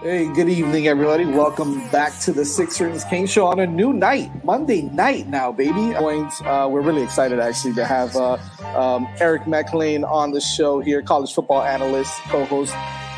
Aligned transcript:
Hey, 0.00 0.32
good 0.32 0.48
evening, 0.48 0.86
everybody. 0.86 1.24
Welcome 1.24 1.80
back 1.88 2.16
to 2.20 2.30
the 2.30 2.44
Six 2.44 2.80
Rings 2.80 3.02
King 3.02 3.26
Show 3.26 3.46
on 3.46 3.58
a 3.58 3.66
new 3.66 3.92
night, 3.92 4.44
Monday 4.44 4.82
night 4.82 5.26
now, 5.26 5.50
baby. 5.50 5.92
Uh, 5.96 6.68
we're 6.68 6.82
really 6.82 7.02
excited 7.02 7.40
actually 7.40 7.74
to 7.74 7.84
have 7.84 8.14
uh, 8.14 8.38
um, 8.76 9.08
Eric 9.18 9.48
McLean 9.48 10.04
on 10.04 10.30
the 10.30 10.40
show 10.40 10.78
here, 10.78 11.02
college 11.02 11.34
football 11.34 11.64
analyst, 11.64 12.12
co-host 12.28 12.72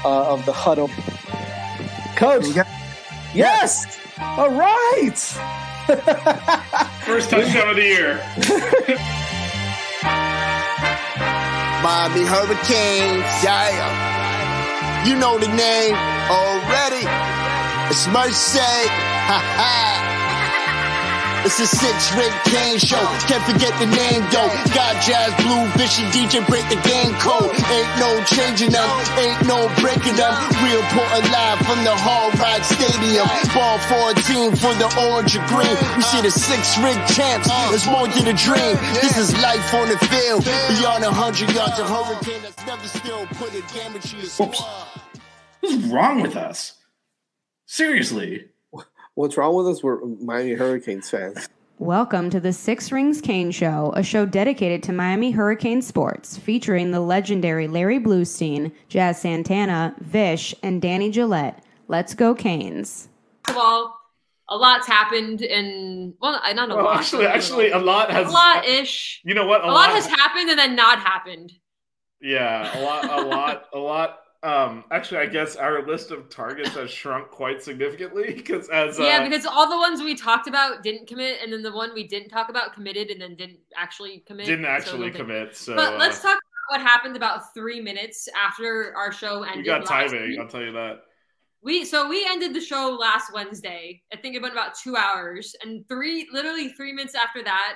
uh, 0.06 0.32
of 0.32 0.46
the 0.46 0.54
Huddle. 0.54 0.88
Coach, 2.16 2.46
yes, 3.34 3.98
all 4.18 4.50
right. 4.50 5.18
First 7.04 7.28
touchdown 7.28 7.68
of 7.68 7.76
the 7.76 7.82
year. 7.82 8.16
Bobby 11.82 12.24
Hurricanes, 12.24 13.44
yeah. 13.44 15.04
You 15.06 15.16
know 15.16 15.38
the 15.38 15.48
name 15.48 16.19
already. 16.30 17.02
It's 17.90 18.06
Mercy. 18.06 18.62
Ha 19.26 19.38
ha. 19.58 20.10
It's 21.42 21.58
a 21.58 21.66
six 21.66 22.12
ring 22.14 22.30
Kane 22.52 22.78
show. 22.78 23.00
Can't 23.24 23.42
forget 23.48 23.72
the 23.80 23.88
name 23.88 24.22
though. 24.28 24.46
Got 24.76 25.00
jazz, 25.02 25.32
blue, 25.40 25.64
vision, 25.74 26.04
DJ 26.12 26.44
break 26.46 26.68
the 26.68 26.76
game 26.86 27.16
code. 27.16 27.50
Ain't 27.72 27.92
no 27.96 28.22
changing 28.28 28.70
them, 28.70 28.86
ain't 29.16 29.40
no 29.48 29.66
breaking 29.80 30.20
them. 30.20 30.30
We 30.60 30.68
reporting 30.76 31.26
live 31.32 31.58
from 31.64 31.80
the 31.82 31.96
Hard 31.96 32.36
Rock 32.38 32.62
Stadium. 32.62 33.26
Ball 33.56 33.80
14 33.88 34.54
for 34.60 34.74
the 34.76 34.88
orange 35.08 35.34
and 35.34 35.46
green. 35.48 35.74
We 35.96 36.02
see 36.04 36.20
the 36.20 36.30
six 36.30 36.76
ring 36.78 37.00
champs. 37.08 37.48
It's 37.72 37.88
more 37.88 38.06
than 38.06 38.28
a 38.28 38.36
dream. 38.36 38.76
This 39.00 39.16
is 39.16 39.32
life 39.40 39.72
on 39.72 39.88
the 39.88 39.98
field. 40.12 40.44
Beyond 40.44 41.02
a 41.02 41.10
hundred 41.10 41.50
yards, 41.56 41.80
a 41.80 41.88
hurricane 41.88 42.42
that's 42.44 42.60
never 42.68 42.86
still 42.86 43.24
put 43.40 43.56
a 43.56 43.62
damage 43.72 44.12
to 44.12 44.16
your 44.20 44.28
squad. 44.28 44.99
What's 45.60 45.84
wrong 45.86 46.22
with 46.22 46.36
us? 46.36 46.74
Seriously. 47.66 48.46
What's 49.14 49.36
wrong 49.36 49.54
with 49.54 49.68
us? 49.68 49.82
We're 49.82 50.04
Miami 50.04 50.52
Hurricanes 50.54 51.10
fans. 51.10 51.48
Welcome 51.78 52.30
to 52.30 52.40
the 52.40 52.52
Six 52.52 52.92
Rings 52.92 53.20
Kane 53.20 53.50
Show, 53.50 53.92
a 53.96 54.02
show 54.02 54.26
dedicated 54.26 54.82
to 54.84 54.92
Miami 54.92 55.30
Hurricane 55.30 55.80
sports, 55.82 56.36
featuring 56.36 56.90
the 56.90 57.00
legendary 57.00 57.68
Larry 57.68 57.98
Bluestein, 57.98 58.70
Jazz 58.88 59.20
Santana, 59.20 59.94
Vish, 60.00 60.54
and 60.62 60.80
Danny 60.82 61.10
Gillette. 61.10 61.64
Let's 61.88 62.14
go, 62.14 62.34
Canes. 62.34 63.08
First 63.46 63.56
of 63.56 63.62
all, 63.62 63.96
a 64.48 64.56
lot's 64.56 64.86
happened 64.86 65.42
in 65.42 66.14
well, 66.20 66.40
not 66.54 66.70
a 66.70 66.74
Well, 66.74 66.84
lot. 66.84 66.98
actually, 66.98 67.26
actually, 67.26 67.70
a 67.70 67.78
lot 67.78 68.10
has. 68.10 68.28
a 68.28 68.30
lot 68.30 68.64
ish. 68.66 69.20
You 69.24 69.34
know 69.34 69.46
what? 69.46 69.64
A, 69.64 69.66
lot, 69.66 69.90
has 69.90 70.06
happened 70.06 70.50
and 70.50 70.58
then 70.58 70.74
not 70.76 70.98
happened. 70.98 71.52
Yeah, 72.20 72.78
a 72.78 72.80
lot, 72.82 73.04
a 73.04 73.22
lot, 73.26 73.64
a 73.72 73.78
lot. 73.78 74.18
Um, 74.42 74.84
actually, 74.90 75.18
I 75.18 75.26
guess 75.26 75.56
our 75.56 75.86
list 75.86 76.10
of 76.10 76.30
targets 76.30 76.70
has 76.70 76.90
shrunk 76.90 77.28
quite 77.30 77.62
significantly 77.62 78.32
because 78.34 78.70
as 78.70 78.98
uh, 78.98 79.02
yeah, 79.02 79.22
because 79.22 79.44
all 79.44 79.68
the 79.68 79.76
ones 79.76 80.00
we 80.00 80.14
talked 80.14 80.48
about 80.48 80.82
didn't 80.82 81.06
commit, 81.06 81.40
and 81.42 81.52
then 81.52 81.62
the 81.62 81.72
one 81.72 81.92
we 81.92 82.08
didn't 82.08 82.30
talk 82.30 82.48
about 82.48 82.72
committed, 82.72 83.10
and 83.10 83.20
then 83.20 83.36
didn't 83.36 83.58
actually 83.76 84.20
commit. 84.26 84.46
didn't 84.46 84.64
actually 84.64 85.08
nothing. 85.08 85.26
commit. 85.26 85.56
So 85.56 85.76
But 85.76 85.94
uh, 85.94 85.96
let's 85.98 86.22
talk 86.22 86.38
about 86.38 86.78
what 86.78 86.80
happened 86.80 87.16
about 87.16 87.52
three 87.52 87.80
minutes 87.80 88.28
after 88.34 88.94
our 88.96 89.12
show 89.12 89.40
we 89.42 89.48
ended. 89.48 89.66
got 89.66 89.84
timing. 89.84 90.22
week. 90.22 90.38
I'll 90.38 90.48
tell 90.48 90.62
you 90.62 90.72
that. 90.72 91.02
We 91.62 91.84
so 91.84 92.08
we 92.08 92.26
ended 92.26 92.54
the 92.54 92.62
show 92.62 92.96
last 92.98 93.34
Wednesday. 93.34 94.00
I 94.10 94.16
think 94.16 94.36
it 94.36 94.40
went 94.40 94.54
about 94.54 94.74
two 94.74 94.96
hours, 94.96 95.54
and 95.62 95.86
three 95.86 96.26
literally 96.32 96.70
three 96.70 96.94
minutes 96.94 97.14
after 97.14 97.42
that, 97.44 97.74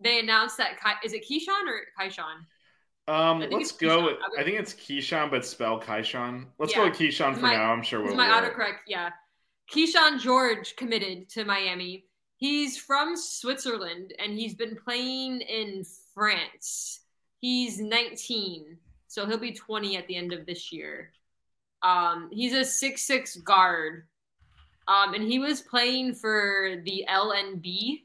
they 0.00 0.18
announced 0.18 0.58
that 0.58 0.78
Kai, 0.78 0.96
is 1.02 1.14
it 1.14 1.24
Keyshawn 1.24 1.66
or 1.66 1.80
Kaishan? 1.98 2.44
Um, 3.08 3.40
let's 3.50 3.72
go. 3.72 3.98
Keyshawn. 4.00 4.04
With, 4.04 4.16
I 4.38 4.42
think 4.42 4.58
it's 4.58 4.74
Keyshawn, 4.74 5.30
but 5.30 5.44
spell 5.46 5.80
Kaishan. 5.80 6.46
Let's 6.58 6.72
Yeah. 6.72 6.78
go 6.78 6.84
with 6.90 6.98
Keyshawn 6.98 7.34
for 7.34 7.40
my- 7.42 7.54
now. 7.54 7.72
I'm 7.72 7.82
sure 7.82 8.02
we'll. 8.02 8.14
my 8.14 8.28
autocorrect? 8.28 8.78
Yeah. 8.86 9.10
Keyshawn 9.70 10.20
George 10.20 10.74
committed 10.76 11.28
to 11.30 11.44
Miami. 11.44 12.06
He's 12.36 12.76
from 12.78 13.16
Switzerland 13.16 14.12
and 14.18 14.38
he's 14.38 14.54
been 14.54 14.76
playing 14.76 15.40
in 15.40 15.84
France. 16.14 17.00
He's 17.40 17.78
19, 17.80 18.78
so 19.06 19.26
he'll 19.26 19.38
be 19.38 19.52
20 19.52 19.96
at 19.96 20.06
the 20.08 20.16
end 20.16 20.32
of 20.32 20.44
this 20.46 20.72
year. 20.72 21.12
Um, 21.82 22.28
he's 22.32 22.52
a 22.54 22.64
six-six 22.64 23.36
guard, 23.36 24.06
um, 24.88 25.14
and 25.14 25.22
he 25.22 25.38
was 25.38 25.60
playing 25.60 26.14
for 26.14 26.80
the 26.84 27.04
LNB, 27.08 28.04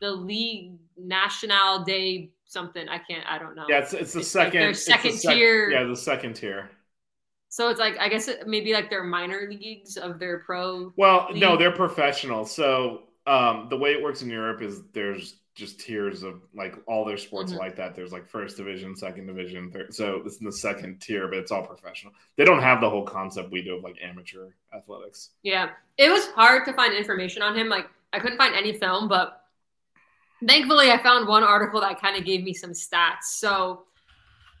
the 0.00 0.10
League 0.10 0.72
National 0.96 1.84
Day 1.84 2.30
something. 2.46 2.88
I 2.88 2.98
can't. 2.98 3.24
I 3.26 3.38
don't 3.38 3.54
know. 3.54 3.66
Yeah, 3.68 3.78
it's, 3.80 3.92
it's 3.92 4.12
the 4.12 4.20
It's 4.20 4.34
like 4.34 4.46
second. 4.52 4.68
the 4.68 4.74
second 4.74 5.12
sec- 5.18 5.34
tier- 5.36 5.70
Yeah, 5.70 5.84
the 5.84 5.96
second 5.96 6.34
tier. 6.34 6.70
So 7.48 7.68
it's 7.70 7.80
like 7.80 7.96
I 7.98 8.08
guess 8.08 8.28
it, 8.28 8.46
maybe 8.46 8.72
like 8.72 8.90
their 8.90 9.04
minor 9.04 9.46
leagues 9.48 9.96
of 9.96 10.18
their 10.18 10.40
pro. 10.40 10.92
Well, 10.96 11.28
no, 11.34 11.56
they're 11.56 11.72
professional. 11.72 12.44
So 12.44 13.04
um, 13.26 13.68
the 13.70 13.76
way 13.76 13.90
it 13.92 14.02
works 14.02 14.22
in 14.22 14.28
Europe 14.30 14.62
is 14.62 14.82
there's 14.92 15.36
just 15.54 15.80
tiers 15.80 16.22
of 16.22 16.42
like 16.54 16.76
all 16.86 17.02
their 17.04 17.16
sports 17.16 17.52
Mhm. 17.52 17.58
like 17.58 17.76
that. 17.76 17.94
There's 17.94 18.12
like 18.12 18.28
first 18.28 18.58
division, 18.58 18.94
second 18.94 19.26
division, 19.26 19.70
third. 19.70 19.94
So 19.94 20.20
it's 20.26 20.36
in 20.38 20.44
the 20.44 20.52
second 20.52 21.00
tier, 21.00 21.28
but 21.28 21.38
it's 21.38 21.50
all 21.50 21.64
professional. 21.66 22.12
They 22.36 22.44
don't 22.44 22.60
have 22.62 22.82
the 22.82 22.90
whole 22.90 23.04
concept 23.06 23.50
we 23.50 23.62
do 23.62 23.76
of 23.76 23.82
like 23.82 23.96
amateur 24.02 24.50
athletics. 24.76 25.30
Yeah, 25.42 25.70
it 25.96 26.10
was 26.10 26.26
hard 26.32 26.66
to 26.66 26.74
find 26.74 26.92
information 26.94 27.40
on 27.42 27.56
him. 27.56 27.70
Like 27.70 27.86
I 28.12 28.18
couldn't 28.18 28.36
find 28.38 28.54
any 28.54 28.74
film, 28.74 29.08
but 29.08 29.45
thankfully 30.46 30.90
I 30.90 31.02
found 31.02 31.28
one 31.28 31.42
article 31.42 31.80
that 31.80 32.00
kind 32.00 32.16
of 32.16 32.24
gave 32.24 32.42
me 32.42 32.54
some 32.54 32.70
stats. 32.70 33.24
So 33.24 33.84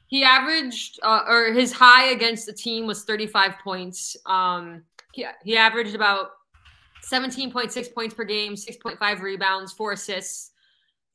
he 0.08 0.22
averaged, 0.22 1.00
uh, 1.02 1.22
or 1.26 1.52
his 1.52 1.72
high 1.72 2.10
against 2.10 2.46
the 2.46 2.52
team 2.52 2.86
was 2.86 3.04
35 3.04 3.54
points. 3.62 4.16
Um, 4.26 4.82
he, 5.12 5.26
he 5.42 5.56
averaged 5.56 5.94
about 5.94 6.30
17.6 7.10 7.94
points 7.94 8.14
per 8.14 8.24
game, 8.24 8.54
6.5 8.54 9.20
rebounds, 9.20 9.72
four 9.72 9.92
assists, 9.92 10.52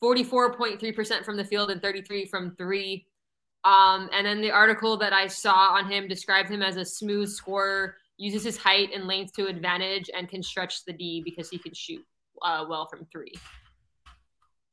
44.3% 0.02 1.24
from 1.24 1.38
the 1.38 1.46
field, 1.46 1.70
and 1.70 1.82
33 1.82 2.26
from 2.26 2.56
three. 2.56 3.06
Um, 3.64 4.10
and 4.14 4.26
then 4.26 4.42
the 4.42 4.52
article 4.52 4.98
that 4.98 5.14
I 5.14 5.28
saw 5.28 5.74
on 5.74 5.90
him 5.90 6.08
described 6.08 6.50
him 6.50 6.64
as 6.64 6.78
a 6.78 6.86
smooth 6.86 7.30
scorer, 7.30 7.98
uses 8.18 8.44
his 8.44 8.58
height 8.58 8.90
and 8.94 9.06
length 9.06 9.34
to 9.34 9.48
advantage, 9.48 10.10
and 10.16 10.28
can 10.28 10.42
stretch 10.42 10.84
the 10.86 10.94
D 10.94 11.22
because 11.24 11.50
he 11.50 11.60
can 11.60 11.74
shoot 11.74 12.04
uh, 12.42 12.66
well 12.68 12.88
from 12.88 13.06
three. 13.12 13.34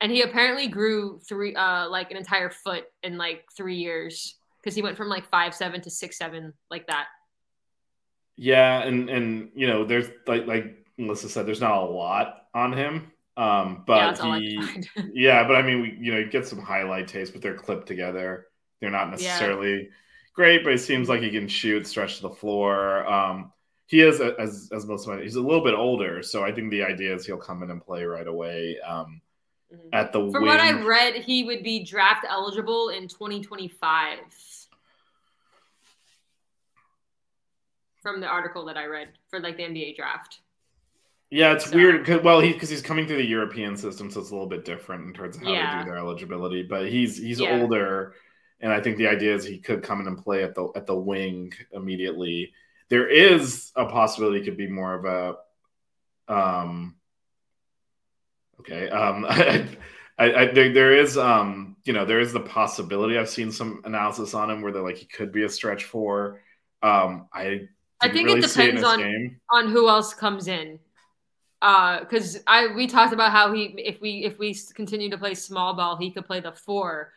And 0.01 0.13
he 0.13 0.23
apparently 0.23 0.69
grew 0.69 1.19
three, 1.29 1.55
uh, 1.55 1.89
like 1.89 2.11
an 2.11 2.17
entire 2.17 2.51
foot 2.51 2.85
in 3.03 3.19
like 3.19 3.45
three 3.57 3.77
years 3.77 4.37
because 4.63 4.75
he 4.75 4.83
went 4.83 4.97
from 4.97 5.09
like 5.09 5.29
five 5.29 5.55
seven 5.55 5.81
to 5.83 5.91
six 5.91 6.19
seven 6.19 6.53
like 6.71 6.87
that. 6.87 7.07
Yeah, 8.37 8.83
and 8.83 9.11
and 9.11 9.51
you 9.55 9.67
know, 9.67 9.85
there's 9.85 10.09
like 10.27 10.47
like 10.47 10.87
Melissa 10.97 11.29
said, 11.29 11.47
there's 11.47 11.61
not 11.61 11.83
a 11.83 11.87
lot 11.87 12.47
on 12.55 12.73
him. 12.73 13.11
Um, 13.37 13.85
yeah, 13.89 14.13
but 14.15 14.21
I 14.21 14.39
he, 14.39 14.61
yeah, 15.15 15.47
but 15.47 15.57
I 15.57 15.63
mean, 15.63 15.83
we 15.83 15.97
you 16.01 16.13
know, 16.13 16.19
you 16.19 16.29
get 16.29 16.47
some 16.47 16.61
highlight 16.61 17.09
tapes, 17.09 17.31
but 17.31 17.43
they're 17.43 17.55
clipped 17.57 17.87
together. 17.87 18.47
They're 18.81 18.91
not 18.91 19.11
necessarily 19.11 19.89
great, 20.35 20.63
but 20.63 20.73
it 20.73 20.79
seems 20.79 21.09
like 21.09 21.21
he 21.21 21.31
can 21.31 21.49
shoot, 21.49 21.87
stretch 21.87 22.17
to 22.17 22.23
the 22.23 22.31
floor. 22.31 23.07
Um, 23.09 23.53
he 23.87 24.03
is 24.03 24.21
as 24.21 24.69
as 24.73 24.87
most 24.87 25.07
of 25.07 25.17
my, 25.17 25.23
he's 25.23 25.37
a 25.37 25.41
little 25.41 25.65
bit 25.65 25.75
older, 25.75 26.23
so 26.23 26.45
I 26.45 26.53
think 26.53 26.71
the 26.71 26.85
idea 26.85 27.15
is 27.15 27.27
he'll 27.27 27.39
come 27.39 27.63
in 27.63 27.71
and 27.71 27.85
play 27.85 28.05
right 28.05 28.27
away. 28.27 28.79
Um, 28.87 29.21
Mhm. 29.73 29.89
at 29.93 30.13
the 30.13 30.21
From 30.31 30.43
wing. 30.43 30.47
what 30.47 30.61
I 30.61 30.73
read, 30.83 31.17
he 31.17 31.45
would 31.45 31.63
be 31.63 31.85
draft 31.85 32.25
eligible 32.29 32.89
in 32.89 33.09
2025. 33.09 34.19
from 38.09 38.21
the 38.21 38.27
article 38.27 38.65
that 38.65 38.77
I 38.77 38.87
read 38.87 39.09
for 39.29 39.41
like 39.41 39.57
the 39.57 39.65
NBA 39.65 39.97
draft. 39.97 40.41
Yeah, 41.31 41.53
it's 41.53 41.69
so. 41.69 41.77
weird 41.77 42.05
because 42.05 42.23
well, 42.23 42.41
he 42.41 42.53
because 42.53 42.71
he's 42.71 42.81
coming 42.81 43.07
through 43.07 43.19
the 43.19 43.27
European 43.27 43.77
system, 43.77 44.11
so 44.11 44.21
it's 44.21 44.31
a 44.31 44.33
little 44.33 44.49
bit 44.49 44.65
different 44.65 45.07
in 45.07 45.13
terms 45.13 45.37
of 45.37 45.43
how 45.43 45.53
yeah. 45.53 45.79
they 45.79 45.85
do 45.85 45.91
their 45.91 45.99
eligibility. 45.99 46.63
But 46.63 46.89
he's 46.89 47.19
he's 47.19 47.41
yeah. 47.41 47.61
older, 47.61 48.15
and 48.61 48.73
I 48.73 48.81
think 48.81 48.97
the 48.97 49.09
idea 49.09 49.35
is 49.35 49.45
he 49.45 49.59
could 49.59 49.83
come 49.83 50.01
in 50.01 50.07
and 50.07 50.17
play 50.17 50.43
at 50.43 50.55
the 50.55 50.69
at 50.75 50.87
the 50.87 50.95
wing 50.95 51.53
immediately. 51.73 52.53
There 52.89 53.07
is 53.07 53.73
a 53.77 53.85
possibility 53.85 54.39
he 54.39 54.45
could 54.47 54.57
be 54.57 54.69
more 54.69 54.95
of 54.95 55.05
a 55.05 56.33
um 56.33 56.97
okay 58.61 58.89
um 58.91 59.27
I, 59.29 59.67
I, 60.19 60.33
I 60.35 60.53
there, 60.53 60.73
there 60.73 60.97
is 60.97 61.17
um 61.17 61.77
you 61.85 61.93
know 61.93 62.05
there 62.05 62.21
is 62.21 62.33
the 62.33 62.41
possibility 62.41 63.17
I've 63.17 63.29
seen 63.29 63.53
some 63.53 63.83
analysis 63.85 64.35
on 64.35 64.51
him 64.51 64.63
where 64.63 64.73
they're 64.73 64.83
like 64.83 64.97
he 64.97 65.07
could 65.07 65.33
be 65.33 65.45
a 65.45 65.49
stretch 65.49 65.85
four. 65.85 66.41
Um 66.83 67.29
I 67.33 67.69
I 68.01 68.09
think 68.09 68.27
really 68.27 68.41
it 68.41 68.47
depends 68.49 68.83
on 68.83 68.99
game. 68.99 69.41
on 69.51 69.69
who 69.69 69.89
else 69.89 70.15
comes 70.15 70.49
in 70.49 70.79
because 71.61 72.37
uh, 72.37 72.41
I 72.47 72.75
we 72.75 72.87
talked 72.87 73.13
about 73.13 73.33
how 73.33 73.53
he 73.53 73.75
if 73.79 74.01
we 74.01 74.25
if 74.25 74.39
we 74.39 74.57
continue 74.75 75.11
to 75.11 75.19
play 75.19 75.35
small 75.35 75.75
ball 75.75 75.97
he 75.97 76.11
could 76.11 76.27
play 76.27 76.41
the 76.41 76.53
four. 76.53 77.13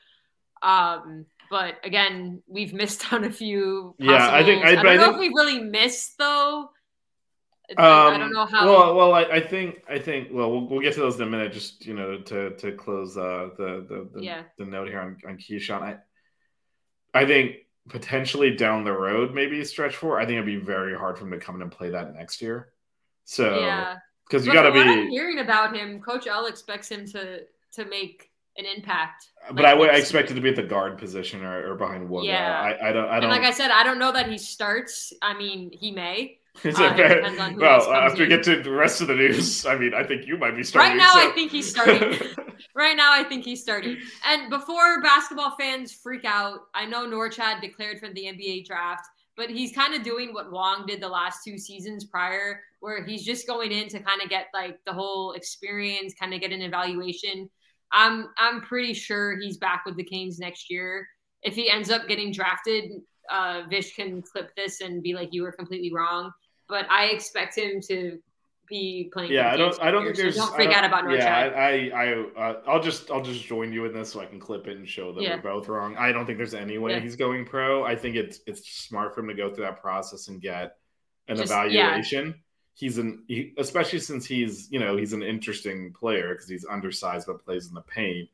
Um, 0.64 1.26
but 1.50 1.76
again, 1.84 2.42
we've 2.48 2.74
missed 2.82 3.12
on 3.14 3.24
a 3.24 3.32
few. 3.32 3.96
Yeah, 4.00 4.30
I 4.32 4.44
think 4.44 4.66
I, 4.66 4.72
I 4.72 4.76
don't 4.76 4.88
I 4.88 4.96
know 4.96 5.04
think, 5.04 5.16
if 5.16 5.20
we 5.20 5.30
really 5.30 5.60
missed 5.60 6.18
though. 6.18 6.72
Um, 7.78 8.14
I 8.14 8.18
don't 8.18 8.34
know 8.34 8.46
how. 8.46 8.66
Well, 8.66 8.96
well, 8.96 9.14
I, 9.14 9.24
I, 9.24 9.40
think 9.40 9.84
I 9.90 10.00
think 10.00 10.30
well, 10.32 10.52
well, 10.52 10.68
we'll 10.68 10.82
get 10.82 10.94
to 10.96 11.00
those 11.00 11.16
in 11.16 11.28
a 11.28 11.30
minute. 11.30 11.54
Just 11.54 11.86
you 11.86 11.94
know, 11.94 12.20
to 12.20 12.56
to 12.58 12.72
close 12.74 13.18
uh, 13.18 13.50
the 13.58 13.86
the 13.88 14.10
the, 14.14 14.24
yeah. 14.24 14.44
the 14.58 14.66
note 14.66 14.90
here 14.90 15.00
on 15.00 15.18
on 15.28 15.38
Keyshawn. 15.38 15.82
I 15.82 15.98
I 17.14 17.26
think 17.26 17.58
potentially 17.90 18.56
down 18.56 18.84
the 18.84 18.92
road, 18.92 19.34
maybe 19.34 19.64
stretch 19.64 19.96
four. 19.96 20.20
I 20.20 20.26
think 20.26 20.34
it'd 20.34 20.46
be 20.46 20.58
very 20.58 20.98
hard 20.98 21.18
for 21.18 21.26
him 21.26 21.32
to 21.32 21.40
come 21.40 21.56
in 21.56 21.62
and 21.62 21.72
play 21.72 21.90
that 21.90 22.14
next 22.14 22.42
year. 22.42 22.70
So 23.26 23.60
yeah, 23.60 23.98
because 24.28 24.46
you 24.46 24.54
got 24.54 24.64
to 24.64 24.72
be. 24.72 24.80
I'm 24.80 25.10
hearing 25.10 25.40
about 25.40 25.76
him, 25.76 26.02
Coach 26.02 26.28
L 26.28 26.48
expects 26.48 26.90
him 26.90 27.06
to 27.08 27.42
to 27.74 27.86
make 27.86 28.32
an 28.58 28.66
impact. 28.66 29.28
But 29.48 29.64
like 29.64 29.66
I 29.66 29.74
would 29.74 29.90
expect 29.90 30.32
it 30.32 30.36
to 30.36 30.42
be 30.42 30.50
at 30.50 30.56
the 30.56 30.64
guard 30.64 30.98
position 30.98 31.44
or, 31.44 31.72
or 31.72 31.76
behind 31.76 32.10
Wooga. 32.10 32.26
Yeah, 32.26 32.62
I, 32.62 32.90
I, 32.90 32.92
don't. 32.92 33.06
I 33.06 33.20
don't. 33.20 33.24
And 33.24 33.32
like 33.32 33.44
I 33.44 33.52
said, 33.52 33.72
I 33.72 33.84
don't 33.84 34.00
know 34.00 34.12
that 34.12 34.30
he 34.30 34.38
starts. 34.38 35.14
I 35.22 35.38
mean, 35.38 35.72
he 35.72 35.92
may. 35.92 36.38
Uh, 36.66 37.54
well, 37.58 37.92
after 37.92 38.24
we 38.24 38.30
get 38.30 38.44
to 38.44 38.62
the 38.62 38.70
rest 38.70 39.02
of 39.02 39.08
the 39.08 39.16
news, 39.16 39.66
I 39.66 39.76
mean, 39.78 39.94
I 39.94 40.04
think 40.04 40.28
you 40.28 40.38
might 40.38 40.56
be 40.56 40.64
starting. 40.64 40.92
Right 40.92 40.98
now, 40.98 41.14
so. 41.14 41.30
I 41.30 41.32
think 41.34 41.50
he's 41.50 41.70
starting. 41.70 42.20
right 42.76 42.96
now, 42.96 43.12
I 43.14 43.24
think 43.24 43.46
he's 43.46 43.62
starting. 43.62 43.98
And 44.26 44.50
before 44.50 45.02
basketball 45.02 45.56
fans 45.58 45.94
freak 45.94 46.26
out, 46.26 46.60
I 46.76 46.86
know 46.86 47.08
Norchad 47.08 47.62
declared 47.62 48.00
for 48.00 48.10
the 48.10 48.26
NBA 48.26 48.68
draft 48.68 49.08
but 49.38 49.50
he's 49.50 49.74
kind 49.74 49.94
of 49.94 50.04
doing 50.04 50.34
what 50.34 50.52
Wong 50.52 50.86
did 50.86 51.02
the 51.02 51.08
last 51.08 51.44
two 51.44 51.58
seasons 51.58 52.06
prior, 52.06 52.62
where 52.80 53.04
he's 53.04 53.24
just 53.24 53.48
going 53.48 53.72
in 53.72 53.88
to 53.90 54.00
kind 54.00 54.22
of 54.22 54.30
get 54.30 54.48
like 54.54 54.78
the 54.86 54.94
whole 54.94 55.32
experience, 55.34 56.14
kind 56.14 56.34
of 56.34 56.42
get 56.42 56.52
an 56.52 56.62
evaluation. 56.62 57.50
I'm 57.92 58.28
I'm 58.38 58.62
pretty 58.62 58.94
sure 58.94 59.38
he's 59.40 59.58
back 59.58 59.84
with 59.86 59.96
the 59.96 60.04
Canes 60.04 60.40
next 60.40 60.70
year. 60.70 61.08
If 61.44 61.56
he 61.56 61.70
ends 61.70 61.90
up 61.90 62.08
getting 62.08 62.32
drafted, 62.32 62.92
uh, 63.32 63.64
Vish 63.70 63.96
can 63.96 64.22
clip 64.22 64.56
this 64.56 64.82
and 64.82 65.02
be 65.02 65.14
like, 65.14 65.30
"You 65.32 65.44
were 65.44 65.52
completely 65.52 65.92
wrong." 65.94 66.32
But 66.72 66.90
I 66.90 67.08
expect 67.08 67.56
him 67.56 67.82
to 67.90 68.18
be 68.68 69.10
playing. 69.14 69.32
Yeah, 69.32 69.52
I 69.52 69.58
don't. 69.58 69.80
I 69.80 69.92
don't 69.92 70.06
think 70.06 70.16
there's. 70.16 70.38
So 70.38 70.46
don't 70.46 70.56
freak 70.56 70.70
out 70.70 70.86
about 70.86 71.04
North 71.04 71.20
Yeah, 71.20 71.52
I, 71.54 71.90
I, 71.92 72.06
I, 72.06 72.50
uh, 72.50 72.62
I'll 72.66 72.82
just, 72.82 73.12
I'll 73.12 73.22
just 73.22 73.44
join 73.46 73.72
you 73.72 73.86
in 73.86 73.94
this 73.94 74.14
so 74.14 74.22
I 74.22 74.26
can 74.26 74.40
clip 74.40 74.68
it 74.68 74.78
and 74.78 74.88
show 74.88 75.12
that 75.12 75.22
yeah. 75.22 75.36
we're 75.36 75.42
both 75.42 75.68
wrong. 75.68 75.96
I 75.98 76.12
don't 76.12 76.26
think 76.26 76.38
there's 76.38 76.54
any 76.54 76.78
way 76.80 76.94
yeah. 76.94 77.00
he's 77.00 77.18
going 77.18 77.46
pro. 77.46 77.84
I 77.84 77.96
think 77.96 78.16
it's, 78.16 78.40
it's 78.48 78.68
smart 78.68 79.14
for 79.14 79.20
him 79.20 79.28
to 79.28 79.36
go 79.36 79.54
through 79.54 79.66
that 79.66 79.82
process 79.82 80.30
and 80.30 80.42
get 80.42 80.78
an 81.28 81.36
just, 81.36 81.52
evaluation. 81.52 82.28
Yeah. 82.28 82.34
He's 82.74 82.98
an, 82.98 83.26
he, 83.28 83.54
especially 83.58 84.00
since 84.00 84.26
he's, 84.26 84.72
you 84.72 84.80
know, 84.80 84.96
he's 84.96 85.14
an 85.14 85.22
interesting 85.22 85.94
player 85.94 86.34
because 86.34 86.48
he's 86.48 86.66
undersized 86.66 87.28
but 87.28 87.44
plays 87.44 87.68
in 87.68 87.74
the 87.74 87.82
paint. 87.82 88.30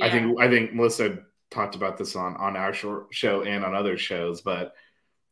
I 0.00 0.08
think, 0.08 0.40
I 0.40 0.48
think 0.48 0.72
Melissa 0.72 1.18
talked 1.50 1.74
about 1.74 1.98
this 1.98 2.16
on 2.16 2.36
on 2.36 2.56
our 2.56 2.72
show 2.72 3.42
and 3.42 3.64
on 3.64 3.74
other 3.74 3.98
shows, 3.98 4.40
but 4.40 4.72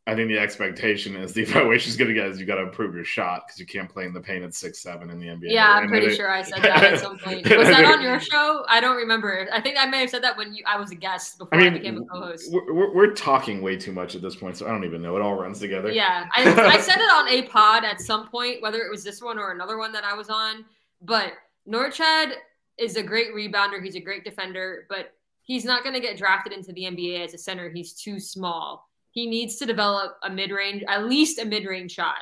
I 0.09 0.15
think 0.15 0.29
the 0.29 0.39
expectation 0.39 1.17
is 1.17 1.35
the 1.35 1.43
evaluation 1.49 1.91
is 1.91 1.97
going 1.99 2.09
to 2.09 2.15
get 2.15 2.27
is 2.27 2.41
you 2.41 2.47
got 2.47 2.55
to 2.55 2.63
improve 2.63 2.95
your 2.95 3.05
shot 3.05 3.47
because 3.47 3.61
you 3.61 3.67
can't 3.67 3.91
play 3.91 4.07
in 4.07 4.15
the 4.15 4.21
paint 4.21 4.43
at 4.43 4.55
six 4.55 4.81
seven 4.81 5.11
in 5.11 5.21
the 5.21 5.27
NBA. 5.27 5.53
Yeah, 5.53 5.71
I'm 5.71 5.83
and 5.83 5.91
pretty 5.91 6.17
sure 6.17 6.31
I 6.31 6.41
said 6.43 6.63
that 6.63 6.83
at 6.83 6.99
some 6.99 7.19
point. 7.25 7.45
Was 7.45 7.69
that 7.69 7.85
on 7.85 8.01
your 8.01 8.19
show? 8.19 8.65
I 8.69 8.81
don't 8.81 8.97
remember. 8.97 9.47
I 9.53 9.61
think 9.61 9.77
I 9.79 9.85
may 9.85 10.01
have 10.01 10.11
said 10.11 10.25
that 10.25 10.35
when 10.39 10.55
you 10.55 10.65
I 10.67 10.79
was 10.79 10.91
a 10.93 10.95
guest 10.95 11.37
before 11.37 11.59
I, 11.59 11.63
mean, 11.63 11.75
I 11.75 11.77
became 11.77 11.99
a 11.99 12.05
co-host. 12.07 12.51
We're, 12.51 12.95
we're, 12.95 13.13
talking 13.19 13.61
way 13.61 13.77
too 13.77 13.93
much 13.93 14.15
at 14.15 14.23
this 14.23 14.37
point, 14.37 14.57
so 14.57 14.67
I 14.67 14.71
don't 14.71 14.85
even 14.85 15.03
know. 15.03 15.17
It 15.17 15.23
all 15.23 15.35
runs 15.35 15.59
together. 15.59 15.91
Yeah, 15.91 16.27
I, 16.35 16.43
I 16.43 16.81
said 16.81 16.97
it 16.97 17.11
on 17.11 17.29
a 17.29 17.43
pod 17.43 17.85
at 17.85 18.01
some 18.01 18.29
point, 18.29 18.63
whether 18.63 18.79
it 18.79 18.91
was 18.91 19.05
this 19.05 19.21
one 19.21 19.39
or 19.39 19.53
another 19.53 19.77
one 19.77 19.93
that 19.93 20.05
I 20.05 20.15
was 20.15 20.31
on. 20.31 20.65
But 21.03 21.33
Norchad 21.69 22.33
is 22.79 22.97
a 22.97 23.03
great 23.03 23.35
rebounder. 23.35 23.83
He's 23.83 23.97
a 23.97 24.01
great 24.01 24.25
defender, 24.25 24.87
but 24.89 25.13
he's 25.43 25.67
not 25.67 25.83
going 25.83 25.95
to 25.95 26.01
get 26.01 26.17
drafted 26.17 26.53
into 26.53 26.73
the 26.73 26.85
NBA 26.85 27.25
as 27.25 27.35
a 27.35 27.39
center. 27.39 27.69
He's 27.69 27.93
too 27.93 28.19
small 28.19 28.88
he 29.19 29.27
needs 29.27 29.57
to 29.57 29.67
develop 29.67 30.17
a 30.23 30.31
mid 30.31 30.53
range, 30.53 30.85
at 30.87 31.07
least 31.07 31.41
a 31.41 31.45
mid 31.45 31.65
range 31.67 31.93
shot. 31.93 32.19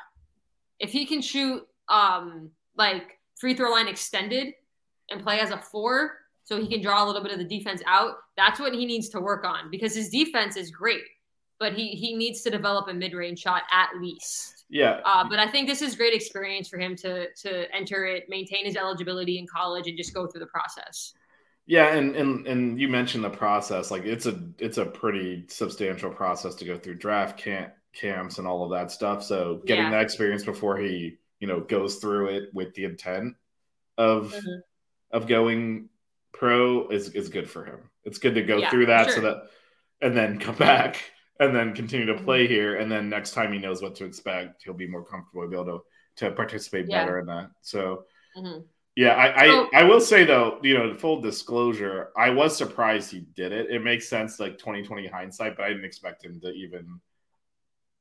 If 0.78 0.90
he 0.90 1.04
can 1.04 1.20
shoot 1.20 1.66
um, 1.88 2.50
like 2.76 3.18
free 3.38 3.54
throw 3.54 3.70
line 3.70 3.88
extended 3.88 4.54
and 5.10 5.22
play 5.22 5.40
as 5.40 5.50
a 5.50 5.58
four, 5.58 6.12
so 6.44 6.60
he 6.60 6.68
can 6.68 6.80
draw 6.80 7.04
a 7.04 7.06
little 7.06 7.22
bit 7.22 7.32
of 7.32 7.38
the 7.38 7.44
defense 7.44 7.82
out, 7.86 8.14
that's 8.36 8.60
what 8.60 8.72
he 8.72 8.86
needs 8.86 9.08
to 9.10 9.20
work 9.20 9.44
on 9.44 9.70
because 9.70 9.94
his 9.94 10.08
defense 10.08 10.56
is 10.56 10.70
great, 10.70 11.02
but 11.58 11.74
he 11.74 11.88
he 11.88 12.16
needs 12.16 12.40
to 12.42 12.50
develop 12.50 12.88
a 12.88 12.94
mid 12.94 13.12
range 13.12 13.40
shot 13.40 13.62
at 13.70 13.90
least. 14.00 14.64
Yeah. 14.70 15.00
Uh, 15.04 15.24
but 15.28 15.38
I 15.38 15.48
think 15.48 15.68
this 15.68 15.82
is 15.82 15.94
great 15.94 16.14
experience 16.14 16.66
for 16.68 16.78
him 16.78 16.96
to 16.96 17.26
to 17.42 17.74
enter 17.74 18.06
it, 18.06 18.24
maintain 18.28 18.64
his 18.64 18.76
eligibility 18.76 19.38
in 19.38 19.46
college, 19.46 19.86
and 19.86 19.98
just 19.98 20.14
go 20.14 20.26
through 20.26 20.40
the 20.40 20.46
process. 20.46 21.12
Yeah, 21.66 21.94
and, 21.94 22.14
and 22.14 22.46
and 22.46 22.80
you 22.80 22.88
mentioned 22.88 23.24
the 23.24 23.30
process. 23.30 23.90
Like 23.90 24.04
it's 24.04 24.26
a 24.26 24.40
it's 24.58 24.78
a 24.78 24.86
pretty 24.86 25.46
substantial 25.48 26.10
process 26.10 26.54
to 26.56 26.64
go 26.64 26.78
through 26.78 26.94
draft 26.94 27.38
camp 27.38 27.72
camps 27.92 28.38
and 28.38 28.46
all 28.46 28.64
of 28.64 28.70
that 28.70 28.92
stuff. 28.92 29.24
So 29.24 29.62
getting 29.66 29.84
yeah. 29.84 29.90
that 29.90 30.02
experience 30.02 30.44
before 30.44 30.76
he 30.76 31.16
you 31.40 31.48
know 31.48 31.60
goes 31.60 31.96
through 31.96 32.28
it 32.28 32.50
with 32.54 32.72
the 32.74 32.84
intent 32.84 33.34
of 33.98 34.32
mm-hmm. 34.32 34.60
of 35.10 35.26
going 35.26 35.88
pro 36.32 36.88
is 36.88 37.08
is 37.10 37.28
good 37.28 37.50
for 37.50 37.64
him. 37.64 37.90
It's 38.04 38.18
good 38.18 38.36
to 38.36 38.42
go 38.42 38.58
yeah, 38.58 38.70
through 38.70 38.86
that 38.86 39.06
sure. 39.06 39.14
so 39.16 39.20
that 39.22 39.36
and 40.00 40.16
then 40.16 40.38
come 40.38 40.54
back 40.58 41.02
and 41.40 41.54
then 41.54 41.74
continue 41.74 42.06
to 42.06 42.14
mm-hmm. 42.14 42.24
play 42.24 42.44
mm-hmm. 42.44 42.52
here. 42.52 42.76
And 42.76 42.90
then 42.90 43.08
next 43.08 43.32
time 43.32 43.52
he 43.52 43.58
knows 43.58 43.82
what 43.82 43.96
to 43.96 44.04
expect, 44.04 44.62
he'll 44.62 44.74
be 44.74 44.86
more 44.86 45.04
comfortable, 45.04 45.48
be 45.48 45.56
able 45.56 45.80
to 46.18 46.24
to 46.24 46.30
participate 46.30 46.86
yeah. 46.88 47.02
better 47.02 47.18
in 47.18 47.26
that. 47.26 47.50
So. 47.62 48.04
Mm-hmm. 48.38 48.60
Yeah, 48.96 49.10
I, 49.10 49.44
I, 49.44 49.68
I 49.74 49.82
will 49.84 50.00
say 50.00 50.24
though, 50.24 50.58
you 50.62 50.72
know, 50.72 50.94
full 50.94 51.20
disclosure, 51.20 52.12
I 52.16 52.30
was 52.30 52.56
surprised 52.56 53.10
he 53.10 53.20
did 53.20 53.52
it. 53.52 53.70
It 53.70 53.84
makes 53.84 54.08
sense, 54.08 54.40
like 54.40 54.56
2020 54.56 55.06
hindsight, 55.06 55.54
but 55.54 55.66
I 55.66 55.68
didn't 55.68 55.84
expect 55.84 56.24
him 56.24 56.40
to 56.40 56.50
even 56.52 56.98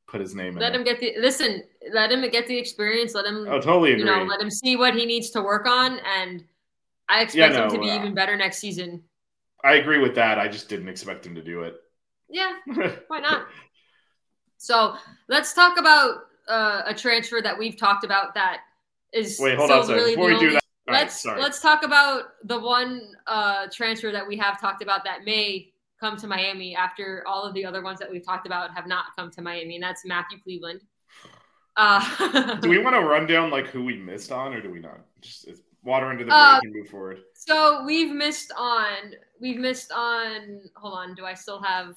put 0.08 0.22
his 0.22 0.34
name. 0.34 0.54
In. 0.54 0.60
Let 0.60 0.74
him 0.74 0.86
get 0.86 1.02
the 1.02 1.16
listen. 1.20 1.64
Let 1.92 2.14
him 2.14 2.22
get 2.32 2.48
the 2.48 2.58
experience. 2.58 3.14
Let 3.14 3.26
him. 3.26 3.46
Oh, 3.50 3.60
totally 3.60 3.92
agree. 3.92 4.06
You 4.06 4.06
know, 4.06 4.24
let 4.24 4.40
him 4.40 4.50
see 4.50 4.78
what 4.78 4.96
he 4.96 5.06
needs 5.06 5.32
to 5.32 5.42
work 5.42 5.68
on, 5.68 6.00
and 6.00 6.46
I 7.10 7.24
expect 7.24 7.54
yeah, 7.54 7.60
no, 7.60 7.66
him 7.66 7.72
to 7.72 7.80
be 7.80 7.92
uh, 7.92 7.96
even 7.98 8.14
better 8.14 8.38
next 8.38 8.60
season. 8.60 9.04
I 9.66 9.76
agree 9.76 10.00
with 10.00 10.16
that. 10.16 10.40
I 10.40 10.48
just 10.48 10.70
didn't 10.70 10.88
expect 10.88 11.26
him 11.26 11.36
to 11.36 11.44
do 11.44 11.64
it. 11.64 11.76
Yeah, 12.30 12.54
why 13.08 13.20
not? 13.20 13.48
so 14.58 14.96
let's 15.28 15.54
talk 15.54 15.78
about 15.78 16.20
uh, 16.48 16.84
a 16.86 16.94
transfer 16.94 17.42
that 17.42 17.60
we've 17.60 17.78
talked 17.78 18.06
about 18.06 18.34
that 18.36 18.62
is 19.12 19.38
wait. 19.42 19.58
Hold 19.58 19.72
on, 19.72 19.92
a 19.92 19.94
really 19.94 20.16
before 20.16 20.30
we 20.30 20.40
do 20.40 20.52
that 20.52 20.65
let's 20.88 21.26
right, 21.26 21.40
let's 21.40 21.60
talk 21.60 21.84
about 21.84 22.24
the 22.44 22.60
one 22.60 23.02
uh, 23.28 23.68
transfer 23.72 24.12
that 24.12 24.28
we 24.28 24.38
have 24.38 24.60
talked 24.60 24.82
about 24.82 25.04
that 25.04 25.26
may 25.26 25.72
come 26.00 26.18
to 26.18 26.28
Miami 26.28 26.76
after 26.76 27.24
all 27.28 27.44
of 27.44 27.54
the 27.54 27.66
other 27.66 27.82
ones 27.82 28.00
that 28.00 28.10
we've 28.10 28.26
talked 28.26 28.46
about 28.46 28.74
have 28.76 28.88
not 28.88 29.06
come 29.16 29.32
to 29.32 29.42
Miami, 29.42 29.76
and 29.76 29.84
that's 29.84 30.06
Matthew 30.06 30.40
Cleveland. 30.40 30.82
Uh, 31.78 32.56
do 32.62 32.70
we 32.70 32.78
want 32.78 32.96
to 32.96 33.02
run 33.02 33.28
down 33.28 33.50
like 33.50 33.68
who 33.68 33.84
we 33.84 33.98
missed 33.98 34.32
on, 34.32 34.54
or 34.54 34.62
do 34.62 34.70
we 34.70 34.80
not? 34.80 35.00
Just 35.22 35.48
water 35.84 36.08
under 36.08 36.24
the 36.24 36.30
bridge 36.30 36.34
uh, 36.34 36.60
and 36.64 36.74
move 36.74 36.90
forward. 36.90 37.20
So 37.34 37.84
we've 37.86 38.14
missed 38.14 38.52
on. 38.58 39.14
We've 39.40 39.58
missed 39.58 39.92
on. 39.92 40.62
Hold 40.76 40.94
on. 40.94 41.16
Do 41.16 41.26
I 41.26 41.34
still 41.34 41.62
have? 41.62 41.96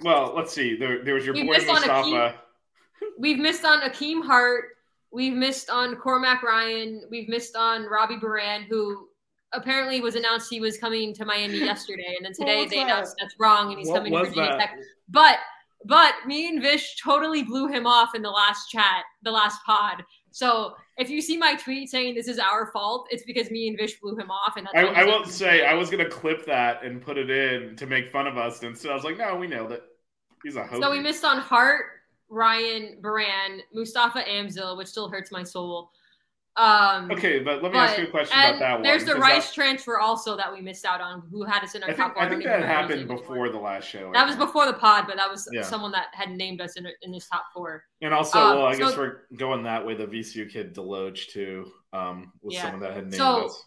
Well, 0.00 0.32
let's 0.36 0.52
see. 0.52 0.76
There, 0.76 1.04
there 1.04 1.14
was 1.14 1.24
your 1.24 1.34
we've 1.34 1.46
boy 1.46 1.58
Mustapha. 1.58 1.90
Akeem, 1.92 2.34
we've 3.18 3.38
missed 3.38 3.64
on 3.64 3.80
Hakim 3.80 4.22
Hart. 4.22 4.64
We've 5.12 5.34
missed 5.34 5.70
on 5.70 5.96
Cormac 5.96 6.42
Ryan. 6.42 7.02
We've 7.10 7.28
missed 7.28 7.56
on 7.56 7.84
Robbie 7.84 8.18
Beran, 8.18 8.62
who 8.62 9.08
apparently 9.52 10.00
was 10.00 10.14
announced 10.14 10.48
he 10.50 10.60
was 10.60 10.78
coming 10.78 11.14
to 11.14 11.24
Miami 11.24 11.58
yesterday, 11.60 12.14
and 12.16 12.24
then 12.24 12.32
today 12.32 12.66
they 12.66 12.76
that? 12.76 12.84
announced 12.84 13.16
that's 13.20 13.34
wrong 13.38 13.70
and 13.70 13.78
he's 13.78 13.88
what 13.88 13.96
coming 13.96 14.12
to 14.12 14.18
Virginia 14.18 14.50
that? 14.50 14.58
Tech. 14.58 14.78
But 15.08 15.38
but 15.84 16.14
me 16.26 16.48
and 16.48 16.62
Vish 16.62 16.96
totally 17.02 17.42
blew 17.42 17.66
him 17.66 17.86
off 17.86 18.14
in 18.14 18.22
the 18.22 18.30
last 18.30 18.70
chat, 18.70 19.02
the 19.22 19.32
last 19.32 19.58
pod. 19.66 20.04
So 20.30 20.74
if 20.96 21.10
you 21.10 21.20
see 21.20 21.36
my 21.36 21.56
tweet 21.56 21.90
saying 21.90 22.14
this 22.14 22.28
is 22.28 22.38
our 22.38 22.70
fault, 22.72 23.08
it's 23.10 23.24
because 23.24 23.50
me 23.50 23.68
and 23.68 23.76
Vish 23.76 24.00
blew 24.00 24.16
him 24.16 24.30
off. 24.30 24.56
And 24.56 24.68
I, 24.74 25.02
I 25.02 25.04
will 25.04 25.24
say 25.24 25.66
I 25.66 25.74
was 25.74 25.90
gonna 25.90 26.08
clip 26.08 26.46
that 26.46 26.84
and 26.84 27.02
put 27.02 27.18
it 27.18 27.30
in 27.30 27.76
to 27.76 27.86
make 27.86 28.10
fun 28.10 28.26
of 28.26 28.38
us, 28.38 28.62
and 28.62 28.76
so 28.76 28.90
I 28.90 28.94
was 28.94 29.04
like, 29.04 29.18
no, 29.18 29.36
we 29.36 29.46
nailed 29.46 29.72
it. 29.72 29.82
He's 30.42 30.56
a 30.56 30.64
host. 30.64 30.82
So 30.82 30.90
we 30.90 31.00
missed 31.00 31.24
on 31.24 31.38
Hart, 31.38 31.84
Ryan 32.32 32.96
Beran, 33.02 33.60
Mustapha 33.74 34.22
Amzil, 34.22 34.76
which 34.76 34.88
still 34.88 35.08
hurts 35.08 35.30
my 35.30 35.42
soul. 35.42 35.90
Um, 36.56 37.10
okay, 37.10 37.38
but 37.38 37.62
let 37.62 37.72
me 37.72 37.78
but, 37.78 37.90
ask 37.90 37.98
you 37.98 38.04
a 38.04 38.10
question 38.10 38.38
about 38.38 38.58
that 38.58 38.72
one. 38.74 38.82
There's 38.82 39.04
the 39.04 39.14
Rice 39.14 39.48
that, 39.48 39.54
transfer 39.54 39.98
also 39.98 40.36
that 40.36 40.52
we 40.52 40.60
missed 40.60 40.84
out 40.84 41.00
on, 41.00 41.22
who 41.30 41.44
had 41.44 41.62
us 41.62 41.74
in 41.74 41.82
our 41.82 41.90
I 41.90 41.94
top 41.94 42.14
think, 42.14 42.26
I 42.26 42.28
think 42.28 42.44
that 42.44 42.62
happened 42.62 43.08
before 43.08 43.48
the 43.50 43.58
last 43.58 43.88
show. 43.88 44.10
That 44.12 44.26
was 44.26 44.36
before 44.36 44.66
the 44.66 44.74
pod, 44.74 45.04
but 45.06 45.16
that 45.16 45.30
was 45.30 45.48
yeah. 45.52 45.62
someone 45.62 45.92
that 45.92 46.08
had 46.12 46.30
named 46.30 46.60
us 46.60 46.76
in, 46.76 46.86
in 47.02 47.12
this 47.12 47.28
top 47.28 47.44
four. 47.54 47.84
And 48.02 48.12
also, 48.12 48.38
um, 48.38 48.58
well, 48.58 48.66
I 48.66 48.72
so, 48.74 48.78
guess 48.78 48.96
we're 48.96 49.20
going 49.36 49.62
that 49.64 49.86
way. 49.86 49.94
The 49.94 50.06
VCU 50.06 50.50
kid 50.50 50.74
DeLoach 50.74 51.28
too 51.28 51.70
um, 51.92 52.32
was 52.42 52.54
yeah. 52.54 52.62
someone 52.62 52.80
that 52.80 52.94
had 52.94 53.04
named 53.04 53.14
so, 53.14 53.46
us. 53.46 53.62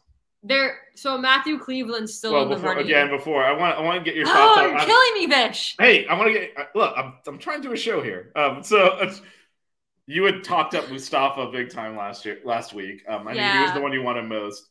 There, 0.48 0.78
so 0.94 1.18
Matthew 1.18 1.58
Cleveland's 1.58 2.14
still 2.14 2.34
well, 2.34 2.44
in 2.44 2.50
the 2.50 2.56
before, 2.56 2.70
running. 2.72 2.86
Again, 2.86 3.10
before 3.10 3.44
I 3.44 3.52
want, 3.52 3.80
I 3.80 3.82
want 3.82 3.98
to 3.98 4.04
get 4.04 4.16
your 4.16 4.28
thoughts. 4.28 4.60
Oh, 4.60 4.68
you're 4.68 4.78
on, 4.78 4.86
killing 4.86 5.14
me, 5.16 5.26
Vish. 5.26 5.76
Hey, 5.80 6.06
I 6.06 6.16
want 6.16 6.32
to 6.32 6.40
get. 6.40 6.52
Look, 6.76 6.94
I'm, 6.96 7.14
I'm 7.26 7.40
trying 7.40 7.64
to 7.64 7.68
do 7.68 7.74
a 7.74 7.78
show 7.78 8.00
here. 8.00 8.32
Um, 8.36 8.62
so 8.62 9.12
you 10.06 10.24
had 10.24 10.44
talked 10.44 10.76
up 10.76 10.92
Mustapha 10.92 11.48
big 11.52 11.72
time 11.72 11.98
last 11.98 12.26
year, 12.26 12.40
last 12.46 12.76
week. 12.76 13.04
Um, 13.08 13.28
I 13.28 13.34
yeah. 13.34 13.48
mean, 13.48 13.58
he 13.58 13.64
was 13.64 13.74
the 13.74 13.82
one 13.82 13.92
you 13.92 14.04
wanted 14.04 14.26
most. 14.26 14.70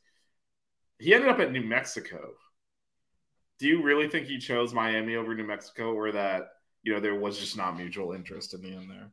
He 1.01 1.13
ended 1.13 1.29
up 1.29 1.41
at 1.41 1.51
New 1.51 1.63
Mexico. 1.63 2.35
Do 3.59 3.67
you 3.67 3.83
really 3.83 4.09
think 4.09 4.29
he 4.29 4.39
chose 4.39 4.73
Miami 4.73 5.17
over 5.17 5.35
New 5.35 5.47
Mexico, 5.47 5.93
or 5.93 6.13
that 6.13 6.51
you 6.85 6.93
know 6.93 7.01
there 7.01 7.17
was 7.17 7.39
just 7.39 7.57
not 7.57 7.77
mutual 7.77 8.13
interest 8.13 8.55
in 8.55 8.63
the 8.63 8.69
end 8.69 8.89
there? 8.89 9.11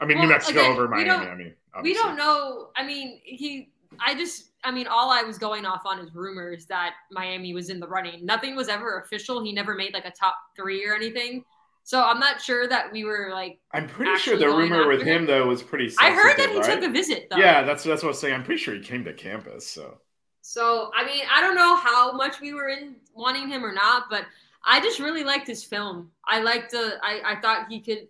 I 0.00 0.06
mean, 0.06 0.18
well, 0.18 0.26
New 0.26 0.32
Mexico 0.32 0.60
again, 0.60 0.72
over 0.72 0.88
Miami. 0.88 1.10
I 1.10 1.34
mean, 1.34 1.54
obviously. 1.74 2.02
we 2.02 2.06
don't 2.08 2.16
know. 2.16 2.68
I 2.76 2.86
mean, 2.86 3.20
he. 3.24 3.73
I 4.04 4.14
just. 4.14 4.50
I 4.66 4.70
mean, 4.70 4.86
all 4.86 5.10
I 5.10 5.22
was 5.22 5.36
going 5.36 5.66
off 5.66 5.82
on 5.84 5.98
is 5.98 6.14
rumors 6.14 6.64
that 6.66 6.94
Miami 7.10 7.52
was 7.52 7.68
in 7.68 7.80
the 7.80 7.86
running. 7.86 8.24
Nothing 8.24 8.56
was 8.56 8.68
ever 8.68 9.00
official. 9.00 9.44
He 9.44 9.52
never 9.52 9.74
made 9.74 9.92
like 9.92 10.06
a 10.06 10.10
top 10.10 10.36
three 10.56 10.86
or 10.86 10.94
anything. 10.94 11.44
So 11.86 12.02
I'm 12.02 12.18
not 12.18 12.40
sure 12.40 12.66
that 12.68 12.90
we 12.90 13.04
were 13.04 13.28
like. 13.30 13.58
I'm 13.72 13.86
pretty 13.86 14.16
sure 14.16 14.38
the 14.38 14.48
rumor 14.48 14.88
with 14.88 15.02
him, 15.02 15.26
though 15.26 15.46
was 15.46 15.62
pretty. 15.62 15.94
I 16.00 16.12
heard 16.12 16.38
that 16.38 16.48
he 16.48 16.58
right? 16.58 16.80
took 16.80 16.88
a 16.88 16.90
visit. 16.90 17.28
though. 17.30 17.36
Yeah, 17.36 17.62
that's 17.62 17.84
that's 17.84 18.02
what 18.02 18.08
I 18.08 18.12
was 18.12 18.18
saying. 18.18 18.34
I'm 18.34 18.42
pretty 18.42 18.62
sure 18.62 18.74
he 18.74 18.80
came 18.80 19.04
to 19.04 19.12
campus. 19.12 19.66
So. 19.66 19.98
So 20.40 20.90
I 20.96 21.04
mean, 21.04 21.24
I 21.30 21.42
don't 21.42 21.54
know 21.54 21.76
how 21.76 22.12
much 22.12 22.40
we 22.40 22.54
were 22.54 22.68
in 22.68 22.96
wanting 23.14 23.48
him 23.48 23.64
or 23.64 23.72
not, 23.72 24.04
but 24.08 24.24
I 24.64 24.80
just 24.80 24.98
really 24.98 25.24
liked 25.24 25.46
his 25.46 25.62
film. 25.62 26.10
I 26.26 26.40
liked 26.40 26.70
the. 26.70 26.96
I 27.02 27.34
I 27.34 27.40
thought 27.40 27.66
he 27.68 27.80
could 27.80 28.08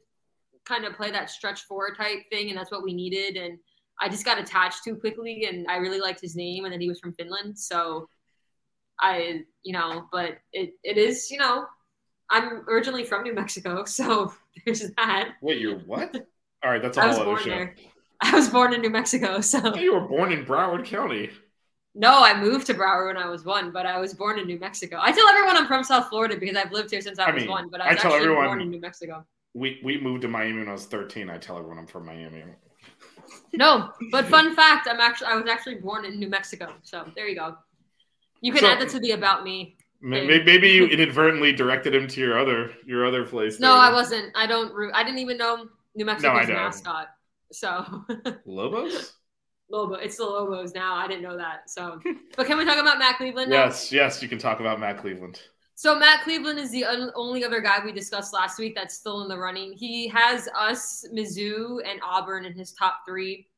kind 0.64 0.85
of 0.85 0.95
play 0.95 1.11
that 1.11 1.29
stretch 1.29 1.64
four 1.64 1.95
type 1.95 2.31
thing, 2.31 2.50
and 2.50 2.59
that's 2.59 2.71
what 2.71 2.85
we 2.85 2.95
needed. 2.95 3.37
And 3.37 3.59
I 4.01 4.09
just 4.09 4.25
got 4.25 4.39
attached 4.39 4.85
too 4.85 4.97
quickly, 4.97 5.47
and 5.47 5.67
I 5.69 5.77
really 5.77 6.01
liked 6.01 6.21
his 6.21 6.37
name, 6.37 6.65
and 6.65 6.73
then 6.73 6.81
he 6.81 6.89
was 6.89 7.01
from 7.01 7.13
Finland, 7.15 7.59
so 7.59 8.09
I, 9.01 9.41
you 9.63 9.73
know, 9.73 10.07
but 10.13 10.39
it 10.53 10.75
it 10.83 10.99
is, 10.99 11.31
you 11.31 11.39
know, 11.39 11.67
I'm 12.31 12.69
originally 12.69 13.05
from 13.05 13.23
New 13.23 13.35
Mexico, 13.35 13.85
so 13.87 14.33
there's 14.65 14.91
that. 14.97 15.31
Wait, 15.43 15.61
you're 15.61 15.79
what? 15.81 16.15
All 16.63 16.71
right, 16.71 16.83
that's 16.83 16.97
a 16.97 17.03
I 17.03 17.13
whole 17.13 17.33
other 17.33 17.43
show. 17.43 17.51
There. 17.51 17.77
I 18.21 18.35
was 18.35 18.49
born 18.49 18.73
in 18.73 18.81
New 18.81 18.91
Mexico, 18.91 19.41
so 19.41 19.75
you 19.75 19.95
were 19.95 20.07
born 20.09 20.33
in 20.33 20.47
Broward 20.47 20.85
County. 20.85 21.31
No, 21.95 22.23
I 22.23 22.39
moved 22.41 22.67
to 22.67 22.75
Broward 22.75 23.15
when 23.15 23.17
I 23.17 23.29
was 23.29 23.45
one, 23.45 23.71
but 23.71 23.87
I 23.87 24.01
was 24.01 24.15
born 24.15 24.39
in 24.39 24.47
New 24.47 24.59
Mexico. 24.59 24.99
I 25.01 25.13
tell 25.13 25.29
everyone 25.29 25.57
I'm 25.57 25.67
from 25.67 25.85
South 25.85 26.09
Florida 26.09 26.37
because 26.37 26.57
I've 26.57 26.73
lived 26.73 26.91
here 26.91 27.01
since 27.01 27.19
I, 27.19 27.27
I 27.27 27.31
was 27.33 27.43
mean, 27.43 27.51
one, 27.51 27.69
but 27.69 27.81
I 27.81 27.91
was 27.91 27.99
I 27.99 28.03
tell 28.03 28.13
actually 28.13 28.25
everyone, 28.25 28.47
born 28.47 28.61
in 28.63 28.71
New 28.71 28.81
Mexico. 28.81 29.25
We 29.53 29.81
we 29.85 30.01
moved 30.01 30.23
to 30.23 30.29
Miami 30.29 30.61
when 30.61 30.69
I 30.69 30.73
was 30.73 30.87
13. 30.87 31.31
I 31.31 31.39
tell 31.39 31.57
everyone 31.57 31.79
I'm 31.79 31.87
from 31.87 32.07
Miami. 32.07 32.43
No, 33.53 33.91
but 34.11 34.26
fun 34.26 34.55
fact, 34.55 34.88
I'm 34.91 35.00
actually 35.00 35.29
I 35.29 35.37
was 35.37 35.49
actually 35.49 35.76
born 35.76 36.05
in 36.05 36.19
New 36.19 36.29
Mexico. 36.29 36.75
So 36.83 37.11
there 37.14 37.29
you 37.29 37.37
go. 37.37 37.57
You 38.41 38.53
can 38.53 38.62
so, 38.62 38.69
add 38.69 38.81
that 38.81 38.91
to 38.91 38.99
the 38.99 39.12
about 39.12 39.45
me. 39.45 39.76
Maybe, 40.00 40.45
maybe 40.45 40.69
you 40.69 40.87
inadvertently 40.87 41.53
directed 41.53 41.95
him 41.95 42.07
to 42.09 42.21
your 42.21 42.38
other 42.38 42.73
your 42.85 43.07
other 43.07 43.25
place. 43.25 43.59
No, 43.59 43.75
I 43.75 43.91
wasn't. 43.93 44.33
I 44.35 44.47
don't. 44.47 44.73
I 44.95 45.03
didn't 45.03 45.21
even 45.21 45.38
know 45.38 45.67
New 45.95 46.05
Mexico's 46.05 46.49
no, 46.49 46.55
mascot. 46.55 47.09
So 47.53 48.05
Lobos. 48.45 49.14
Lobo. 49.71 49.95
It's 49.95 50.17
the 50.17 50.25
Lobos 50.25 50.75
now. 50.75 50.95
I 50.95 51.09
didn't 51.09 51.23
know 51.23 51.37
that. 51.37 51.71
So, 51.71 52.00
but 52.37 52.47
can 52.47 52.59
we 52.59 52.64
talk 52.64 52.79
about 52.79 52.99
Matt 52.99 53.17
Cleveland? 53.17 53.50
Now? 53.50 53.64
Yes, 53.64 53.91
yes, 53.91 54.23
you 54.23 54.29
can 54.29 54.38
talk 54.38 54.61
about 54.61 54.79
Matt 54.79 54.99
Cleveland. 54.99 55.41
So 55.76 55.99
Matt 55.99 56.23
Cleveland 56.23 56.59
is 56.59 56.71
the 56.71 56.85
only 57.14 57.45
other 57.45 57.61
guy 57.61 57.85
we 57.85 57.93
discussed 57.93 58.33
last 58.33 58.59
week 58.59 58.75
that's 58.76 58.95
still 58.95 59.23
in 59.23 59.28
the 59.28 59.37
running. 59.37 59.73
He 59.73 60.07
has 60.09 60.49
us, 60.57 61.04
Mizzou, 61.12 61.81
and 61.85 62.00
Auburn 62.02 62.45
in 62.45 62.52
his 62.52 62.73
top 62.73 63.00
three 63.07 63.49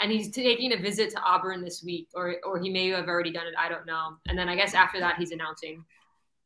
and 0.00 0.10
he's 0.10 0.30
taking 0.30 0.72
a 0.72 0.76
visit 0.76 1.10
to 1.10 1.20
Auburn 1.20 1.62
this 1.62 1.82
week, 1.84 2.08
or 2.14 2.36
or 2.44 2.58
he 2.58 2.70
may 2.70 2.88
have 2.88 3.06
already 3.06 3.30
done 3.30 3.46
it. 3.46 3.54
I 3.58 3.68
don't 3.68 3.86
know. 3.86 4.16
And 4.28 4.36
then 4.36 4.48
I 4.48 4.56
guess 4.56 4.74
after 4.74 4.98
that, 4.98 5.16
he's 5.18 5.30
announcing. 5.30 5.84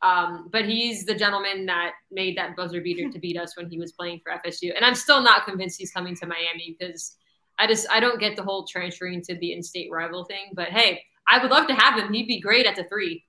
Um, 0.02 0.48
but 0.52 0.66
he's 0.66 1.06
the 1.06 1.14
gentleman 1.14 1.64
that 1.66 1.92
made 2.10 2.36
that 2.36 2.56
buzzer 2.56 2.82
beater 2.82 3.08
to 3.10 3.18
beat 3.18 3.38
us 3.38 3.56
when 3.56 3.70
he 3.70 3.78
was 3.78 3.92
playing 3.92 4.20
for 4.22 4.32
FSU. 4.32 4.74
And 4.76 4.84
I'm 4.84 4.94
still 4.94 5.22
not 5.22 5.46
convinced 5.46 5.78
he's 5.78 5.92
coming 5.92 6.14
to 6.16 6.26
Miami 6.26 6.76
because 6.78 7.16
I 7.58 7.66
just 7.66 7.86
I 7.90 8.00
don't 8.00 8.20
get 8.20 8.36
the 8.36 8.42
whole 8.42 8.66
transferring 8.66 9.22
to 9.22 9.38
the 9.38 9.52
in-state 9.52 9.88
rival 9.90 10.24
thing. 10.24 10.50
But 10.54 10.68
hey, 10.68 11.02
I 11.28 11.40
would 11.40 11.50
love 11.50 11.68
to 11.68 11.74
have 11.74 11.98
him. 11.98 12.12
He'd 12.12 12.26
be 12.26 12.40
great 12.40 12.66
at 12.66 12.76
the 12.76 12.84
three. 12.84 13.24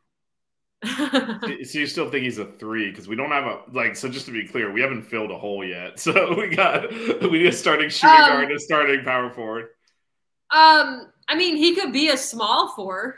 so 1.65 1.79
you 1.79 1.87
still 1.87 2.09
think 2.09 2.23
he's 2.23 2.37
a 2.37 2.45
three 2.45 2.89
because 2.89 3.07
we 3.07 3.15
don't 3.15 3.31
have 3.31 3.45
a 3.45 3.61
like 3.71 3.95
so 3.95 4.07
just 4.07 4.25
to 4.25 4.31
be 4.31 4.47
clear 4.47 4.71
we 4.71 4.81
haven't 4.81 5.01
filled 5.01 5.31
a 5.31 5.37
hole 5.37 5.63
yet 5.63 5.99
so 5.99 6.35
we 6.37 6.55
got 6.55 6.91
we 7.21 7.39
need 7.39 7.47
a 7.47 7.51
starting 7.51 7.89
shooting 7.89 8.15
um, 8.15 8.29
guard 8.29 8.43
and 8.45 8.55
a 8.55 8.59
starting 8.59 9.03
power 9.03 9.29
forward 9.29 9.69
um, 10.51 11.07
I 11.27 11.35
mean, 11.35 11.57
he 11.57 11.75
could 11.75 11.91
be 11.91 12.09
a 12.09 12.17
small 12.17 12.69
four. 12.75 13.17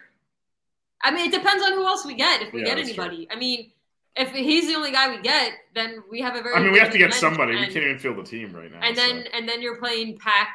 I 1.03 1.12
mean, 1.12 1.27
it 1.27 1.31
depends 1.31 1.63
on 1.63 1.74
who 1.74 1.86
else 1.86 2.05
we 2.05 2.15
get. 2.15 2.41
If 2.41 2.53
we 2.53 2.62
yeah, 2.62 2.67
get 2.67 2.79
anybody, 2.79 3.25
true. 3.25 3.36
I 3.36 3.39
mean, 3.39 3.71
if 4.15 4.31
he's 4.31 4.67
the 4.67 4.75
only 4.75 4.91
guy 4.91 5.09
we 5.09 5.21
get, 5.21 5.51
then 5.75 6.03
we 6.09 6.21
have 6.21 6.36
a 6.36 6.41
very. 6.41 6.55
I 6.55 6.59
mean, 6.59 6.71
we 6.71 6.79
have 6.79 6.91
to 6.91 6.97
get 6.97 7.13
somebody. 7.13 7.51
And, 7.51 7.62
we 7.62 7.67
can't 7.67 7.86
even 7.86 8.00
field 8.00 8.17
the 8.17 8.24
team 8.24 8.53
right 8.53 8.71
now. 8.71 8.79
And 8.81 8.97
then, 8.97 9.25
and 9.33 9.47
then 9.47 9.62
you're 9.62 9.77
playing 9.77 10.17
Pack, 10.17 10.50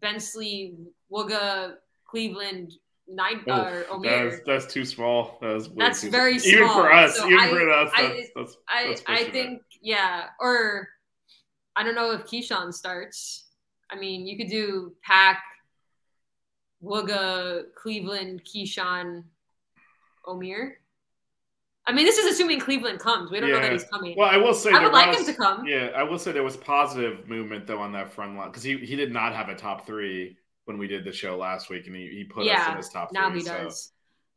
Bensley, 0.00 0.74
Wooga, 1.12 1.74
Cleveland, 2.06 2.72
Nine 3.08 3.40
oh, 3.46 3.52
uh, 3.52 3.98
That's, 4.02 4.40
that's 4.44 4.66
too 4.72 4.84
small. 4.84 5.38
That 5.40 5.70
that's 5.76 6.02
very 6.02 6.40
small. 6.40 6.52
Even 6.52 6.68
for 6.68 6.92
us, 6.92 7.16
so 7.16 7.26
even 7.26 7.38
I, 7.38 7.48
for 7.50 7.70
us, 7.70 7.90
I, 7.94 8.02
that's, 8.34 8.56
that's, 8.68 9.02
I, 9.06 9.20
I 9.20 9.24
think, 9.30 9.62
yeah. 9.80 10.24
Or 10.40 10.88
I 11.76 11.84
don't 11.84 11.94
know 11.94 12.10
if 12.10 12.22
Keyshawn 12.24 12.74
starts. 12.74 13.44
I 13.90 13.96
mean, 13.96 14.26
you 14.26 14.36
could 14.36 14.48
do 14.48 14.92
Pack, 15.04 15.40
Wooga, 16.82 17.62
Cleveland, 17.76 18.42
Keyshawn, 18.44 19.22
Omier. 20.26 20.72
I 21.86 21.92
mean, 21.92 22.06
this 22.06 22.18
is 22.18 22.34
assuming 22.34 22.58
Cleveland 22.58 22.98
comes. 22.98 23.30
We 23.30 23.38
don't 23.38 23.50
yeah. 23.50 23.56
know 23.56 23.62
that 23.62 23.72
he's 23.72 23.84
coming. 23.84 24.16
Well, 24.18 24.28
I 24.28 24.36
will 24.38 24.54
say 24.54 24.72
I 24.72 24.82
would 24.82 24.92
like 24.92 25.16
was, 25.16 25.20
him 25.20 25.26
to 25.26 25.40
come. 25.40 25.64
Yeah, 25.64 25.92
I 25.94 26.02
will 26.02 26.18
say 26.18 26.32
there 26.32 26.42
was 26.42 26.56
positive 26.56 27.28
movement 27.28 27.68
though 27.68 27.78
on 27.78 27.92
that 27.92 28.12
front 28.12 28.36
line 28.36 28.48
because 28.48 28.64
he, 28.64 28.78
he 28.78 28.96
did 28.96 29.12
not 29.12 29.32
have 29.32 29.48
a 29.48 29.54
top 29.54 29.86
three 29.86 30.36
when 30.66 30.78
we 30.78 30.86
did 30.86 31.04
the 31.04 31.12
show 31.12 31.36
last 31.36 31.70
week, 31.70 31.86
and 31.86 31.96
he, 31.96 32.08
he 32.08 32.24
put 32.24 32.44
yeah, 32.44 32.62
us 32.62 32.70
in 32.70 32.76
his 32.76 32.88
top 32.88 33.12
now 33.12 33.30
three. 33.30 33.42
Now 33.42 33.54
he 33.54 33.58
so. 33.58 33.64
does. 33.64 33.92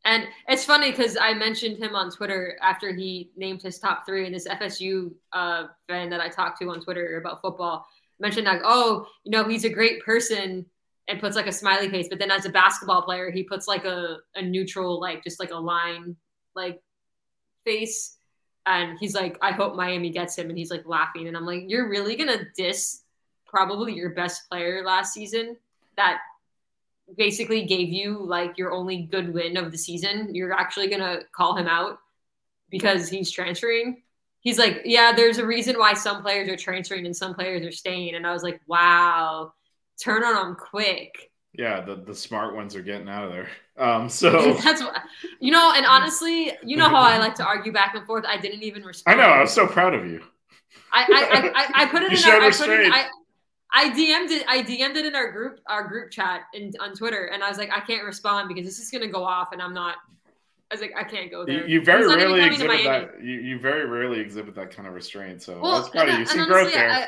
And 0.06 0.26
it's 0.48 0.64
funny 0.64 0.90
because 0.90 1.18
I 1.20 1.34
mentioned 1.34 1.76
him 1.76 1.94
on 1.94 2.10
Twitter 2.10 2.56
after 2.62 2.94
he 2.94 3.30
named 3.36 3.60
his 3.62 3.78
top 3.78 4.06
three, 4.06 4.24
and 4.24 4.34
this 4.34 4.48
FSU 4.48 5.12
uh, 5.32 5.66
fan 5.88 6.08
that 6.10 6.20
I 6.20 6.28
talked 6.28 6.58
to 6.60 6.70
on 6.70 6.80
Twitter 6.80 7.18
about 7.18 7.42
football 7.42 7.86
mentioned 8.18 8.46
like, 8.46 8.62
oh, 8.64 9.06
you 9.24 9.30
know, 9.30 9.48
he's 9.48 9.64
a 9.64 9.70
great 9.70 10.02
person 10.04 10.66
and 11.08 11.20
puts 11.20 11.36
like 11.36 11.46
a 11.46 11.52
smiley 11.52 11.88
face. 11.88 12.08
But 12.08 12.18
then 12.18 12.30
as 12.30 12.46
a 12.46 12.50
basketball 12.50 13.02
player, 13.02 13.30
he 13.30 13.42
puts 13.42 13.66
like 13.66 13.84
a, 13.84 14.18
a 14.34 14.42
neutral, 14.42 15.00
like 15.00 15.24
just 15.24 15.40
like 15.40 15.50
a 15.50 15.56
line 15.56 16.16
like 16.54 16.80
face. 17.64 18.16
And 18.66 18.98
he's 18.98 19.14
like, 19.14 19.38
I 19.42 19.52
hope 19.52 19.74
Miami 19.74 20.10
gets 20.10 20.36
him. 20.36 20.50
And 20.50 20.58
he's 20.58 20.70
like 20.70 20.86
laughing. 20.86 21.28
And 21.28 21.36
I'm 21.36 21.46
like, 21.46 21.64
you're 21.66 21.88
really 21.88 22.14
going 22.14 22.28
to 22.28 22.46
diss 22.56 23.02
probably 23.46 23.94
your 23.94 24.10
best 24.10 24.48
player 24.48 24.84
last 24.84 25.14
season 25.14 25.56
that 26.00 26.20
basically 27.16 27.64
gave 27.64 27.88
you 27.88 28.18
like 28.24 28.56
your 28.56 28.72
only 28.72 29.02
good 29.02 29.32
win 29.34 29.56
of 29.56 29.70
the 29.70 29.78
season. 29.78 30.34
You're 30.34 30.52
actually 30.52 30.88
going 30.88 31.00
to 31.00 31.22
call 31.32 31.56
him 31.56 31.66
out 31.66 31.98
because 32.70 33.08
he's 33.08 33.30
transferring. 33.30 34.02
He's 34.40 34.58
like, 34.58 34.82
yeah, 34.84 35.12
there's 35.14 35.36
a 35.36 35.46
reason 35.46 35.78
why 35.78 35.92
some 35.92 36.22
players 36.22 36.48
are 36.48 36.56
transferring 36.56 37.04
and 37.04 37.14
some 37.14 37.34
players 37.34 37.64
are 37.66 37.72
staying. 37.72 38.14
And 38.14 38.26
I 38.26 38.32
was 38.32 38.42
like, 38.42 38.60
wow, 38.66 39.52
turn 40.02 40.24
on 40.24 40.34
them 40.34 40.56
quick. 40.56 41.30
Yeah, 41.52 41.80
the, 41.80 41.96
the 41.96 42.14
smart 42.14 42.54
ones 42.54 42.74
are 42.74 42.82
getting 42.82 43.08
out 43.08 43.24
of 43.24 43.32
there. 43.32 43.48
Um, 43.76 44.08
so 44.08 44.54
that's 44.64 44.80
what 44.80 44.96
you 45.40 45.50
know. 45.50 45.72
And 45.74 45.84
honestly, 45.84 46.52
you 46.64 46.76
know 46.76 46.88
how 46.88 47.00
I 47.00 47.18
like 47.18 47.34
to 47.36 47.44
argue 47.44 47.72
back 47.72 47.96
and 47.96 48.06
forth. 48.06 48.24
I 48.26 48.36
didn't 48.36 48.62
even 48.62 48.84
respond. 48.84 49.20
I 49.20 49.22
know. 49.22 49.30
I 49.30 49.40
was 49.40 49.50
so 49.50 49.66
proud 49.66 49.92
of 49.92 50.06
you. 50.06 50.22
I 50.92 51.02
I, 51.02 51.82
I, 51.82 51.82
I 51.82 51.86
put 51.86 52.02
it 52.04 52.12
you 52.12 52.18
in 52.18 52.24
our. 52.24 52.40
I, 52.40 52.50
put 52.52 52.70
it, 52.70 52.92
I, 52.92 53.08
I 53.72 53.90
DM'd 53.90 54.30
it. 54.32 54.44
I 54.48 54.62
DM'd 54.62 54.96
it 54.96 55.06
in 55.06 55.14
our 55.14 55.30
group 55.30 55.60
our 55.66 55.86
group 55.86 56.10
chat 56.10 56.42
in, 56.54 56.72
on 56.80 56.94
Twitter, 56.94 57.26
and 57.26 57.42
I 57.42 57.48
was 57.48 57.58
like, 57.58 57.70
I 57.70 57.80
can't 57.80 58.04
respond 58.04 58.48
because 58.48 58.64
this 58.64 58.78
is 58.78 58.90
gonna 58.90 59.08
go 59.08 59.24
off, 59.24 59.52
and 59.52 59.62
I'm 59.62 59.74
not. 59.74 59.96
I 60.70 60.74
was 60.74 60.80
like, 60.80 60.92
I 60.96 61.02
can't 61.02 61.30
go 61.30 61.44
there. 61.44 61.66
You, 61.66 61.78
you 61.78 61.84
very 61.84 62.06
rarely 62.06 62.42
exhibit 62.42 62.84
that. 62.84 63.22
You, 63.22 63.40
you 63.40 63.58
very 63.58 63.86
rarely 63.86 64.20
exhibit 64.20 64.54
that 64.54 64.74
kind 64.74 64.86
of 64.86 64.94
restraint. 64.94 65.42
So 65.42 65.60
well, 65.60 65.76
that's 65.76 65.88
proud 65.88 66.08
of 66.08 66.18
you. 66.18 66.26
See 66.26 66.44
growth 66.46 66.72
there. 66.72 66.90
I, 66.90 67.06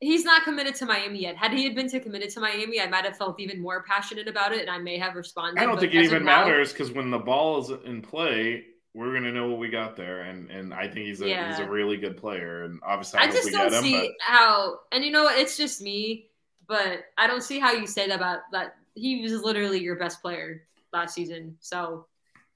he's 0.00 0.24
not 0.24 0.44
committed 0.44 0.74
to 0.76 0.86
Miami 0.86 1.20
yet. 1.20 1.36
Had 1.36 1.52
he 1.52 1.64
had 1.64 1.74
been 1.74 1.88
to 1.88 2.00
committed 2.00 2.30
to 2.30 2.40
Miami, 2.40 2.80
I 2.80 2.86
might 2.86 3.04
have 3.04 3.16
felt 3.16 3.40
even 3.40 3.60
more 3.60 3.82
passionate 3.84 4.28
about 4.28 4.52
it, 4.52 4.60
and 4.60 4.70
I 4.70 4.78
may 4.78 4.98
have 4.98 5.14
responded. 5.14 5.60
I 5.60 5.66
don't 5.66 5.78
think 5.78 5.94
it 5.94 6.04
even 6.04 6.24
matters 6.24 6.72
because 6.72 6.92
when 6.92 7.10
the 7.10 7.18
ball 7.18 7.60
is 7.60 7.70
in 7.84 8.02
play, 8.02 8.64
we're 8.94 9.12
gonna 9.12 9.32
know 9.32 9.48
what 9.48 9.58
we 9.58 9.68
got 9.68 9.96
there, 9.96 10.22
and 10.22 10.50
and 10.50 10.74
I 10.74 10.82
think 10.82 11.06
he's 11.06 11.20
a 11.22 11.28
yeah. 11.28 11.48
he's 11.48 11.60
a 11.60 11.68
really 11.68 11.96
good 11.96 12.16
player, 12.16 12.64
and 12.64 12.80
obviously 12.84 13.20
I, 13.20 13.24
I 13.24 13.30
just 13.30 13.50
don't 13.50 13.72
see 13.82 13.98
but... 13.98 14.10
how. 14.20 14.80
And 14.92 15.04
you 15.04 15.10
know? 15.10 15.28
It's 15.28 15.56
just 15.56 15.80
me, 15.80 16.26
but 16.66 17.04
I 17.16 17.26
don't 17.26 17.42
see 17.42 17.58
how 17.58 17.72
you 17.72 17.86
say 17.86 18.08
that 18.08 18.16
about 18.16 18.40
that. 18.52 18.76
He 18.94 19.22
was 19.22 19.42
literally 19.42 19.80
your 19.80 19.96
best 19.96 20.20
player 20.20 20.64
last 20.92 21.14
season, 21.14 21.56
so 21.60 22.06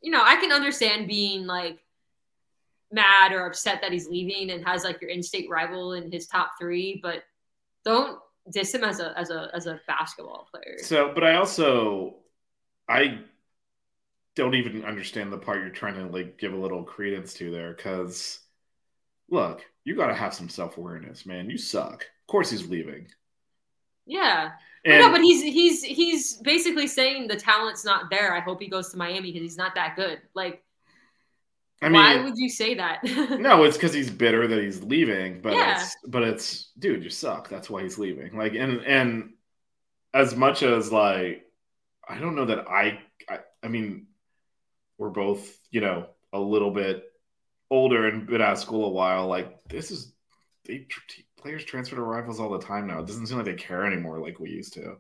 you 0.03 0.11
know 0.11 0.23
I 0.23 0.37
can 0.37 0.53
understand 0.53 1.09
being 1.09 1.47
like 1.47 1.79
mad 2.93 3.33
or 3.33 3.47
upset 3.47 3.81
that 3.81 3.93
he's 3.93 4.09
leaving 4.09 4.51
and 4.51 4.67
has 4.67 4.85
like 4.85 5.01
your 5.01 5.11
in-state 5.11 5.49
rival 5.51 5.95
in 5.95 6.13
his 6.13 6.27
top 6.27 6.53
three, 6.61 7.01
but 7.03 7.25
don't 7.85 8.19
diss 8.53 8.75
him 8.75 8.85
as 8.85 9.01
a 9.01 9.19
as 9.19 9.31
a 9.31 9.51
as 9.55 9.67
a 9.67 9.81
basketball 9.87 10.49
player. 10.51 10.77
So, 10.83 11.13
but 11.15 11.25
I 11.25 11.37
also 11.37 12.17
I 12.89 13.21
don't 14.37 14.55
even 14.55 14.85
understand 14.85 15.33
the 15.33 15.39
part 15.39 15.59
you're 15.59 15.71
trying 15.71 15.95
to 15.95 16.07
like 16.07 16.39
give 16.39 16.53
a 16.53 16.57
little 16.57 16.85
credence 16.85 17.35
to 17.35 17.51
there 17.51 17.73
because 17.73 18.39
look, 19.29 19.63
you 19.85 19.97
got 19.97 20.07
to 20.09 20.15
have 20.15 20.35
some 20.35 20.49
self 20.49 20.79
awareness, 20.79 21.27
man. 21.27 21.51
You 21.51 21.59
suck. 21.59 22.03
Of 22.03 22.27
course, 22.29 22.51
he's 22.51 22.69
leaving. 22.69 23.09
Yeah. 24.07 24.53
And, 24.85 25.01
no, 25.01 25.11
but 25.11 25.21
he's 25.21 25.43
he's 25.43 25.83
he's 25.83 26.35
basically 26.35 26.87
saying 26.87 27.27
the 27.27 27.37
talent's 27.37 27.85
not 27.85 28.09
there. 28.09 28.35
I 28.35 28.41
hope 28.41 28.61
he 28.61 28.69
goes 28.69 28.91
to 28.91 28.97
Miami 28.97 29.33
because 29.33 29.43
he's 29.43 29.57
not 29.57 29.75
that 29.75 29.97
good. 29.97 30.21
Like, 30.33 30.63
I 31.83 31.89
mean, 31.89 31.95
why 31.95 32.23
would 32.23 32.35
you 32.37 32.49
say 32.49 32.75
that? 32.75 33.03
no, 33.41 33.65
it's 33.65 33.77
because 33.77 33.93
he's 33.93 34.11
bitter 34.11 34.47
that 34.47 34.63
he's 34.63 34.83
leaving. 34.83 35.41
But 35.41 35.55
yeah. 35.55 35.81
it's 35.81 35.97
but 36.07 36.23
it's 36.23 36.71
dude, 36.79 37.03
you 37.03 37.11
suck. 37.11 37.49
That's 37.49 37.69
why 37.69 37.83
he's 37.83 37.99
leaving. 37.99 38.37
Like, 38.37 38.55
and 38.55 38.81
and 38.83 39.33
as 40.15 40.37
much 40.37 40.63
as 40.63 40.93
like, 40.93 41.45
I 42.09 42.19
don't 42.19 42.37
know 42.37 42.45
that 42.45 42.69
I 42.69 43.01
I, 43.29 43.39
I 43.65 43.69
mean, 43.69 44.07
we're 44.99 45.11
both, 45.11 45.59
you 45.71 45.81
know, 45.81 46.07
a 46.33 46.41
little 46.41 46.71
bit 46.71 47.05
older 47.71 48.07
and 48.09 48.27
been 48.27 48.43
out 48.43 48.53
of 48.53 48.59
school 48.59 48.87
a 48.87 48.91
while, 48.91 49.27
like 49.27 49.65
this 49.69 49.91
is 49.91 50.13
they 50.65 50.87
players 51.41 51.65
transfer 51.65 51.97
to 51.97 52.03
rivals 52.03 52.41
all 52.41 52.51
the 52.51 52.59
time 52.59 52.87
now. 52.87 53.01
It 53.01 53.07
doesn't 53.07 53.27
seem 53.27 53.37
like 53.37 53.47
they 53.47 53.55
care 53.55 53.85
anymore 53.85 54.21
like 54.21 54.41
we 54.41 54.51
used 54.51 54.75
to. 54.75 54.97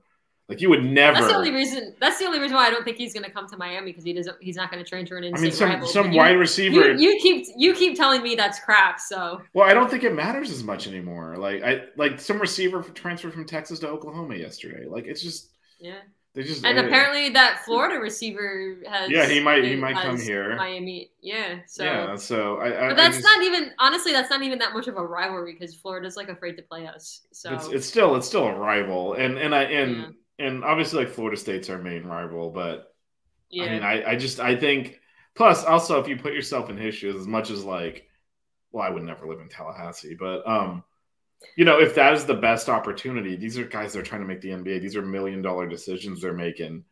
Like 0.49 0.61
you 0.61 0.71
would 0.71 0.85
never. 0.85 1.15
That's 1.15 1.27
the 1.27 1.37
only 1.37 1.51
reason. 1.51 1.97
That's 2.01 2.21
the 2.21 2.25
only 2.25 2.39
reason 2.39 2.55
why 2.55 2.69
I 2.69 2.71
don't 2.71 2.85
think 2.85 2.99
he's 2.99 3.13
going 3.13 3.25
to 3.25 3.31
come 3.31 3.49
to 3.49 3.57
Miami 3.57 3.91
because 3.91 4.05
he 4.05 4.13
doesn't. 4.13 4.37
He's 4.41 4.55
not 4.55 4.71
going 4.71 4.83
to 4.83 4.89
transfer 4.89 5.17
an. 5.17 5.35
I 5.35 5.41
mean, 5.41 5.51
some 5.51 5.71
rival. 5.71 5.89
some 5.89 6.13
wide 6.15 6.39
receiver. 6.39 6.93
You, 6.93 7.11
you, 7.11 7.19
keep 7.21 7.47
you 7.57 7.75
keep 7.75 7.97
telling 7.97 8.23
me 8.23 8.37
that's 8.37 8.61
crap. 8.61 9.01
So. 9.01 9.43
Well, 9.55 9.69
I 9.69 9.75
don't 9.75 9.91
think 9.91 10.05
it 10.05 10.15
matters 10.15 10.53
as 10.53 10.63
much 10.63 10.87
anymore. 10.87 11.37
Like 11.37 11.65
I 11.65 11.87
like 11.97 12.21
some 12.21 12.41
receiver 12.41 12.81
transferred 12.83 13.33
from 13.33 13.45
Texas 13.45 13.81
to 13.81 13.89
Oklahoma 13.89 14.37
yesterday. 14.37 14.87
Like 14.87 15.07
it's 15.07 15.21
just. 15.21 15.51
Yeah. 15.81 15.99
They 16.37 16.43
just 16.43 16.67
and 16.67 16.79
apparently 16.79 17.31
that 17.31 17.65
Florida 17.65 17.99
receiver 17.99 18.77
has. 18.87 19.11
Yeah, 19.11 19.27
he 19.27 19.41
might. 19.41 19.65
He 19.65 19.75
might 19.75 19.97
come 19.97 20.21
here. 20.21 20.55
Miami. 20.55 21.11
Yeah. 21.23 21.61
So. 21.67 21.85
Yeah. 21.85 22.15
So 22.17 22.59
I. 22.59 22.67
I 22.67 22.89
but 22.91 22.97
that's 22.97 23.17
I 23.17 23.21
just, 23.21 23.25
not 23.25 23.43
even. 23.43 23.73
Honestly, 23.79 24.13
that's 24.13 24.29
not 24.29 24.43
even 24.43 24.59
that 24.59 24.75
much 24.75 24.87
of 24.87 24.99
a 24.99 25.03
rivalry 25.03 25.57
because 25.59 25.75
Florida's 25.75 26.15
like 26.15 26.29
afraid 26.29 26.57
to 26.57 26.63
play 26.63 26.87
us. 26.87 27.27
So. 27.33 27.55
It's, 27.55 27.69
it's 27.69 27.87
still 27.87 28.17
it's 28.17 28.27
still 28.27 28.45
a 28.45 28.55
rival, 28.55 29.15
and 29.15 29.39
and 29.39 29.55
I 29.55 29.63
and 29.63 30.15
yeah. 30.39 30.47
and 30.47 30.63
obviously 30.63 31.07
like 31.07 31.15
Florida 31.15 31.39
State's 31.39 31.71
our 31.71 31.79
main 31.79 32.05
rival, 32.05 32.51
but. 32.51 32.95
Yeah. 33.49 33.65
I 33.65 33.71
mean, 33.71 33.83
I 33.83 34.11
I 34.11 34.17
just 34.17 34.39
I 34.39 34.57
think. 34.57 35.01
Plus, 35.37 35.65
also, 35.65 36.01
if 36.01 36.09
you 36.09 36.17
put 36.17 36.35
yourself 36.35 36.69
in 36.69 36.77
his 36.77 36.95
shoes, 36.95 37.17
as 37.17 37.27
much 37.27 37.51
as 37.51 37.65
like, 37.65 38.09
well, 38.73 38.85
I 38.85 38.91
would 38.91 39.03
never 39.05 39.27
live 39.27 39.41
in 39.41 39.49
Tallahassee, 39.49 40.17
but 40.19 40.47
um 40.47 40.85
you 41.57 41.65
know, 41.65 41.81
if 41.81 41.95
that 41.95 42.13
is 42.15 42.25
the 42.25 42.35
best 42.35 42.69
opportunity, 42.69 43.37
these 43.37 43.59
are 43.59 43.65
guys 43.65 43.93
that 43.93 44.01
are 44.01 44.03
trying 44.03 44.21
to 44.23 44.27
make 44.27 44.41
the 44.41 44.51
NBA. 44.51 44.81
These 44.81 44.97
are 44.97 45.03
million 45.03 45.43
dollar 45.43 45.67
decisions 45.67 46.21
they're 46.21 46.33
making. 46.33 46.85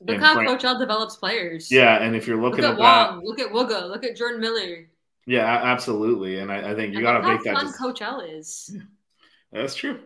Look 0.00 0.20
how 0.20 0.34
Frank- 0.34 0.48
Coach 0.48 0.64
L 0.64 0.78
develops 0.78 1.16
players. 1.16 1.70
Yeah, 1.70 2.02
and 2.02 2.14
if 2.14 2.26
you're 2.26 2.40
looking 2.40 2.62
look 2.62 2.78
at, 2.78 2.80
at 2.80 3.12
Wong, 3.12 3.24
look 3.24 3.40
at 3.40 3.50
Wooga, 3.50 3.88
look 3.88 4.04
at 4.04 4.16
Jordan 4.16 4.40
Miller. 4.40 4.88
Yeah, 5.26 5.46
absolutely, 5.46 6.40
and 6.40 6.52
I, 6.52 6.72
I 6.72 6.74
think 6.74 6.94
you 6.94 7.00
got 7.00 7.18
to 7.18 7.26
make 7.26 7.42
that. 7.44 7.54
Fun 7.54 7.72
Coach 7.72 8.02
L 8.02 8.20
is. 8.20 8.76
That's 9.52 9.74
true. 9.74 10.00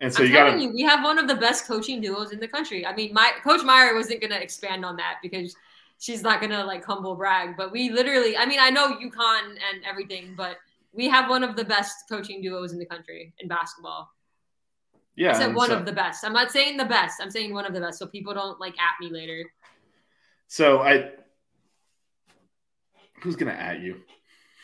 And 0.00 0.12
so 0.12 0.22
I'm 0.22 0.28
you 0.28 0.34
got 0.34 0.50
to. 0.50 0.66
We 0.68 0.82
have 0.82 1.02
one 1.02 1.18
of 1.18 1.26
the 1.26 1.34
best 1.36 1.66
coaching 1.66 2.00
duos 2.00 2.32
in 2.32 2.40
the 2.40 2.48
country. 2.48 2.84
I 2.84 2.94
mean, 2.94 3.12
my 3.12 3.32
Coach 3.42 3.64
Meier 3.64 3.94
wasn't 3.94 4.20
going 4.20 4.32
to 4.32 4.40
expand 4.40 4.84
on 4.84 4.96
that 4.96 5.16
because 5.22 5.56
she's 5.98 6.22
not 6.22 6.40
going 6.40 6.52
to 6.52 6.64
like 6.64 6.84
humble 6.84 7.14
brag, 7.14 7.56
but 7.56 7.72
we 7.72 7.90
literally. 7.90 8.36
I 8.36 8.46
mean, 8.46 8.60
I 8.60 8.70
know 8.70 8.96
UConn 8.96 9.50
and 9.50 9.84
everything, 9.88 10.34
but 10.36 10.58
we 10.92 11.08
have 11.08 11.28
one 11.28 11.44
of 11.44 11.56
the 11.56 11.64
best 11.64 11.94
coaching 12.08 12.40
duos 12.40 12.72
in 12.72 12.78
the 12.78 12.86
country 12.86 13.34
in 13.38 13.48
basketball. 13.48 14.08
Yeah, 15.16 15.30
I 15.30 15.38
said 15.38 15.54
one 15.54 15.68
so, 15.68 15.76
of 15.76 15.84
the 15.84 15.92
best. 15.92 16.24
I'm 16.24 16.32
not 16.32 16.52
saying 16.52 16.76
the 16.76 16.84
best. 16.84 17.20
I'm 17.20 17.30
saying 17.30 17.52
one 17.52 17.66
of 17.66 17.74
the 17.74 17.80
best, 17.80 17.98
so 17.98 18.06
people 18.06 18.34
don't 18.34 18.60
like 18.60 18.74
at 18.78 18.94
me 19.00 19.10
later. 19.10 19.44
So 20.46 20.80
I, 20.80 21.10
who's 23.20 23.34
gonna 23.34 23.50
at 23.50 23.80
you? 23.80 23.96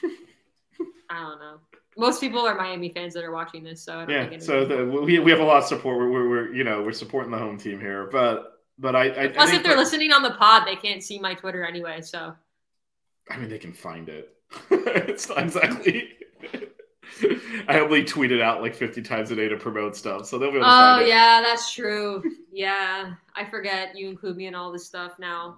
I 1.10 1.20
don't 1.20 1.40
know. 1.40 1.58
Most 1.96 2.20
people 2.20 2.40
are 2.40 2.54
Miami 2.54 2.88
fans 2.90 3.14
that 3.14 3.24
are 3.24 3.32
watching 3.32 3.62
this, 3.62 3.82
so 3.82 4.06
yeah. 4.08 4.38
so 4.38 4.64
the, 4.64 4.84
we 4.84 5.18
we 5.18 5.30
have 5.30 5.40
a 5.40 5.44
lot 5.44 5.58
of 5.58 5.64
support. 5.64 5.98
We're, 5.98 6.10
we're, 6.10 6.28
we're, 6.28 6.54
you 6.54 6.64
know 6.64 6.82
we're 6.82 6.92
supporting 6.92 7.30
the 7.30 7.38
home 7.38 7.58
team 7.58 7.80
here, 7.80 8.08
but 8.10 8.62
but 8.78 8.96
I, 8.96 9.24
I 9.24 9.28
plus 9.28 9.50
I 9.50 9.56
if 9.56 9.62
they're 9.62 9.76
listening 9.76 10.12
on 10.12 10.22
the 10.22 10.32
pod, 10.32 10.66
they 10.66 10.76
can't 10.76 11.02
see 11.02 11.18
my 11.18 11.34
Twitter 11.34 11.64
anyway. 11.64 12.00
So 12.00 12.34
I 13.30 13.37
mean, 13.37 13.48
they 13.48 13.58
can 13.58 13.72
find 13.72 14.08
it. 14.08 14.37
it's 14.70 15.28
not 15.28 15.38
exactly. 15.38 16.10
I 17.68 17.78
only 17.80 18.04
tweet 18.04 18.32
it 18.32 18.40
out 18.40 18.60
like 18.60 18.74
50 18.74 19.02
times 19.02 19.30
a 19.30 19.36
day 19.36 19.48
to 19.48 19.56
promote 19.56 19.96
stuff, 19.96 20.26
so 20.26 20.38
they'll 20.38 20.50
be 20.50 20.56
able 20.56 20.66
to 20.66 20.72
Oh, 20.72 20.98
yeah, 21.00 21.40
that's 21.42 21.72
true. 21.72 22.22
Yeah, 22.52 23.14
I 23.34 23.44
forget 23.44 23.96
you 23.96 24.08
include 24.08 24.36
me 24.36 24.46
in 24.46 24.54
all 24.54 24.72
this 24.72 24.86
stuff 24.86 25.18
now. 25.18 25.56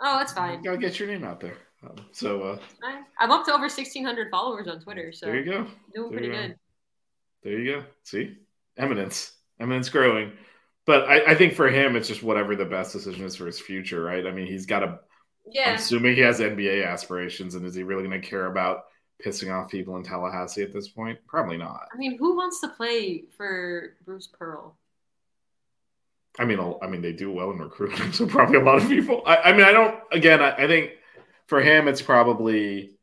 Oh, 0.00 0.18
that's 0.18 0.32
fine. 0.32 0.58
You 0.58 0.64
gotta 0.64 0.78
get 0.78 0.98
your 0.98 1.08
name 1.08 1.24
out 1.24 1.40
there. 1.40 1.56
Um, 1.84 1.96
so 2.12 2.42
uh, 2.42 2.58
I'm 3.18 3.30
up 3.30 3.44
to 3.46 3.52
over 3.52 3.62
1,600 3.62 4.30
followers 4.30 4.68
on 4.68 4.80
Twitter, 4.80 5.12
so 5.12 5.26
there 5.26 5.36
you 5.36 5.44
go. 5.44 5.66
Doing 5.94 6.10
there 6.10 6.18
pretty 6.18 6.28
good. 6.28 6.56
There 7.42 7.58
you 7.58 7.72
go. 7.72 7.84
See, 8.04 8.36
eminence, 8.76 9.32
eminence 9.58 9.88
growing. 9.88 10.32
But 10.84 11.08
I, 11.08 11.32
I 11.32 11.34
think 11.34 11.54
for 11.54 11.68
him, 11.68 11.96
it's 11.96 12.08
just 12.08 12.22
whatever 12.22 12.56
the 12.56 12.64
best 12.64 12.92
decision 12.92 13.24
is 13.24 13.36
for 13.36 13.46
his 13.46 13.60
future, 13.60 14.02
right? 14.02 14.26
I 14.26 14.32
mean, 14.32 14.46
he's 14.46 14.66
got 14.66 14.80
to 14.80 15.00
yeah. 15.50 15.70
I'm 15.70 15.76
assuming 15.76 16.14
he 16.14 16.20
has 16.22 16.40
NBA 16.40 16.86
aspirations, 16.86 17.54
and 17.54 17.66
is 17.66 17.74
he 17.74 17.82
really 17.82 18.06
going 18.06 18.20
to 18.20 18.26
care 18.26 18.46
about 18.46 18.84
pissing 19.24 19.52
off 19.52 19.70
people 19.70 19.96
in 19.96 20.02
Tallahassee 20.02 20.62
at 20.62 20.72
this 20.72 20.88
point? 20.88 21.18
Probably 21.26 21.56
not. 21.56 21.88
I 21.92 21.96
mean, 21.96 22.18
who 22.18 22.36
wants 22.36 22.60
to 22.60 22.68
play 22.68 23.24
for 23.36 23.94
Bruce 24.04 24.26
Pearl? 24.26 24.76
I 26.38 26.44
mean, 26.44 26.58
I 26.82 26.86
mean, 26.86 27.02
they 27.02 27.12
do 27.12 27.30
well 27.30 27.50
in 27.50 27.58
recruiting, 27.58 28.12
so 28.12 28.26
probably 28.26 28.58
a 28.58 28.64
lot 28.64 28.82
of 28.82 28.88
people. 28.88 29.22
I, 29.26 29.36
I 29.36 29.52
mean, 29.52 29.64
I 29.64 29.72
don't. 29.72 29.98
Again, 30.12 30.40
I, 30.40 30.52
I, 30.52 30.66
think 30.66 30.92
for 31.46 31.60
him, 31.60 31.88
it's 31.88 32.00
probably, 32.00 32.96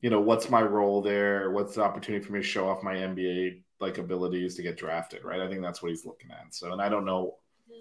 you 0.00 0.10
know, 0.10 0.20
what's 0.20 0.50
my 0.50 0.62
role 0.62 1.00
there? 1.00 1.50
What's 1.52 1.76
the 1.76 1.82
opportunity 1.82 2.24
for 2.24 2.32
me 2.32 2.40
to 2.40 2.46
show 2.46 2.68
off 2.68 2.82
my 2.82 2.94
NBA 2.94 3.62
like 3.78 3.98
abilities 3.98 4.56
to 4.56 4.62
get 4.62 4.76
drafted? 4.76 5.24
Right. 5.24 5.40
I 5.40 5.48
think 5.48 5.62
that's 5.62 5.82
what 5.82 5.90
he's 5.90 6.04
looking 6.04 6.30
at. 6.30 6.54
So, 6.54 6.72
and 6.72 6.82
I 6.82 6.88
don't 6.88 7.04
know 7.04 7.36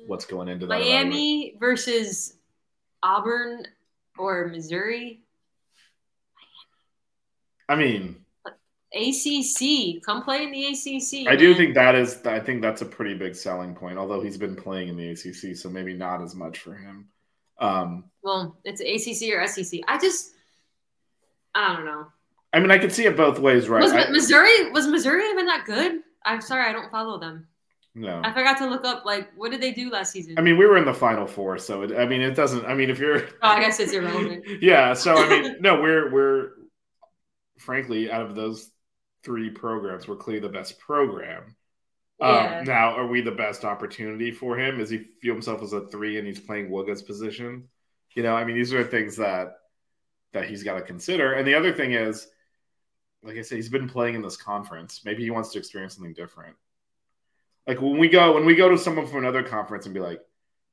what's 0.07 0.25
going 0.25 0.49
into 0.49 0.67
that. 0.67 0.79
Miami 0.79 1.55
versus 1.59 2.37
Auburn 3.01 3.65
or 4.17 4.47
Missouri. 4.47 5.21
I 7.67 7.75
mean, 7.75 8.17
ACC, 8.93 10.01
come 10.05 10.23
play 10.23 10.43
in 10.43 10.51
the 10.51 10.65
ACC. 10.67 11.27
I 11.27 11.31
man. 11.31 11.37
do 11.37 11.55
think 11.55 11.75
that 11.75 11.95
is. 11.95 12.25
I 12.25 12.39
think 12.39 12.61
that's 12.61 12.81
a 12.81 12.85
pretty 12.85 13.15
big 13.15 13.35
selling 13.35 13.75
point. 13.75 13.97
Although 13.97 14.21
he's 14.21 14.37
been 14.37 14.55
playing 14.55 14.89
in 14.89 14.97
the 14.97 15.09
ACC, 15.09 15.55
so 15.55 15.69
maybe 15.69 15.93
not 15.93 16.21
as 16.21 16.35
much 16.35 16.59
for 16.59 16.75
him. 16.75 17.09
Um, 17.59 18.05
well, 18.23 18.57
it's 18.63 18.81
ACC 18.81 19.33
or 19.33 19.45
SEC. 19.47 19.81
I 19.87 19.97
just, 19.97 20.31
I 21.53 21.75
don't 21.75 21.85
know. 21.85 22.07
I 22.53 22.59
mean, 22.59 22.71
I 22.71 22.77
could 22.77 22.93
see 22.93 23.05
it 23.05 23.17
both 23.17 23.39
ways, 23.39 23.67
right? 23.67 23.81
Was 23.81 23.91
I, 23.91 24.09
Missouri 24.09 24.71
was 24.71 24.87
Missouri 24.87 25.29
even 25.29 25.45
that 25.47 25.65
good? 25.65 26.01
I'm 26.23 26.41
sorry, 26.41 26.69
I 26.69 26.71
don't 26.71 26.89
follow 26.89 27.19
them. 27.19 27.47
No, 27.97 28.21
I 28.23 28.33
forgot 28.33 28.57
to 28.57 28.67
look 28.67 28.83
up 28.83 29.05
like 29.05 29.31
what 29.37 29.51
did 29.51 29.61
they 29.61 29.71
do 29.71 29.89
last 29.89 30.11
season? 30.11 30.37
I 30.37 30.41
mean, 30.41 30.57
we 30.57 30.65
were 30.65 30.77
in 30.77 30.83
the 30.83 30.93
final 30.93 31.25
four, 31.25 31.57
so 31.57 31.83
it, 31.83 31.97
I 31.97 32.05
mean, 32.05 32.21
it 32.21 32.35
doesn't. 32.35 32.65
I 32.65 32.73
mean, 32.73 32.89
if 32.89 32.99
you're, 32.99 33.19
oh, 33.41 33.47
I 33.47 33.61
guess 33.61 33.79
it's 33.79 33.93
irrelevant. 33.93 34.43
yeah, 34.61 34.93
so 34.93 35.15
I 35.15 35.29
mean, 35.29 35.55
no, 35.61 35.81
we're 35.81 36.11
we're 36.11 36.49
frankly 37.57 38.11
out 38.11 38.21
of 38.21 38.35
those 38.35 38.69
three 39.23 39.49
programs, 39.49 40.07
we're 40.07 40.17
clearly 40.17 40.41
the 40.41 40.49
best 40.49 40.77
program. 40.77 41.55
Um, 42.21 42.35
yeah. 42.35 42.59
Um, 42.59 42.65
now, 42.65 42.95
are 42.95 43.07
we 43.07 43.21
the 43.21 43.31
best 43.31 43.63
opportunity 43.65 44.31
for 44.31 44.57
him? 44.57 44.77
Does 44.77 44.89
he 44.89 44.99
feel 45.21 45.33
himself 45.33 45.61
as 45.63 45.73
a 45.73 45.87
three 45.87 46.17
and 46.17 46.27
he's 46.27 46.39
playing 46.39 46.69
Wooga's 46.69 47.01
position? 47.01 47.67
You 48.13 48.23
know, 48.23 48.35
I 48.35 48.45
mean, 48.45 48.55
these 48.55 48.73
are 48.73 48.83
things 48.83 49.17
that 49.17 49.57
that 50.33 50.49
he's 50.49 50.63
got 50.63 50.75
to 50.75 50.81
consider. 50.81 51.33
And 51.33 51.47
the 51.47 51.55
other 51.55 51.73
thing 51.73 51.93
is, 51.93 52.27
like 53.23 53.37
I 53.37 53.41
said, 53.41 53.55
he's 53.55 53.69
been 53.69 53.87
playing 53.87 54.15
in 54.15 54.21
this 54.21 54.37
conference. 54.37 55.01
Maybe 55.05 55.23
he 55.23 55.31
wants 55.31 55.51
to 55.53 55.59
experience 55.59 55.95
something 55.95 56.13
different. 56.13 56.55
Like 57.67 57.81
when 57.81 57.97
we 57.97 58.09
go 58.09 58.33
when 58.33 58.45
we 58.45 58.55
go 58.55 58.69
to 58.69 58.77
someone 58.77 59.07
from 59.07 59.19
another 59.19 59.43
conference 59.43 59.85
and 59.85 59.93
be 59.93 59.99
like, 59.99 60.21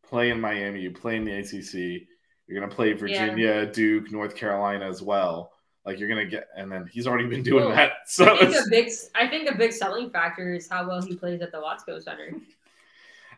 play 0.03 0.31
in 0.31 0.41
Miami, 0.41 0.81
you 0.81 0.91
play 0.91 1.17
in 1.17 1.25
the 1.25 1.33
ACC, 1.33 2.07
you're 2.47 2.61
gonna 2.61 2.73
play 2.73 2.93
Virginia, 2.93 3.61
yeah. 3.61 3.65
Duke, 3.65 4.11
North 4.11 4.37
Carolina 4.37 4.89
as 4.89 5.01
well. 5.01 5.53
Like 5.87 5.99
you're 5.99 6.09
gonna 6.09 6.27
get, 6.27 6.49
and 6.57 6.71
then 6.71 6.89
he's 6.93 7.07
already 7.07 7.29
been 7.29 7.43
doing 7.43 7.65
cool. 7.65 7.73
that. 7.73 7.93
So 8.07 8.27
I 8.27 8.47
think 8.47 8.55
a 8.55 8.71
big, 8.71 8.93
I 9.15 9.27
think 9.27 9.51
a 9.51 9.55
big 9.55 9.73
selling 9.73 10.11
factor 10.11 10.55
is 10.55 10.69
how 10.69 10.87
well 10.87 11.01
he 11.01 11.17
plays 11.17 11.41
at 11.41 11.51
the 11.51 11.59
Watsco 11.59 12.03
Center. 12.03 12.35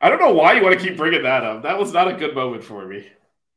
I 0.00 0.10
don't 0.10 0.20
know 0.20 0.34
why 0.34 0.54
you 0.54 0.62
want 0.62 0.78
to 0.78 0.84
keep 0.84 0.96
bringing 0.96 1.22
that 1.22 1.44
up. 1.44 1.62
That 1.62 1.78
was 1.78 1.92
not 1.92 2.08
a 2.08 2.12
good 2.12 2.34
moment 2.34 2.64
for 2.64 2.86
me. 2.86 3.08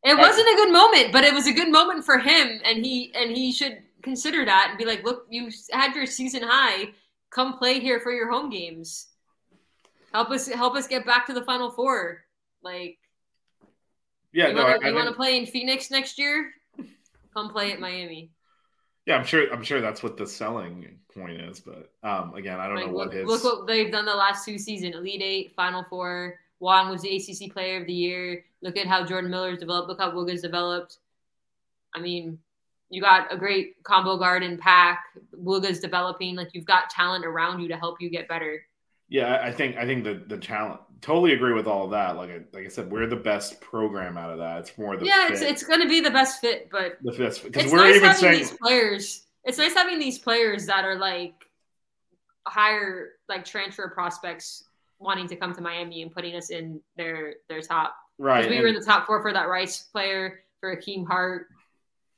It 0.03 0.17
wasn't 0.17 0.47
a 0.47 0.55
good 0.55 0.71
moment, 0.71 1.11
but 1.11 1.23
it 1.23 1.33
was 1.33 1.47
a 1.47 1.51
good 1.51 1.69
moment 1.69 2.05
for 2.05 2.17
him, 2.19 2.61
and 2.63 2.85
he 2.85 3.11
and 3.15 3.35
he 3.35 3.51
should 3.51 3.79
consider 4.03 4.45
that 4.45 4.67
and 4.69 4.77
be 4.77 4.85
like, 4.85 5.03
look, 5.03 5.25
you 5.29 5.49
had 5.71 5.95
your 5.95 6.05
season 6.05 6.43
high. 6.43 6.91
Come 7.29 7.57
play 7.57 7.79
here 7.79 7.99
for 7.99 8.11
your 8.11 8.31
home 8.31 8.49
games. 8.49 9.07
Help 10.17 10.31
us 10.31 10.47
help 10.47 10.73
us 10.75 10.87
get 10.87 11.05
back 11.05 11.27
to 11.27 11.33
the 11.33 11.43
final 11.43 11.69
four. 11.69 12.23
Like, 12.63 12.97
yeah, 14.33 14.47
you 14.47 14.55
no, 14.55 14.63
wanna, 14.63 14.79
I, 14.81 14.85
I 14.85 14.89
you 14.89 14.95
want 14.95 15.03
to 15.05 15.09
think- 15.11 15.15
play 15.17 15.37
in 15.37 15.45
Phoenix 15.45 15.91
next 15.91 16.17
year? 16.17 16.51
Come 17.35 17.49
play 17.51 17.71
at 17.71 17.79
Miami. 17.79 18.31
yeah, 19.05 19.15
I'm 19.17 19.23
sure. 19.25 19.53
I'm 19.53 19.61
sure 19.63 19.79
that's 19.79 20.01
what 20.01 20.17
the 20.17 20.25
selling 20.25 20.97
point 21.15 21.39
is. 21.39 21.59
But 21.59 21.91
um, 22.01 22.33
again, 22.33 22.59
I 22.59 22.65
don't 22.65 22.77
Like, 22.77 22.87
know 22.87 22.93
look, 22.93 23.07
what 23.09 23.13
his. 23.15 23.27
look 23.27 23.43
what 23.43 23.67
they've 23.67 23.91
done 23.91 24.05
the 24.05 24.15
last 24.15 24.43
two 24.43 24.57
seasons: 24.57 24.95
Elite 24.95 25.21
Eight, 25.23 25.53
Final 25.55 25.83
Four. 25.83 26.39
Wong 26.59 26.89
was 26.89 27.03
the 27.03 27.15
ACC 27.15 27.53
Player 27.53 27.79
of 27.79 27.85
the 27.85 27.93
Year. 27.93 28.43
Look 28.63 28.75
at 28.75 28.87
how 28.87 29.05
Jordan 29.05 29.29
Miller's 29.29 29.59
developed. 29.59 29.87
Look 29.87 29.99
how 29.99 30.15
Wiggins 30.15 30.41
developed. 30.41 30.97
I 31.93 31.99
mean, 31.99 32.39
you 32.89 33.01
got 33.03 33.31
a 33.31 33.37
great 33.37 33.83
combo 33.83 34.17
guard 34.17 34.41
in 34.41 34.57
Pack. 34.57 35.03
Wiggins 35.33 35.79
developing. 35.79 36.35
Like 36.35 36.55
you've 36.55 36.65
got 36.65 36.89
talent 36.89 37.23
around 37.23 37.59
you 37.61 37.67
to 37.67 37.77
help 37.77 38.01
you 38.01 38.09
get 38.09 38.27
better. 38.27 38.63
Yeah, 39.09 39.39
I 39.41 39.51
think 39.51 39.77
I 39.77 39.85
think 39.85 40.03
the 40.03 40.23
the 40.27 40.37
talent. 40.37 40.81
Totally 40.99 41.33
agree 41.33 41.53
with 41.53 41.67
all 41.67 41.85
of 41.85 41.91
that. 41.91 42.17
Like 42.17 42.31
I, 42.31 42.39
like 42.53 42.65
I 42.65 42.69
said, 42.69 42.89
we're 42.91 43.05
the 43.05 43.15
best 43.15 43.61
program 43.61 44.17
out 44.17 44.31
of 44.31 44.39
that. 44.39 44.59
It's 44.59 44.77
more 44.77 44.97
the 44.97 45.05
yeah, 45.05 45.27
fit, 45.27 45.33
it's 45.33 45.41
it's 45.41 45.63
going 45.63 45.81
to 45.81 45.87
be 45.87 46.01
the 46.01 46.09
best 46.09 46.41
fit, 46.41 46.69
but 46.71 46.97
the 47.03 47.11
best 47.11 47.43
because 47.43 47.65
it's 47.65 47.71
we're 47.71 47.79
nice 47.79 47.95
even 47.97 48.07
having 48.07 48.21
saying 48.21 48.37
these 48.39 48.51
players. 48.51 49.23
It's 49.43 49.57
nice 49.57 49.73
having 49.73 49.99
these 49.99 50.17
players 50.17 50.65
that 50.65 50.85
are 50.85 50.97
like 50.97 51.35
higher 52.47 53.09
like 53.29 53.45
transfer 53.45 53.87
prospects 53.89 54.63
wanting 54.99 55.27
to 55.27 55.35
come 55.35 55.53
to 55.53 55.61
Miami 55.61 56.01
and 56.01 56.11
putting 56.11 56.35
us 56.35 56.49
in 56.49 56.81
their 56.95 57.35
their 57.47 57.61
top. 57.61 57.95
right. 58.17 58.49
We 58.49 58.59
were 58.59 58.67
in 58.67 58.75
the 58.75 58.83
top 58.83 59.05
four 59.05 59.21
for 59.21 59.31
that 59.31 59.47
Rice 59.47 59.83
player, 59.83 60.41
for 60.59 60.75
Akeem 60.75 61.05
Hart, 61.05 61.47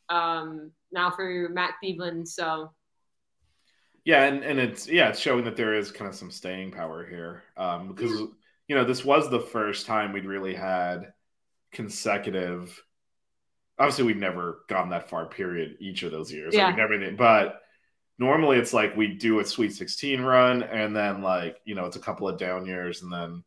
um, 0.10 0.72
now 0.92 1.12
for 1.12 1.50
Matt 1.50 1.74
Cleveland. 1.80 2.28
So 2.28 2.72
Yeah, 4.10 4.24
and, 4.24 4.44
and 4.44 4.60
it's 4.60 4.88
yeah, 4.88 5.10
it's 5.10 5.20
showing 5.20 5.44
that 5.46 5.56
there 5.56 5.76
is 5.76 5.92
kind 5.92 6.10
of 6.10 6.16
some 6.16 6.32
staying 6.32 6.72
power 6.72 7.06
here. 7.06 7.44
Um, 7.58 7.90
because 7.90 8.12
you 8.68 8.76
know, 8.76 8.84
this 8.84 9.06
was 9.06 9.30
the 9.30 9.40
first 9.40 9.86
time 9.86 10.14
we'd 10.14 10.26
really 10.26 10.56
had 10.56 11.14
consecutive 11.72 12.82
obviously 13.78 14.04
we've 14.04 14.18
never 14.18 14.66
gone 14.68 14.90
that 14.90 15.10
far, 15.10 15.26
period, 15.28 15.78
each 15.80 16.04
of 16.04 16.12
those 16.12 16.32
years. 16.32 16.54
Yeah. 16.54 16.72
never 16.72 17.12
but 17.12 17.62
normally 18.18 18.58
it's 18.58 18.74
like 18.74 18.96
we 18.96 19.08
do 19.08 19.40
a 19.40 19.46
sweet 19.46 19.74
16 19.74 20.22
run 20.22 20.64
and 20.64 20.96
then 20.96 21.22
like, 21.22 21.58
you 21.64 21.76
know, 21.76 21.86
it's 21.86 21.96
a 21.96 22.02
couple 22.02 22.28
of 22.28 22.38
down 22.38 22.66
years 22.66 23.02
and 23.02 23.14
then 23.14 23.44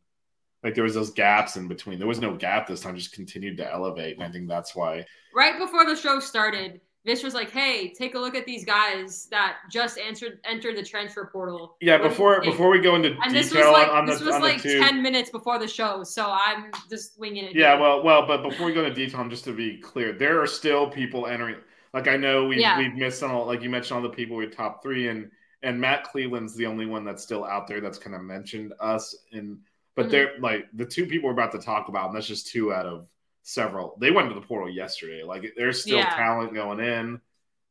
like 0.62 0.75
there 0.75 0.85
was 0.85 0.94
those 0.94 1.11
gaps 1.11 1.57
in 1.57 1.68
between. 1.68 1.98
There 1.98 2.09
was 2.09 2.20
no 2.20 2.37
gap 2.37 2.68
this 2.68 2.81
time, 2.81 2.96
just 2.96 3.12
continued 3.12 3.59
to 3.59 3.70
elevate. 3.70 4.14
And 4.14 4.25
I 4.25 4.31
think 4.31 4.48
that's 4.48 4.75
why 4.75 5.05
right 5.35 5.59
before 5.59 5.85
the 5.85 5.96
show 5.96 6.20
started, 6.20 6.81
Vish 7.04 7.24
was 7.24 7.34
like, 7.34 7.50
"Hey, 7.50 7.92
take 7.92 8.14
a 8.14 8.18
look 8.18 8.36
at 8.36 8.46
these 8.46 8.64
guys 8.64 9.26
that 9.30 9.56
just 9.70 9.98
answered 9.98 10.38
entered 10.44 10.76
the 10.76 10.84
transfer 10.84 11.28
portal." 11.32 11.76
Yeah, 11.80 11.98
What 12.00 12.10
before 12.10 12.40
before 12.42 12.70
we 12.70 12.78
go 12.78 12.94
into 12.94 13.16
and 13.24 13.34
this 13.34 13.46
was 13.46 13.54
detail 13.54 13.72
like 13.72 13.88
on, 13.88 14.06
this 14.06 14.20
the 14.20 14.26
was 14.26 14.34
on 14.36 14.42
like 14.42 14.62
ten 14.62 15.02
minutes 15.02 15.28
before 15.30 15.58
the 15.58 15.66
show, 15.66 16.04
so 16.04 16.30
I'm 16.30 16.70
just 16.88 17.18
winging 17.18 17.44
it. 17.46 17.56
Yeah, 17.56 17.72
here. 17.72 17.80
well, 17.80 18.02
well, 18.04 18.26
but 18.26 18.42
before 18.42 18.66
we 18.66 18.72
go 18.72 18.84
into 18.84 18.94
detail, 18.94 19.26
just 19.28 19.44
to 19.44 19.52
be 19.52 19.78
clear, 19.78 20.12
there 20.12 20.40
are 20.40 20.46
still 20.46 20.88
people 20.88 21.26
entering. 21.26 21.56
Like 21.92 22.06
I 22.06 22.16
know 22.16 22.46
we've 22.46 22.60
Yeah. 22.60 22.78
we've 22.78 22.94
missed 22.94 23.22
on 23.24 23.32
all, 23.32 23.46
like 23.46 23.62
you 23.62 23.70
mentioned 23.70 23.96
all 23.96 24.02
the 24.02 24.08
people 24.14 24.36
we 24.36 24.46
top 24.46 24.80
three, 24.82 25.08
and 25.08 25.28
and 25.64 25.80
Matt 25.80 26.04
Cleveland's 26.04 26.54
the 26.54 26.66
only 26.66 26.86
one 26.86 27.04
that's 27.04 27.22
still 27.22 27.44
out 27.44 27.66
there 27.66 27.80
that's 27.80 27.98
kind 27.98 28.14
of 28.14 28.22
mentioned 28.22 28.74
us. 28.80 29.16
And 29.32 29.58
but 29.96 30.06
Mhm. 30.06 30.10
they're 30.10 30.32
like 30.38 30.66
the 30.72 30.86
two 30.86 31.06
people 31.06 31.26
we're 31.28 31.32
about 31.34 31.50
to 31.52 31.58
talk 31.58 31.88
about, 31.88 32.06
and 32.06 32.16
that's 32.16 32.28
just 32.28 32.46
two 32.46 32.72
out 32.72 32.86
of 32.86 33.08
several. 33.42 33.96
They 34.00 34.11
went 34.11 34.28
to 34.28 34.35
the 34.35 34.40
portal 34.46 34.68
yesterday. 34.70 35.22
Like 35.22 35.52
there's 35.57 35.83
still 35.83 35.98
Yeah. 35.98 36.11
talent 36.14 36.55
going 36.55 36.81
in. 36.81 37.20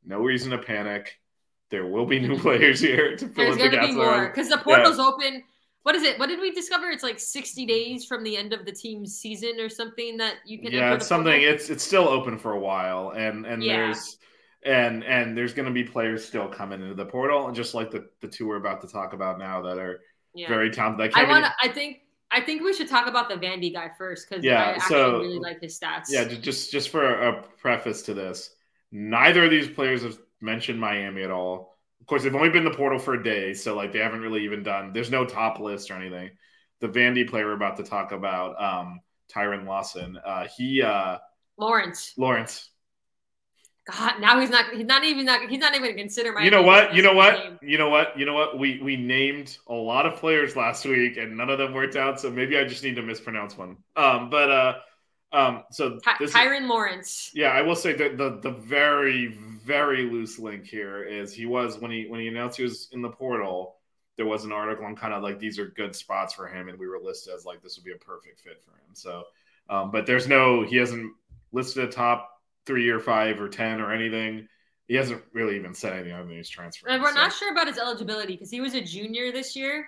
No 0.03 0.19
reason 0.19 0.51
to 0.51 0.57
panic. 0.57 1.19
There 1.69 1.85
will 1.85 2.05
be 2.05 2.19
new 2.19 2.37
players 2.39 2.79
here 2.79 3.15
to 3.15 3.27
fill 3.27 3.45
there's 3.45 3.57
in 3.57 3.61
the 3.71 3.77
gonna 3.77 3.87
be 3.87 3.93
more 3.93 4.27
because 4.27 4.49
the 4.49 4.57
portal's 4.57 4.99
open. 4.99 5.43
What 5.83 5.95
is 5.95 6.03
it? 6.03 6.19
What 6.19 6.27
did 6.27 6.39
we 6.39 6.51
discover? 6.51 6.89
It's 6.91 7.01
like 7.03 7.19
60 7.19 7.65
days 7.65 8.05
from 8.05 8.23
the 8.23 8.37
end 8.37 8.53
of 8.53 8.65
the 8.65 8.71
team's 8.71 9.17
season 9.17 9.59
or 9.59 9.67
something 9.69 10.17
that 10.17 10.35
you 10.45 10.59
can. 10.59 10.71
yeah 10.71 10.93
it's 10.93 11.07
something 11.07 11.31
portal? 11.33 11.53
it's 11.53 11.69
it's 11.69 11.83
still 11.83 12.07
open 12.07 12.37
for 12.37 12.51
a 12.53 12.59
while 12.59 13.11
and 13.15 13.45
and 13.47 13.63
Yeah. 13.63 13.77
there's 13.77 14.17
and 14.63 15.03
and 15.03 15.35
there's 15.35 15.55
going 15.55 15.65
to 15.67 15.71
be 15.73 15.83
players 15.83 16.23
still 16.23 16.47
coming 16.47 16.81
into 16.83 16.93
the 16.93 17.05
portal 17.05 17.47
and 17.47 17.55
just 17.55 17.73
like 17.73 17.89
the 17.89 18.07
the 18.21 18.27
two 18.27 18.47
we're 18.47 18.57
about 18.57 18.81
to 18.81 18.87
talk 18.87 19.13
about 19.13 19.39
now 19.39 19.61
that 19.63 19.79
are 19.79 20.01
Yeah. 20.35 20.49
very 20.49 20.69
talented 20.69 21.13
I 21.15 21.21
I 21.23 21.29
want. 21.29 21.45
to 21.45 21.51
I 21.61 21.69
think. 21.73 22.00
I 22.31 22.39
think 22.41 22.61
we 22.63 22.73
should 22.73 22.87
talk 22.87 23.07
about 23.07 23.27
the 23.29 23.35
Vandy 23.35 23.73
guy 23.73 23.91
first 23.97 24.29
because 24.29 24.43
Yeah, 24.43 24.61
I 24.61 24.71
actually 24.73 24.87
so- 24.89 25.19
really 25.19 25.39
like 25.39 25.59
his 25.61 25.77
stats. 25.79 26.05
yeah 26.09 26.23
ju- 26.23 26.37
just 26.37 26.71
just 26.71 26.89
for 26.89 27.03
a 27.05 27.43
preface 27.59 28.01
to 28.03 28.13
this 28.13 28.49
neither 28.91 29.45
of 29.45 29.51
these 29.51 29.67
players 29.67 30.03
have 30.03 30.17
mentioned 30.41 30.79
miami 30.79 31.21
at 31.23 31.31
all 31.31 31.77
of 32.01 32.07
course 32.07 32.23
they've 32.23 32.35
only 32.35 32.49
been 32.49 32.63
the 32.65 32.71
portal 32.71 32.97
for 32.99 33.13
a 33.13 33.23
day 33.23 33.53
so 33.53 33.75
like 33.75 33.91
they 33.93 33.99
haven't 33.99 34.21
really 34.21 34.43
even 34.43 34.63
done 34.63 34.91
there's 34.91 35.11
no 35.11 35.23
top 35.25 35.59
list 35.59 35.91
or 35.91 35.93
anything 35.93 36.29
the 36.79 36.87
vandy 36.89 37.27
player 37.29 37.45
we're 37.45 37.53
about 37.53 37.77
to 37.77 37.83
talk 37.83 38.11
about 38.11 38.59
um 38.61 38.99
tyrin 39.31 39.65
lawson 39.65 40.17
uh 40.25 40.47
he 40.57 40.81
uh 40.81 41.17
Lawrence. 41.57 42.13
lawrence 42.17 42.70
God, 43.85 44.19
now 44.19 44.39
he's 44.39 44.51
not. 44.51 44.71
He's 44.73 44.85
not 44.85 45.03
even. 45.03 45.25
Not, 45.25 45.49
he's 45.49 45.59
not 45.59 45.75
even 45.75 45.95
consider 45.95 46.31
my. 46.31 46.43
you 46.43 46.51
know 46.51 46.61
what? 46.61 46.93
You 46.93 47.01
know 47.01 47.13
what? 47.13 47.57
You 47.63 47.77
know 47.79 47.89
what? 47.89 48.17
You 48.17 48.25
know 48.25 48.33
what? 48.33 48.59
We 48.59 48.79
we 48.79 48.95
named 48.95 49.57
a 49.67 49.73
lot 49.73 50.05
of 50.05 50.17
players 50.17 50.55
last 50.55 50.85
week, 50.85 51.17
and 51.17 51.35
none 51.35 51.49
of 51.49 51.57
them 51.57 51.73
worked 51.73 51.95
out. 51.95 52.19
So 52.19 52.29
maybe 52.29 52.57
I 52.57 52.63
just 52.63 52.83
need 52.83 52.95
to 52.97 53.01
mispronounce 53.01 53.57
one. 53.57 53.77
Um, 53.95 54.29
but 54.29 54.51
uh, 54.51 54.73
um, 55.33 55.63
so 55.71 55.97
Ty- 55.97 56.25
Tyrin 56.25 56.67
Lawrence. 56.67 57.31
yeah, 57.33 57.47
I 57.47 57.63
will 57.63 57.75
say 57.75 57.93
that 57.93 58.17
the 58.17 58.39
the 58.41 58.51
very 58.51 59.27
very 59.65 60.09
loose 60.09 60.37
link 60.37 60.65
here 60.65 61.03
is 61.03 61.33
he 61.33 61.47
was 61.47 61.79
when 61.79 61.89
he 61.89 62.05
when 62.07 62.19
he 62.19 62.27
announced 62.27 62.57
he 62.57 62.63
was 62.63 62.87
in 62.91 63.01
the 63.01 63.09
portal. 63.09 63.77
There 64.17 64.27
was 64.27 64.43
an 64.43 64.51
article 64.51 64.85
on 64.85 64.95
kind 64.95 65.13
of 65.13 65.23
like 65.23 65.39
these 65.39 65.57
are 65.57 65.67
good 65.67 65.95
spots 65.95 66.35
for 66.35 66.47
him, 66.47 66.69
and 66.69 66.77
we 66.77 66.87
were 66.87 66.99
listed 67.01 67.33
as 67.33 67.45
like 67.45 67.63
this 67.63 67.77
would 67.77 67.85
be 67.85 67.93
a 67.93 67.97
perfect 67.97 68.41
fit 68.41 68.61
for 68.63 68.71
him. 68.71 68.93
So, 68.93 69.23
um, 69.69 69.89
but 69.89 70.05
there's 70.05 70.27
no 70.27 70.63
he 70.63 70.75
hasn't 70.75 71.13
listed 71.51 71.85
a 71.85 71.91
top 71.91 72.40
three 72.65 72.89
or 72.89 72.99
five 72.99 73.39
or 73.41 73.49
ten 73.49 73.81
or 73.81 73.91
anything. 73.93 74.47
He 74.87 74.95
hasn't 74.95 75.23
really 75.33 75.55
even 75.55 75.73
said 75.73 75.93
anything 75.93 76.11
other 76.13 76.25
than 76.27 76.35
he's 76.37 76.49
transferring. 76.49 76.95
And 76.95 77.03
we're 77.03 77.09
so- 77.09 77.15
not 77.15 77.33
sure 77.33 77.51
about 77.51 77.67
his 77.67 77.77
eligibility 77.77 78.33
because 78.33 78.51
he 78.51 78.61
was 78.61 78.73
a 78.73 78.81
junior 78.81 79.31
this 79.31 79.55
year. 79.55 79.87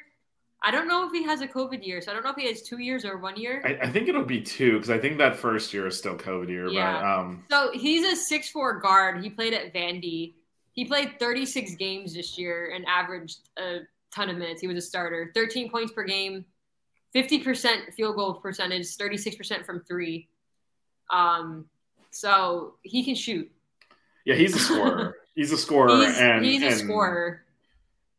I 0.66 0.72
don't 0.72 0.88
know 0.88 1.06
if 1.06 1.12
he 1.12 1.24
has 1.24 1.42
a 1.42 1.48
COVID 1.48 1.86
year, 1.86 2.00
so 2.00 2.10
I 2.10 2.14
don't 2.14 2.24
know 2.24 2.30
if 2.30 2.38
he 2.38 2.48
has 2.48 2.62
two 2.62 2.78
years 2.80 3.04
or 3.04 3.18
one 3.18 3.36
year. 3.36 3.62
I, 3.66 3.86
I 3.86 3.90
think 3.92 4.08
it'll 4.08 4.24
be 4.24 4.40
two 4.42 4.74
because 4.74 4.90
I 4.90 4.98
think 4.98 5.18
that 5.18 5.36
first 5.36 5.74
year 5.74 5.88
is 5.88 5.98
still 5.98 6.16
COVID 6.16 6.48
year. 6.48 6.66
But 6.66 6.74
Yeah. 6.74 7.18
um, 7.20 7.44
So 7.52 7.72
he's 7.74 8.06
a 8.06 8.16
six 8.16 8.50
four 8.50 8.80
guard. 8.80 9.22
He 9.22 9.30
played 9.30 9.54
at 9.54 9.74
Vandy. 9.74 10.36
He 10.72 10.86
played 10.86 11.20
36 11.20 11.76
games 11.76 12.14
this 12.14 12.38
year 12.38 12.72
and 12.74 12.86
averaged 12.88 13.50
a 13.58 13.80
ton 14.16 14.30
of 14.30 14.38
minutes. 14.38 14.62
He 14.62 14.68
was 14.68 14.78
a 14.78 14.82
starter. 14.82 15.32
13 15.36 15.70
points 15.70 15.92
per 15.92 16.04
game, 16.04 16.46
50% 17.14 17.94
field 17.94 18.16
goal 18.16 18.34
percentage, 18.36 18.86
36% 18.98 19.66
from 19.66 19.82
three. 19.82 20.30
Um, 21.12 21.66
so 22.14 22.76
he 22.84 23.04
can 23.04 23.16
shoot. 23.16 23.52
yeah, 24.26 24.36
he's 24.36 24.56
a 24.56 24.60
scorer. 24.60 25.16
he's 25.36 25.52
a 25.52 25.58
scorer, 25.58 26.06
He's, 26.06 26.18
and 26.18 26.46
he's 26.46 26.62
a 26.62 26.68
and, 26.68 26.78
scorer. 26.78 27.42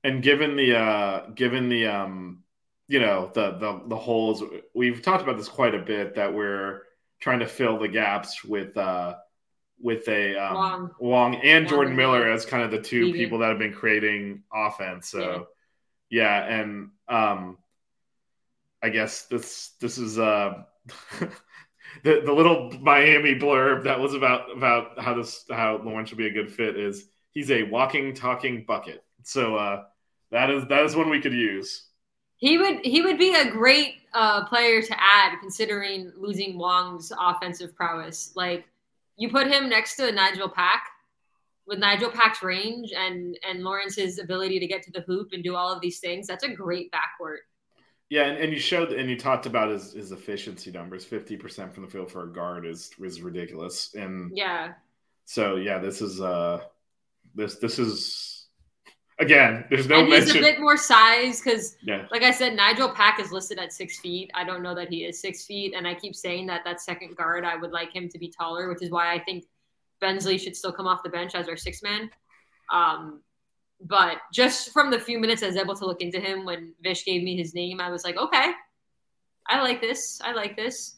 And 0.02 0.22
given 0.22 0.56
the 0.56 0.76
uh, 0.76 1.26
given 1.30 1.68
the 1.68 1.86
um, 1.86 2.42
you 2.88 3.00
know 3.00 3.30
the 3.34 3.52
the 3.52 3.82
the 3.86 3.96
holes, 3.96 4.42
we've 4.74 5.00
talked 5.00 5.22
about 5.22 5.36
this 5.36 5.48
quite 5.48 5.74
a 5.74 5.78
bit 5.78 6.16
that 6.16 6.34
we're 6.34 6.82
trying 7.20 7.38
to 7.38 7.46
fill 7.46 7.78
the 7.78 7.88
gaps 7.88 8.44
with 8.44 8.76
uh 8.76 9.14
with 9.80 10.08
a 10.08 10.36
um, 10.36 10.54
Wong. 10.54 10.90
Wong 10.98 11.34
and 11.36 11.68
Jordan 11.68 11.96
Miller 11.96 12.28
as 12.30 12.44
kind 12.44 12.62
of 12.62 12.70
the 12.70 12.80
two 12.80 13.12
people 13.12 13.38
that 13.38 13.48
have 13.48 13.58
been 13.58 13.72
creating 13.72 14.42
offense. 14.52 15.08
So 15.08 15.48
yeah, 16.10 16.44
and 16.44 16.90
um, 17.08 17.58
I 18.82 18.88
guess 18.88 19.26
this 19.26 19.70
this 19.80 19.98
is 19.98 20.18
uh. 20.18 20.64
The, 22.02 22.22
the 22.24 22.32
little 22.32 22.72
Miami 22.80 23.34
blurb 23.34 23.84
that 23.84 23.98
was 23.98 24.14
about 24.14 24.50
about 24.56 25.00
how 25.00 25.14
this 25.14 25.44
how 25.50 25.80
Lawrence 25.84 26.08
should 26.08 26.18
be 26.18 26.26
a 26.26 26.32
good 26.32 26.52
fit 26.52 26.76
is 26.76 27.06
he's 27.30 27.50
a 27.50 27.62
walking 27.64 28.14
talking 28.14 28.64
bucket. 28.66 29.04
So 29.22 29.56
uh, 29.56 29.84
that 30.30 30.50
is 30.50 30.66
that 30.68 30.84
is 30.84 30.96
one 30.96 31.10
we 31.10 31.20
could 31.20 31.32
use. 31.32 31.88
He 32.36 32.58
would 32.58 32.84
he 32.84 33.02
would 33.02 33.18
be 33.18 33.34
a 33.34 33.50
great 33.50 33.94
uh, 34.12 34.44
player 34.46 34.82
to 34.82 34.96
add, 35.00 35.38
considering 35.40 36.12
losing 36.16 36.58
Wong's 36.58 37.12
offensive 37.18 37.74
prowess. 37.74 38.32
Like 38.34 38.64
you 39.16 39.30
put 39.30 39.46
him 39.46 39.68
next 39.68 39.96
to 39.96 40.10
Nigel 40.10 40.48
Pack, 40.48 40.84
with 41.66 41.78
Nigel 41.78 42.10
Pack's 42.10 42.42
range 42.42 42.92
and 42.96 43.38
and 43.48 43.62
Lawrence's 43.62 44.18
ability 44.18 44.58
to 44.60 44.66
get 44.66 44.82
to 44.82 44.90
the 44.90 45.00
hoop 45.02 45.30
and 45.32 45.42
do 45.42 45.56
all 45.56 45.72
of 45.72 45.80
these 45.80 46.00
things. 46.00 46.26
That's 46.26 46.44
a 46.44 46.52
great 46.52 46.92
backcourt. 46.92 47.38
Yeah, 48.14 48.26
and, 48.26 48.38
and 48.38 48.52
you 48.52 48.60
showed 48.60 48.92
and 48.92 49.10
you 49.10 49.18
talked 49.18 49.44
about 49.44 49.70
his, 49.70 49.92
his 49.92 50.12
efficiency 50.12 50.70
numbers. 50.70 51.04
Fifty 51.04 51.36
percent 51.36 51.74
from 51.74 51.84
the 51.84 51.90
field 51.90 52.12
for 52.12 52.22
a 52.22 52.32
guard 52.32 52.64
is 52.64 52.92
is 53.00 53.20
ridiculous. 53.20 53.92
And 53.96 54.30
Yeah, 54.32 54.74
so 55.24 55.56
yeah, 55.56 55.78
this 55.78 56.00
is 56.00 56.20
uh 56.20 56.60
this 57.34 57.56
this 57.56 57.80
is 57.80 58.46
again, 59.18 59.64
there's 59.68 59.88
no 59.88 59.98
and 59.98 60.10
mention. 60.10 60.28
He's 60.28 60.36
a 60.36 60.52
bit 60.52 60.60
more 60.60 60.76
size 60.76 61.40
because, 61.40 61.76
yeah. 61.82 62.06
like 62.12 62.22
I 62.22 62.30
said, 62.30 62.54
Nigel 62.54 62.88
Pack 62.88 63.18
is 63.18 63.32
listed 63.32 63.58
at 63.58 63.72
six 63.72 63.98
feet. 63.98 64.30
I 64.32 64.44
don't 64.44 64.62
know 64.62 64.76
that 64.76 64.90
he 64.90 65.04
is 65.04 65.20
six 65.20 65.44
feet, 65.44 65.74
and 65.76 65.84
I 65.84 65.94
keep 65.94 66.14
saying 66.14 66.46
that 66.46 66.62
that 66.64 66.80
second 66.80 67.16
guard, 67.16 67.44
I 67.44 67.56
would 67.56 67.72
like 67.72 67.92
him 67.92 68.08
to 68.10 68.18
be 68.18 68.28
taller, 68.28 68.68
which 68.68 68.80
is 68.80 68.92
why 68.92 69.12
I 69.12 69.18
think 69.18 69.44
Bensley 70.00 70.38
should 70.38 70.54
still 70.54 70.72
come 70.72 70.86
off 70.86 71.02
the 71.02 71.08
bench 71.08 71.34
as 71.34 71.48
our 71.48 71.56
six 71.56 71.82
man. 71.82 72.10
Um, 72.72 73.22
but 73.84 74.18
just 74.32 74.72
from 74.72 74.90
the 74.90 74.98
few 74.98 75.18
minutes 75.18 75.42
I 75.42 75.46
was 75.46 75.56
able 75.56 75.76
to 75.76 75.86
look 75.86 76.00
into 76.00 76.18
him 76.18 76.44
when 76.44 76.72
Vish 76.82 77.04
gave 77.04 77.22
me 77.22 77.36
his 77.36 77.54
name, 77.54 77.80
I 77.80 77.90
was 77.90 78.04
like, 78.04 78.16
okay, 78.16 78.52
I 79.46 79.60
like 79.60 79.80
this. 79.80 80.20
I 80.24 80.32
like 80.32 80.56
this. 80.56 80.96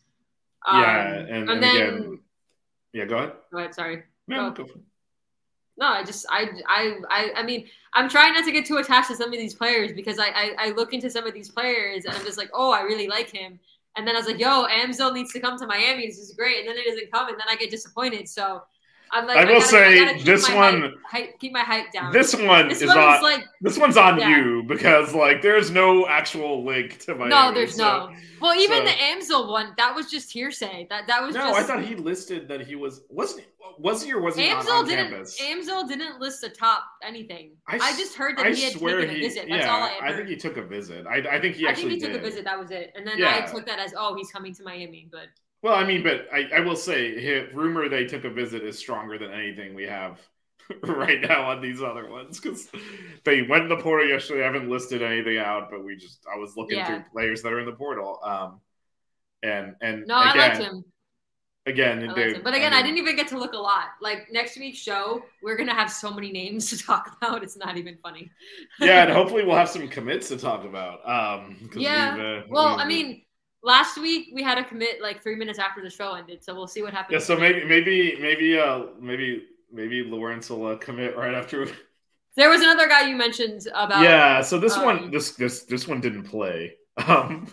Um, 0.66 0.80
yeah, 0.80 1.14
and, 1.14 1.50
and, 1.50 1.62
then 1.62 1.76
again, 1.76 2.18
yeah, 2.92 3.04
go 3.04 3.18
ahead. 3.18 3.32
Go 3.52 3.58
ahead. 3.58 3.74
Sorry. 3.74 4.02
No, 4.28 4.50
go. 4.50 4.66
no, 5.76 5.86
I 5.86 6.02
just 6.02 6.26
I 6.30 6.48
I 6.68 6.94
I 7.10 7.32
I 7.36 7.42
mean 7.42 7.68
I'm 7.92 8.08
trying 8.08 8.32
not 8.32 8.44
to 8.44 8.52
get 8.52 8.66
too 8.66 8.78
attached 8.78 9.08
to 9.08 9.16
some 9.16 9.32
of 9.32 9.38
these 9.38 9.54
players 9.54 9.92
because 9.92 10.18
I, 10.18 10.28
I 10.28 10.54
I 10.58 10.70
look 10.70 10.92
into 10.92 11.10
some 11.10 11.26
of 11.26 11.34
these 11.34 11.50
players 11.50 12.04
and 12.04 12.14
I'm 12.14 12.24
just 12.24 12.38
like, 12.38 12.50
oh, 12.54 12.72
I 12.72 12.80
really 12.82 13.08
like 13.08 13.30
him. 13.30 13.58
And 13.96 14.06
then 14.06 14.14
I 14.14 14.18
was 14.18 14.26
like, 14.26 14.38
yo, 14.38 14.66
Amzil 14.66 15.14
needs 15.14 15.32
to 15.32 15.40
come 15.40 15.58
to 15.58 15.66
Miami. 15.66 16.06
This 16.06 16.18
is 16.18 16.34
great. 16.34 16.60
And 16.60 16.68
then 16.68 16.76
it 16.76 16.86
doesn't 16.88 17.10
come, 17.10 17.28
and 17.28 17.38
then 17.38 17.46
I 17.48 17.56
get 17.56 17.70
disappointed. 17.70 18.28
So 18.28 18.62
I'm 19.12 19.26
like, 19.26 19.36
I 19.36 19.44
will 19.44 19.50
I 19.50 19.58
gotta, 19.58 19.66
say 19.66 20.04
I 20.04 20.22
this 20.22 20.48
one 20.50 20.80
hype, 20.82 20.92
hype, 21.08 21.38
keep 21.38 21.52
my 21.52 21.60
hype 21.60 21.92
down. 21.92 22.12
This 22.12 22.34
one 22.34 22.68
this 22.68 22.82
is 22.82 22.90
on 22.90 23.22
like 23.22 23.44
this 23.60 23.78
one's 23.78 23.96
on 23.96 24.18
yeah. 24.18 24.36
you 24.36 24.62
because 24.64 25.14
like 25.14 25.42
there's 25.42 25.70
no 25.70 26.06
actual 26.06 26.64
link 26.64 26.98
to 27.00 27.14
my. 27.14 27.28
No, 27.28 27.52
there's 27.52 27.76
so, 27.76 27.84
no. 27.84 28.16
Well, 28.40 28.54
even 28.58 28.78
so. 28.78 28.84
the 28.84 28.90
Amzil 28.90 29.50
one, 29.50 29.72
that 29.76 29.94
was 29.94 30.10
just 30.10 30.32
hearsay. 30.32 30.86
That 30.90 31.06
that 31.06 31.22
was 31.22 31.34
no. 31.34 31.42
Just, 31.42 31.60
I 31.60 31.62
thought 31.62 31.84
he 31.84 31.94
listed 31.94 32.48
that 32.48 32.66
he 32.66 32.74
was 32.74 33.02
wasn't 33.08 33.46
was 33.78 34.02
he 34.02 34.12
or 34.12 34.20
was 34.20 34.36
he 34.36 34.44
Amzil 34.44 34.68
on, 34.68 34.68
on 34.68 34.88
didn't, 34.88 35.10
campus? 35.10 35.40
Amzil 35.40 35.88
didn't 35.88 36.20
list 36.20 36.42
a 36.42 36.48
top 36.48 36.84
anything. 37.02 37.52
I, 37.68 37.78
I 37.78 37.96
just 37.96 38.14
heard 38.14 38.36
that 38.38 38.46
I 38.46 38.52
he 38.52 38.62
had 38.64 38.72
taken 38.72 39.10
he, 39.10 39.16
a 39.16 39.20
visit. 39.20 39.46
That's 39.48 39.64
yeah, 39.64 39.72
all 39.72 39.82
I. 39.82 39.98
I 40.02 40.16
think 40.16 40.28
he 40.28 40.36
took 40.36 40.56
a 40.56 40.62
visit. 40.62 41.06
I, 41.06 41.18
I 41.18 41.40
think 41.40 41.56
he 41.56 41.66
actually. 41.66 41.86
I 41.86 41.90
think 41.90 42.02
he 42.02 42.08
took 42.08 42.16
a 42.16 42.20
visit. 42.20 42.44
That 42.44 42.58
was 42.58 42.70
it, 42.70 42.92
and 42.96 43.06
then 43.06 43.18
yeah. 43.18 43.42
I 43.42 43.50
took 43.50 43.66
that 43.66 43.78
as 43.78 43.94
oh 43.96 44.14
he's 44.16 44.30
coming 44.30 44.54
to 44.54 44.62
Miami, 44.62 45.08
but. 45.10 45.26
Well, 45.66 45.74
I 45.74 45.84
mean, 45.84 46.04
but 46.04 46.28
I, 46.32 46.48
I 46.54 46.60
will 46.60 46.76
say, 46.76 47.48
rumor 47.52 47.88
they 47.88 48.04
took 48.04 48.22
a 48.22 48.30
visit 48.30 48.62
is 48.62 48.78
stronger 48.78 49.18
than 49.18 49.32
anything 49.32 49.74
we 49.74 49.82
have 49.82 50.20
right 50.84 51.20
now 51.20 51.50
on 51.50 51.60
these 51.60 51.82
other 51.82 52.08
ones 52.08 52.38
because 52.38 52.68
they 53.24 53.42
went 53.42 53.64
in 53.64 53.68
the 53.68 53.78
portal 53.78 54.06
yesterday. 54.06 54.42
I 54.42 54.44
haven't 54.44 54.70
listed 54.70 55.02
anything 55.02 55.38
out, 55.38 55.72
but 55.72 55.84
we 55.84 55.96
just 55.96 56.24
I 56.32 56.38
was 56.38 56.56
looking 56.56 56.78
yeah. 56.78 56.86
through 56.86 57.04
players 57.12 57.42
that 57.42 57.52
are 57.52 57.58
in 57.58 57.66
the 57.66 57.72
portal. 57.72 58.20
Um, 58.22 58.60
and 59.42 59.74
and 59.82 60.06
no, 60.06 60.20
again, 60.20 60.38
I 60.38 60.46
liked 60.46 60.62
him. 60.62 60.84
Again, 61.66 62.12
they, 62.14 62.34
but 62.34 62.54
again, 62.54 62.72
I, 62.72 62.76
mean, 62.76 62.78
I, 62.78 62.82
didn't 62.82 62.98
even 62.98 63.16
get 63.16 63.26
to 63.26 63.38
look 63.38 63.54
a 63.54 63.58
lot. 63.58 63.86
Like 64.00 64.28
next 64.30 64.56
week's 64.56 64.78
show, 64.78 65.24
we're 65.42 65.56
gonna 65.56 65.74
have 65.74 65.90
so 65.90 66.12
many 66.12 66.30
names 66.30 66.70
to 66.78 66.78
talk 66.78 67.16
about. 67.16 67.42
It's 67.42 67.56
not 67.56 67.76
even 67.76 67.98
funny. 68.04 68.30
yeah, 68.78 69.02
and 69.02 69.12
hopefully 69.18 69.44
we'll 69.44 69.56
have 69.56 69.68
some 69.68 69.88
commits 69.88 70.28
to 70.28 70.36
talk 70.36 70.64
about. 70.64 71.00
Um, 71.04 71.68
yeah. 71.74 72.42
Uh, 72.44 72.46
well, 72.48 72.78
I 72.78 72.86
mean 72.86 73.25
last 73.66 74.00
week 74.00 74.28
we 74.32 74.42
had 74.42 74.56
a 74.56 74.64
commit 74.64 75.02
like 75.02 75.22
three 75.22 75.34
minutes 75.34 75.58
after 75.58 75.82
the 75.82 75.90
show 75.90 76.14
ended, 76.14 76.42
so 76.42 76.54
we'll 76.54 76.68
see 76.68 76.82
what 76.82 76.94
happens. 76.94 77.12
Yeah, 77.12 77.26
so 77.26 77.36
maybe 77.38 77.64
maybe 77.64 78.16
maybe 78.18 78.58
uh 78.58 78.84
maybe 78.98 79.44
maybe 79.70 80.02
Lawrence 80.02 80.48
will 80.48 80.66
uh, 80.66 80.76
commit 80.76 81.16
right 81.16 81.34
after. 81.34 81.66
There 82.38 82.50
was 82.50 82.60
another 82.60 82.86
guy 82.86 83.08
you 83.08 83.16
mentioned 83.16 83.66
about. 83.74 84.02
Yeah, 84.02 84.42
so 84.42 84.58
this 84.58 84.76
um, 84.76 84.84
one 84.84 85.10
this 85.10 85.30
this 85.36 85.62
this 85.62 85.88
one 85.88 86.00
didn't 86.00 86.24
play. 86.24 86.74
Um, 87.06 87.46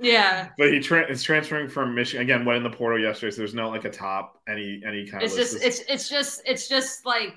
yeah, 0.00 0.48
but 0.56 0.72
he 0.72 0.80
tra- 0.80 1.08
is 1.10 1.22
transferring 1.22 1.68
from 1.68 1.94
Michigan 1.94 2.22
again. 2.22 2.44
Went 2.44 2.56
in 2.56 2.62
the 2.62 2.76
portal 2.76 2.98
yesterday, 2.98 3.30
so 3.30 3.38
there's 3.38 3.54
no 3.54 3.68
like 3.68 3.84
a 3.84 3.90
top 3.90 4.40
any 4.48 4.82
any 4.86 5.06
kind 5.06 5.22
it's 5.22 5.34
of. 5.34 5.40
Just, 5.40 5.62
it's 5.62 5.80
it's 5.88 6.08
just 6.08 6.42
it's 6.46 6.68
just 6.68 7.04
like 7.04 7.34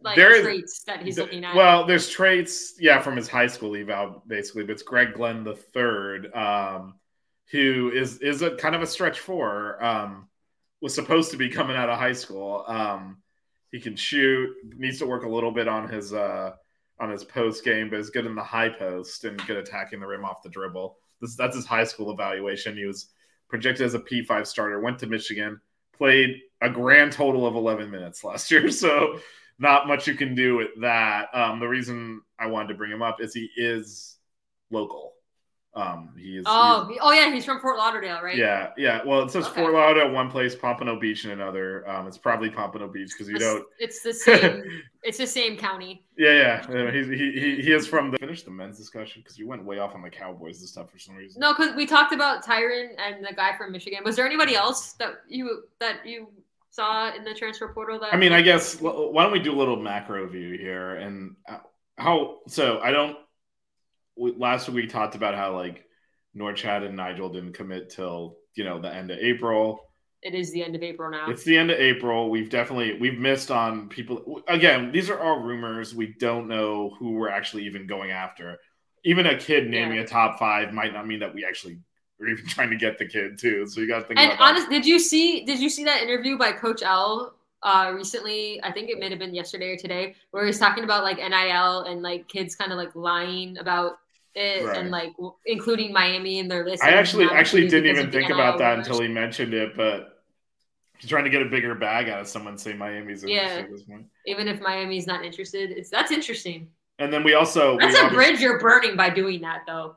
like 0.00 0.16
there 0.16 0.42
traits 0.42 0.78
is, 0.78 0.84
that 0.84 1.02
he's 1.02 1.18
looking 1.18 1.44
at. 1.44 1.56
Well, 1.56 1.86
there's 1.86 2.08
traits, 2.08 2.74
yeah, 2.78 3.00
from 3.00 3.16
his 3.16 3.28
high 3.28 3.46
school 3.46 3.74
eval 3.74 4.22
basically, 4.26 4.64
but 4.64 4.72
it's 4.72 4.82
Gregg 4.82 5.14
Glenn 5.14 5.42
the 5.42 5.56
third. 5.56 6.32
Um, 6.34 6.94
who 7.50 7.90
is 7.94 8.18
is 8.18 8.42
a 8.42 8.56
kind 8.56 8.74
of 8.74 8.82
a 8.82 8.86
stretch 8.86 9.20
four. 9.20 9.82
Um, 9.84 10.28
was 10.80 10.94
supposed 10.94 11.30
to 11.30 11.36
be 11.36 11.48
coming 11.48 11.76
out 11.76 11.88
of 11.88 11.98
high 11.98 12.12
school. 12.12 12.64
Um, 12.66 13.18
he 13.70 13.80
can 13.80 13.96
shoot. 13.96 14.50
Needs 14.76 14.98
to 14.98 15.06
work 15.06 15.24
a 15.24 15.28
little 15.28 15.52
bit 15.52 15.68
on 15.68 15.88
his 15.88 16.12
uh, 16.12 16.52
on 16.98 17.10
his 17.10 17.24
post 17.24 17.64
game, 17.64 17.88
but 17.88 18.00
is 18.00 18.10
good 18.10 18.26
in 18.26 18.34
the 18.34 18.42
high 18.42 18.68
post 18.68 19.24
and 19.24 19.44
good 19.46 19.56
attacking 19.56 20.00
the 20.00 20.06
rim 20.06 20.24
off 20.24 20.42
the 20.42 20.48
dribble. 20.48 20.96
This, 21.20 21.36
that's 21.36 21.56
his 21.56 21.66
high 21.66 21.84
school 21.84 22.12
evaluation. 22.12 22.76
He 22.76 22.84
was 22.84 23.08
projected 23.48 23.86
as 23.86 23.94
a 23.94 24.00
P5 24.00 24.46
starter. 24.46 24.80
Went 24.80 24.98
to 25.00 25.06
Michigan, 25.06 25.60
played 25.96 26.40
a 26.60 26.68
grand 26.68 27.12
total 27.12 27.46
of 27.46 27.54
11 27.54 27.90
minutes 27.90 28.24
last 28.24 28.50
year. 28.50 28.68
So 28.70 29.20
not 29.58 29.86
much 29.86 30.08
you 30.08 30.14
can 30.14 30.34
do 30.34 30.56
with 30.56 30.70
that. 30.80 31.28
Um, 31.34 31.60
the 31.60 31.68
reason 31.68 32.22
I 32.38 32.46
wanted 32.46 32.68
to 32.68 32.74
bring 32.74 32.90
him 32.90 33.02
up 33.02 33.20
is 33.20 33.32
he 33.34 33.50
is 33.56 34.16
local. 34.70 35.12
Um, 35.74 36.10
he 36.18 36.36
is. 36.36 36.44
Oh, 36.46 36.86
he, 36.90 36.98
oh 37.00 37.12
yeah, 37.12 37.32
he's 37.32 37.46
from 37.46 37.58
Fort 37.58 37.78
Lauderdale, 37.78 38.20
right? 38.22 38.36
Yeah, 38.36 38.72
yeah. 38.76 39.00
Well, 39.06 39.22
it 39.22 39.30
says 39.30 39.46
okay. 39.46 39.62
Fort 39.62 39.72
Lauderdale 39.72 40.12
one 40.12 40.30
place, 40.30 40.54
Pompano 40.54 41.00
Beach 41.00 41.24
in 41.24 41.30
another. 41.30 41.88
Um, 41.88 42.06
it's 42.06 42.18
probably 42.18 42.50
Pompano 42.50 42.88
Beach 42.88 43.12
because 43.12 43.28
you 43.28 43.38
don't. 43.38 43.64
It's 43.78 44.02
the 44.02 44.12
same. 44.14 44.82
it's 45.02 45.16
the 45.16 45.26
same 45.26 45.56
county. 45.56 46.04
Yeah, 46.18 46.62
yeah. 46.68 46.90
He's, 46.90 47.08
he 47.08 47.32
he 47.32 47.62
he 47.62 47.72
is 47.72 47.86
from 47.86 48.10
the. 48.10 48.18
Finish 48.18 48.42
the 48.42 48.50
men's 48.50 48.76
discussion 48.76 49.22
because 49.22 49.38
we 49.38 49.46
went 49.46 49.64
way 49.64 49.78
off 49.78 49.94
on 49.94 50.02
the 50.02 50.10
Cowboys 50.10 50.60
and 50.60 50.68
stuff 50.68 50.90
for 50.90 50.98
some 50.98 51.14
reason. 51.14 51.40
No, 51.40 51.54
because 51.54 51.74
we 51.74 51.86
talked 51.86 52.12
about 52.12 52.44
Tyrin 52.44 52.90
and 52.98 53.24
the 53.24 53.32
guy 53.34 53.56
from 53.56 53.72
Michigan. 53.72 54.00
Was 54.04 54.16
there 54.16 54.26
anybody 54.26 54.54
else 54.54 54.92
that 54.94 55.22
you 55.26 55.64
that 55.80 56.04
you 56.04 56.28
saw 56.70 57.14
in 57.14 57.24
the 57.24 57.32
transfer 57.32 57.68
portal? 57.68 57.98
That 57.98 58.12
I 58.12 58.18
mean, 58.18 58.34
I 58.34 58.42
guess 58.42 58.78
why 58.78 59.22
don't 59.22 59.32
we 59.32 59.38
do 59.38 59.54
a 59.54 59.58
little 59.58 59.76
macro 59.76 60.28
view 60.28 60.58
here 60.58 60.96
and 60.96 61.34
uh, 61.48 61.58
how? 61.96 62.40
So 62.46 62.78
I 62.80 62.90
don't 62.90 63.16
last 64.16 64.68
week 64.68 64.76
we 64.76 64.86
talked 64.86 65.14
about 65.14 65.34
how 65.34 65.54
like 65.54 65.84
Norchad 66.36 66.84
and 66.86 66.96
Nigel 66.96 67.28
didn't 67.28 67.52
commit 67.52 67.90
till 67.90 68.36
you 68.54 68.64
know 68.64 68.80
the 68.80 68.92
end 68.92 69.10
of 69.10 69.18
April. 69.18 69.88
It 70.22 70.34
is 70.34 70.52
the 70.52 70.62
end 70.62 70.76
of 70.76 70.82
April 70.82 71.10
now. 71.10 71.28
It's 71.28 71.42
the 71.42 71.56
end 71.56 71.70
of 71.70 71.78
April. 71.78 72.30
We've 72.30 72.48
definitely 72.48 72.98
we've 72.98 73.18
missed 73.18 73.50
on 73.50 73.88
people. 73.88 74.42
Again, 74.48 74.92
these 74.92 75.10
are 75.10 75.18
all 75.18 75.40
rumors. 75.40 75.94
We 75.94 76.14
don't 76.18 76.48
know 76.48 76.94
who 76.98 77.12
we're 77.12 77.30
actually 77.30 77.66
even 77.66 77.86
going 77.86 78.12
after. 78.12 78.58
Even 79.04 79.26
a 79.26 79.36
kid 79.36 79.68
naming 79.68 79.96
yeah. 79.96 80.04
a 80.04 80.06
top 80.06 80.38
five 80.38 80.72
might 80.72 80.92
not 80.92 81.08
mean 81.08 81.18
that 81.20 81.34
we 81.34 81.44
actually 81.44 81.78
are 82.20 82.28
even 82.28 82.46
trying 82.48 82.70
to 82.70 82.76
get 82.76 82.98
the 82.98 83.06
kid 83.06 83.38
too. 83.38 83.66
So 83.66 83.80
you 83.80 83.88
got 83.88 84.00
to 84.00 84.04
think. 84.04 84.20
And 84.20 84.38
honest, 84.38 84.70
did 84.70 84.86
you 84.86 84.98
see? 84.98 85.44
Did 85.44 85.58
you 85.58 85.68
see 85.68 85.84
that 85.84 86.02
interview 86.02 86.38
by 86.38 86.52
Coach 86.52 86.82
L 86.82 87.34
uh, 87.62 87.92
recently. 87.94 88.62
I 88.62 88.72
think 88.72 88.90
it 88.90 88.98
may 88.98 89.08
have 89.10 89.18
been 89.18 89.34
yesterday 89.34 89.72
or 89.72 89.76
today, 89.76 90.14
where 90.30 90.44
he's 90.44 90.58
talking 90.58 90.84
about 90.84 91.04
like 91.04 91.18
NIL 91.18 91.82
and 91.82 92.02
like 92.02 92.28
kids 92.28 92.54
kind 92.54 92.72
of 92.72 92.78
like 92.78 92.94
lying 92.94 93.58
about 93.58 93.98
it 94.34 94.64
right. 94.64 94.78
and 94.78 94.90
like 94.90 95.12
including 95.46 95.92
Miami 95.92 96.38
in 96.38 96.48
their 96.48 96.64
list. 96.64 96.82
I 96.82 96.90
actually 96.90 97.26
actually 97.26 97.68
didn't 97.68 97.96
even 97.96 98.10
think 98.10 98.30
about 98.30 98.58
that 98.58 98.78
until 98.78 99.00
he 99.00 99.08
mentioned 99.08 99.54
it, 99.54 99.76
but 99.76 100.22
he's 100.98 101.10
trying 101.10 101.24
to 101.24 101.30
get 101.30 101.42
a 101.42 101.46
bigger 101.46 101.74
bag 101.74 102.08
out 102.08 102.20
of 102.20 102.28
someone 102.28 102.56
say 102.56 102.72
Miami's 102.72 103.24
yeah. 103.24 103.64
Even 104.26 104.48
if 104.48 104.60
Miami's 104.60 105.06
not 105.06 105.24
interested, 105.24 105.70
it's 105.70 105.90
that's 105.90 106.10
interesting. 106.10 106.68
And 106.98 107.12
then 107.12 107.24
we 107.24 107.34
also 107.34 107.78
that's 107.78 108.00
we 108.00 108.06
a 108.06 108.10
bridge 108.10 108.40
you're 108.40 108.58
burning 108.58 108.96
by 108.96 109.10
doing 109.10 109.42
that 109.42 109.62
though. 109.66 109.96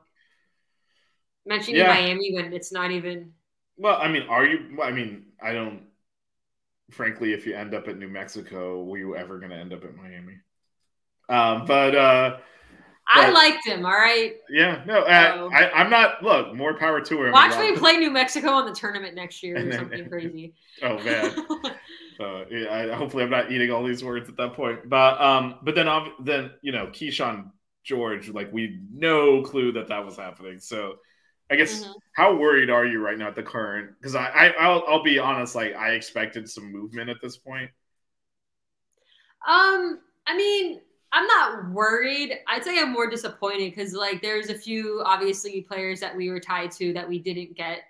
Mentioning 1.45 1.82
yeah. 1.82 1.93
Miami 1.93 2.34
when 2.34 2.54
it's 2.54 2.71
not 2.71 2.91
even. 2.91 3.34
Well, 3.78 3.98
I 4.02 4.08
mean, 4.08 4.24
are 4.24 4.45
you? 4.45 4.82
I 4.82 4.91
mean, 4.91 5.28
I 5.41 5.54
don't. 5.54 5.84
Frankly, 6.91 7.34
if 7.34 7.45
you 7.45 7.56
end 7.56 7.74
up 7.74 7.88
at 7.88 7.98
New 7.98 8.08
Mexico, 8.08 8.84
were 8.84 8.98
you 8.98 9.15
ever 9.15 9.38
going 9.39 9.52
to 9.52 9.58
end 9.58 9.74
up 9.74 9.84
at 9.84 9.95
Miami? 9.95 10.38
Um, 11.30 11.65
but 11.65 11.95
uh, 11.95 12.38
I 13.08 13.30
liked 13.30 13.65
him. 13.65 13.86
All 13.86 13.91
right. 13.91 14.36
Yeah. 14.50 14.84
No. 14.86 15.02
Uh, 15.02 15.50
I, 15.54 15.82
am 15.82 15.89
not. 15.89 16.24
Look, 16.24 16.56
more 16.56 16.74
power 16.78 17.02
to 17.02 17.26
him. 17.26 17.32
Watch 17.32 17.58
me 17.60 17.78
play 17.78 17.98
New 17.98 18.12
Mexico 18.12 18.50
on 18.50 18.65
the 18.65 18.74
tournament 18.74 19.15
next 19.15 19.44
year 19.44 19.58
or 19.68 19.72
something 19.72 20.10
crazy. 20.10 20.54
Oh 20.82 20.98
man. 21.04 21.32
so 22.18 22.46
yeah, 22.50 22.74
I, 22.74 22.96
hopefully 22.96 23.24
I'm 23.24 23.30
not 23.30 23.52
eating 23.52 23.72
all 23.72 23.84
these 23.84 24.04
words 24.04 24.28
at 24.30 24.38
that 24.38 24.54
point. 24.54 24.89
But 24.89 25.22
um, 25.22 25.60
but 25.62 25.76
then 25.76 25.88
then 26.20 26.52
you 26.62 26.72
know 26.72 26.88
Keyshawn 26.88 27.52
George, 27.84 28.30
like 28.30 28.52
we 28.52 28.80
no 28.91 29.44
clue 29.44 29.72
that 29.74 29.88
that 29.89 30.04
was 30.04 30.18
happening. 30.18 30.60
So 30.60 30.96
I 31.52 31.56
guess 31.56 31.84
mm-hmm. 31.84 31.91
how 32.13 32.36
worried 32.36 32.72
are 32.72 32.86
you 32.86 33.00
right 33.00 33.18
now 33.18 33.28
at 33.28 33.36
the 33.36 33.44
current? 33.44 33.91
Because 34.00 34.15
I, 34.15 34.26
I 34.26 34.48
I'll, 34.60 34.84
I'll 34.88 35.04
be 35.04 35.20
honest, 35.20 35.54
like 35.54 35.76
I 35.76 35.91
expected 35.91 36.50
some 36.50 36.72
movement 36.72 37.10
at 37.10 37.18
this 37.22 37.38
point. 37.38 37.70
Um, 39.48 40.00
I 40.26 40.36
mean, 40.36 40.82
I'm 41.15 41.28
not 41.28 41.71
worried. 41.71 42.39
I'd 42.45 42.65
say 42.65 42.78
I'm 42.78 42.91
more 42.91 43.10
disappointed 43.10 43.73
because 43.73 43.93
like 43.93 44.21
there's 44.21 44.49
a 44.49 44.54
few 44.54 45.01
obviously 45.06 45.62
players 45.62 46.01
that 46.01 46.13
we 46.13 46.30
were 46.30 46.41
tied 46.41 46.71
to 46.71 46.91
that 46.91 47.08
we 47.08 47.19
didn't 47.19 47.56
get. 47.56 47.84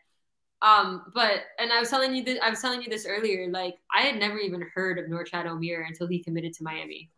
Um, 0.62 1.12
but 1.12 1.42
and 1.58 1.74
I 1.74 1.80
was 1.80 1.90
telling 1.90 2.16
you 2.16 2.24
that 2.26 2.44
I 2.44 2.52
was 2.52 2.62
telling 2.62 2.84
you 2.84 2.90
this 2.90 3.08
earlier. 3.08 3.50
Like 3.50 3.78
I 3.92 4.02
had 4.02 4.20
never 4.20 4.38
even 4.38 4.70
heard 4.76 5.00
of 5.00 5.06
Norchad 5.06 5.48
Omier 5.48 5.88
until 5.88 6.06
he 6.06 6.24
committed 6.24 6.54
to 6.54 6.64
Miami. 6.64 7.10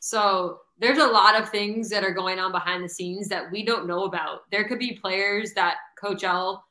So 0.00 0.60
there's 0.78 0.98
a 0.98 1.06
lot 1.06 1.40
of 1.40 1.48
things 1.48 1.88
that 1.88 2.04
are 2.04 2.12
going 2.12 2.38
on 2.38 2.52
behind 2.52 2.84
the 2.84 2.88
scenes 2.88 3.28
that 3.28 3.50
we 3.50 3.64
don't 3.64 3.86
know 3.86 4.04
about. 4.04 4.50
There 4.50 4.64
could 4.64 4.78
be 4.78 4.98
players 5.00 5.54
that 5.54 5.76
Coach 5.98 6.24
L 6.24 6.62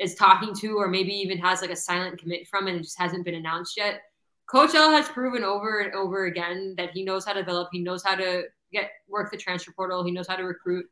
is 0.00 0.16
talking 0.16 0.54
to, 0.56 0.76
or 0.76 0.88
maybe 0.88 1.12
even 1.12 1.38
has 1.38 1.60
like 1.60 1.70
a 1.70 1.76
silent 1.76 2.18
commit 2.18 2.48
from, 2.48 2.66
and 2.66 2.78
it 2.78 2.82
just 2.82 2.98
hasn't 2.98 3.24
been 3.24 3.36
announced 3.36 3.76
yet. 3.76 4.00
Coach 4.48 4.74
L 4.74 4.90
has 4.90 5.08
proven 5.08 5.44
over 5.44 5.80
and 5.80 5.94
over 5.94 6.24
again 6.24 6.74
that 6.78 6.90
he 6.90 7.04
knows 7.04 7.24
how 7.24 7.34
to 7.34 7.40
develop. 7.40 7.68
He 7.70 7.80
knows 7.80 8.02
how 8.02 8.14
to 8.14 8.44
get 8.72 8.90
work 9.08 9.30
the 9.30 9.36
transfer 9.36 9.72
portal. 9.72 10.04
He 10.04 10.10
knows 10.10 10.26
how 10.26 10.36
to 10.36 10.44
recruit. 10.44 10.86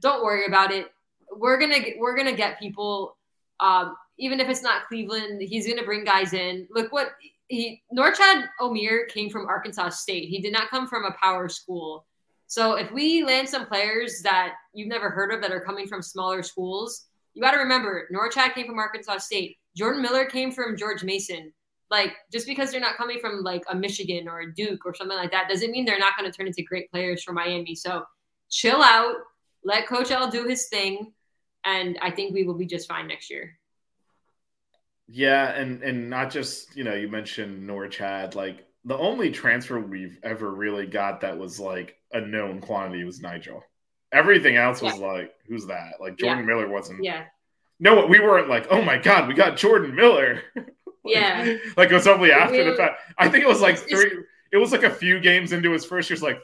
Don't 0.00 0.24
worry 0.24 0.46
about 0.46 0.70
it. 0.70 0.86
We're 1.30 1.58
gonna 1.58 1.80
we're 1.98 2.16
gonna 2.16 2.36
get 2.36 2.58
people. 2.58 3.16
Um, 3.60 3.96
even 4.18 4.40
if 4.40 4.48
it's 4.48 4.62
not 4.62 4.86
Cleveland, 4.86 5.42
he's 5.42 5.66
gonna 5.66 5.84
bring 5.84 6.04
guys 6.04 6.32
in. 6.32 6.68
Look 6.70 6.92
what 6.92 7.08
he 7.48 7.82
Norchad 7.96 8.48
Omier 8.60 9.08
came 9.08 9.30
from 9.30 9.46
Arkansas 9.46 9.90
State. 9.90 10.28
He 10.28 10.40
did 10.40 10.52
not 10.52 10.70
come 10.70 10.86
from 10.86 11.04
a 11.04 11.16
power 11.20 11.48
school. 11.48 12.06
So 12.46 12.74
if 12.74 12.92
we 12.92 13.24
land 13.24 13.48
some 13.48 13.66
players 13.66 14.20
that 14.22 14.54
you've 14.74 14.88
never 14.88 15.10
heard 15.10 15.32
of 15.32 15.40
that 15.40 15.52
are 15.52 15.60
coming 15.60 15.86
from 15.86 16.02
smaller 16.02 16.42
schools, 16.42 17.06
you 17.34 17.42
got 17.42 17.52
to 17.52 17.58
remember 17.58 18.08
Norchad 18.14 18.54
came 18.54 18.66
from 18.66 18.78
Arkansas 18.78 19.18
State. 19.18 19.56
Jordan 19.76 20.02
Miller 20.02 20.26
came 20.26 20.52
from 20.52 20.76
George 20.76 21.02
Mason. 21.02 21.52
Like 21.92 22.14
just 22.32 22.46
because 22.46 22.70
they're 22.70 22.80
not 22.80 22.96
coming 22.96 23.18
from 23.20 23.42
like 23.42 23.64
a 23.68 23.76
Michigan 23.76 24.26
or 24.26 24.40
a 24.40 24.54
Duke 24.54 24.86
or 24.86 24.94
something 24.94 25.16
like 25.16 25.30
that 25.30 25.46
doesn't 25.50 25.70
mean 25.70 25.84
they're 25.84 25.98
not 25.98 26.16
going 26.18 26.28
to 26.28 26.34
turn 26.34 26.46
into 26.46 26.62
great 26.62 26.90
players 26.90 27.22
for 27.22 27.34
Miami. 27.34 27.74
So 27.74 28.02
chill 28.50 28.82
out, 28.82 29.16
let 29.62 29.86
Coach 29.86 30.10
L 30.10 30.30
do 30.30 30.48
his 30.48 30.68
thing, 30.68 31.12
and 31.64 31.98
I 32.00 32.10
think 32.10 32.32
we 32.32 32.44
will 32.44 32.54
be 32.54 32.64
just 32.64 32.88
fine 32.88 33.08
next 33.08 33.30
year. 33.30 33.58
Yeah, 35.06 35.50
and 35.50 35.82
and 35.82 36.08
not 36.08 36.30
just 36.30 36.74
you 36.74 36.82
know 36.82 36.94
you 36.94 37.08
mentioned 37.08 37.68
Norchad 37.68 38.34
like 38.34 38.66
the 38.86 38.96
only 38.96 39.30
transfer 39.30 39.78
we've 39.78 40.18
ever 40.22 40.50
really 40.50 40.86
got 40.86 41.20
that 41.20 41.38
was 41.38 41.60
like 41.60 41.98
a 42.10 42.22
known 42.22 42.62
quantity 42.62 43.04
was 43.04 43.20
Nigel. 43.20 43.62
Everything 44.12 44.56
else 44.56 44.80
was 44.80 44.98
yeah. 44.98 45.06
like, 45.06 45.34
who's 45.46 45.66
that? 45.66 46.00
Like 46.00 46.16
Jordan 46.16 46.44
yeah. 46.44 46.54
Miller 46.54 46.68
wasn't. 46.68 47.04
Yeah. 47.04 47.24
No, 47.78 48.06
we 48.06 48.18
weren't 48.18 48.48
like, 48.48 48.68
oh 48.70 48.80
my 48.80 48.96
god, 48.96 49.28
we 49.28 49.34
got 49.34 49.58
Jordan 49.58 49.94
Miller. 49.94 50.40
yeah. 51.04 51.56
Like 51.76 51.90
it 51.90 51.94
was 51.94 52.06
only 52.06 52.32
after 52.32 52.64
the 52.70 52.76
fact. 52.76 53.00
I 53.18 53.28
think 53.28 53.44
it 53.44 53.48
was 53.48 53.60
like 53.60 53.78
three. 53.78 54.24
It 54.52 54.56
was 54.58 54.72
like 54.72 54.82
a 54.82 54.90
few 54.90 55.20
games 55.20 55.52
into 55.52 55.70
his 55.72 55.84
first 55.84 56.10
year. 56.10 56.14
It's 56.14 56.22
like 56.22 56.40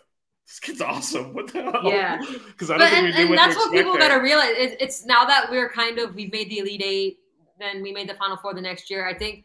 this 0.47 0.61
kid's 0.61 0.81
awesome. 0.81 1.35
What 1.35 1.53
the 1.53 1.63
hell? 1.63 1.83
Yeah. 1.85 2.21
Because 2.49 2.71
I 2.71 2.79
don't 2.79 2.87
but, 2.87 2.91
think 2.91 3.05
and, 3.05 3.07
we 3.07 3.13
knew 3.13 3.21
and 3.21 3.31
what 3.31 3.37
that's 3.37 3.57
what 3.57 3.73
people 3.73 3.99
got 3.99 4.09
to 4.09 4.21
realize. 4.21 4.55
It, 4.57 4.77
it's 4.81 5.05
now 5.05 5.25
that 5.27 5.51
we're 5.51 5.69
kind 5.69 5.99
of 5.99 6.15
we've 6.15 6.33
made 6.33 6.51
the 6.51 6.59
elite 6.59 6.83
eight, 6.83 7.19
then 7.61 7.83
we 7.83 7.93
made 7.93 8.09
the 8.09 8.15
final 8.15 8.37
four 8.37 8.55
the 8.55 8.61
next 8.61 8.91
year. 8.91 9.07
I 9.07 9.15
think 9.15 9.45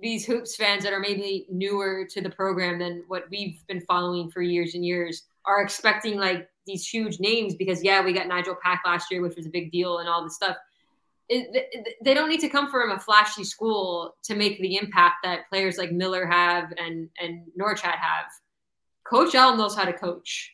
these 0.00 0.26
hoops 0.26 0.54
fans 0.56 0.84
that 0.84 0.92
are 0.92 1.00
maybe 1.00 1.46
newer 1.50 2.06
to 2.10 2.20
the 2.20 2.30
program 2.30 2.78
than 2.78 3.02
what 3.08 3.24
we've 3.30 3.66
been 3.66 3.80
following 3.80 4.30
for 4.30 4.42
years 4.42 4.74
and 4.74 4.84
years 4.84 5.24
are 5.46 5.62
expecting 5.62 6.18
like 6.18 6.48
these 6.66 6.86
huge 6.86 7.18
names 7.18 7.54
because 7.54 7.82
yeah, 7.82 8.04
we 8.04 8.12
got 8.12 8.26
Nigel 8.26 8.56
Pack 8.62 8.82
last 8.84 9.10
year, 9.10 9.22
which 9.22 9.36
was 9.36 9.46
a 9.46 9.50
big 9.50 9.72
deal, 9.72 9.98
and 9.98 10.08
all 10.08 10.22
this 10.22 10.34
stuff. 10.34 10.56
It, 11.28 11.96
they 12.02 12.14
don't 12.14 12.28
need 12.28 12.40
to 12.40 12.48
come 12.48 12.70
from 12.70 12.92
a 12.92 12.98
flashy 12.98 13.44
school 13.44 14.14
to 14.24 14.36
make 14.36 14.60
the 14.60 14.76
impact 14.76 15.16
that 15.24 15.48
players 15.48 15.76
like 15.76 15.92
Miller 15.92 16.24
have 16.26 16.72
and 16.78 17.08
and 17.20 17.46
Norchad 17.60 17.96
have. 17.96 18.26
Coach 19.04 19.34
L 19.34 19.56
knows 19.56 19.74
how 19.76 19.84
to 19.84 19.92
coach. 19.92 20.52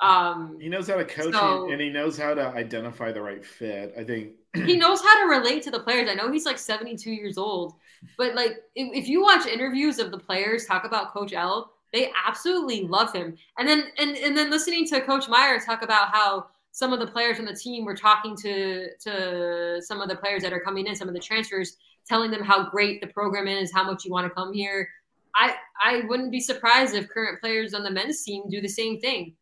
Um, 0.00 0.58
he 0.60 0.68
knows 0.68 0.88
how 0.88 0.96
to 0.96 1.04
coach 1.04 1.32
so, 1.32 1.70
and 1.70 1.80
he 1.80 1.88
knows 1.88 2.18
how 2.18 2.34
to 2.34 2.48
identify 2.48 3.12
the 3.12 3.22
right 3.22 3.44
fit. 3.44 3.94
I 3.98 4.04
think 4.04 4.32
he 4.54 4.76
knows 4.76 5.00
how 5.00 5.22
to 5.22 5.28
relate 5.28 5.62
to 5.64 5.70
the 5.70 5.80
players. 5.80 6.08
I 6.10 6.14
know 6.14 6.30
he's 6.30 6.44
like 6.44 6.58
72 6.58 7.10
years 7.10 7.38
old, 7.38 7.74
but 8.18 8.34
like 8.34 8.58
if, 8.74 9.04
if 9.04 9.08
you 9.08 9.22
watch 9.22 9.46
interviews 9.46 9.98
of 9.98 10.10
the 10.10 10.18
players 10.18 10.66
talk 10.66 10.84
about 10.84 11.12
Coach 11.12 11.32
L, 11.32 11.72
they 11.92 12.10
absolutely 12.26 12.82
love 12.82 13.12
him. 13.12 13.36
And 13.58 13.66
then 13.66 13.84
and 13.98 14.16
and 14.16 14.36
then 14.36 14.50
listening 14.50 14.86
to 14.88 15.00
Coach 15.00 15.28
Meier 15.28 15.60
talk 15.60 15.82
about 15.82 16.08
how 16.12 16.46
some 16.76 16.92
of 16.92 17.00
the 17.00 17.06
players 17.06 17.38
on 17.38 17.46
the 17.46 17.54
team 17.54 17.86
were 17.86 17.96
talking 17.96 18.36
to 18.36 18.90
to 18.98 19.80
some 19.80 20.02
of 20.02 20.10
the 20.10 20.16
players 20.16 20.42
that 20.42 20.52
are 20.52 20.60
coming 20.60 20.86
in, 20.86 20.94
some 20.94 21.08
of 21.08 21.14
the 21.14 21.20
transfers, 21.20 21.78
telling 22.06 22.30
them 22.30 22.44
how 22.44 22.68
great 22.68 23.00
the 23.00 23.06
program 23.06 23.48
is, 23.48 23.72
how 23.72 23.82
much 23.82 24.04
you 24.04 24.10
want 24.10 24.28
to 24.28 24.34
come 24.34 24.52
here. 24.52 24.86
I 25.34 25.54
I 25.82 26.02
wouldn't 26.06 26.30
be 26.30 26.38
surprised 26.38 26.94
if 26.94 27.08
current 27.08 27.40
players 27.40 27.72
on 27.72 27.82
the 27.82 27.90
men's 27.90 28.22
team 28.24 28.42
do 28.50 28.60
the 28.60 28.68
same 28.68 29.00
thing. 29.00 29.36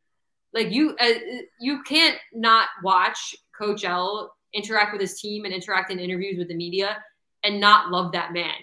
Like 0.52 0.70
you 0.70 0.94
uh, 1.00 1.18
you 1.58 1.82
can't 1.82 2.16
not 2.32 2.68
watch 2.84 3.34
Coach 3.58 3.84
L 3.84 4.32
interact 4.52 4.92
with 4.92 5.00
his 5.00 5.20
team 5.20 5.44
and 5.44 5.52
interact 5.52 5.90
in 5.90 5.98
interviews 5.98 6.38
with 6.38 6.46
the 6.46 6.54
media 6.54 7.02
and 7.42 7.58
not 7.58 7.90
love 7.90 8.12
that 8.12 8.32
man 8.32 8.54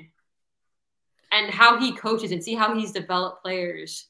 and 1.34 1.52
how 1.52 1.78
he 1.78 1.92
coaches 1.92 2.32
and 2.32 2.42
see 2.42 2.56
how 2.56 2.74
he's 2.74 2.94
developed 2.94 3.44
players. 3.44 4.08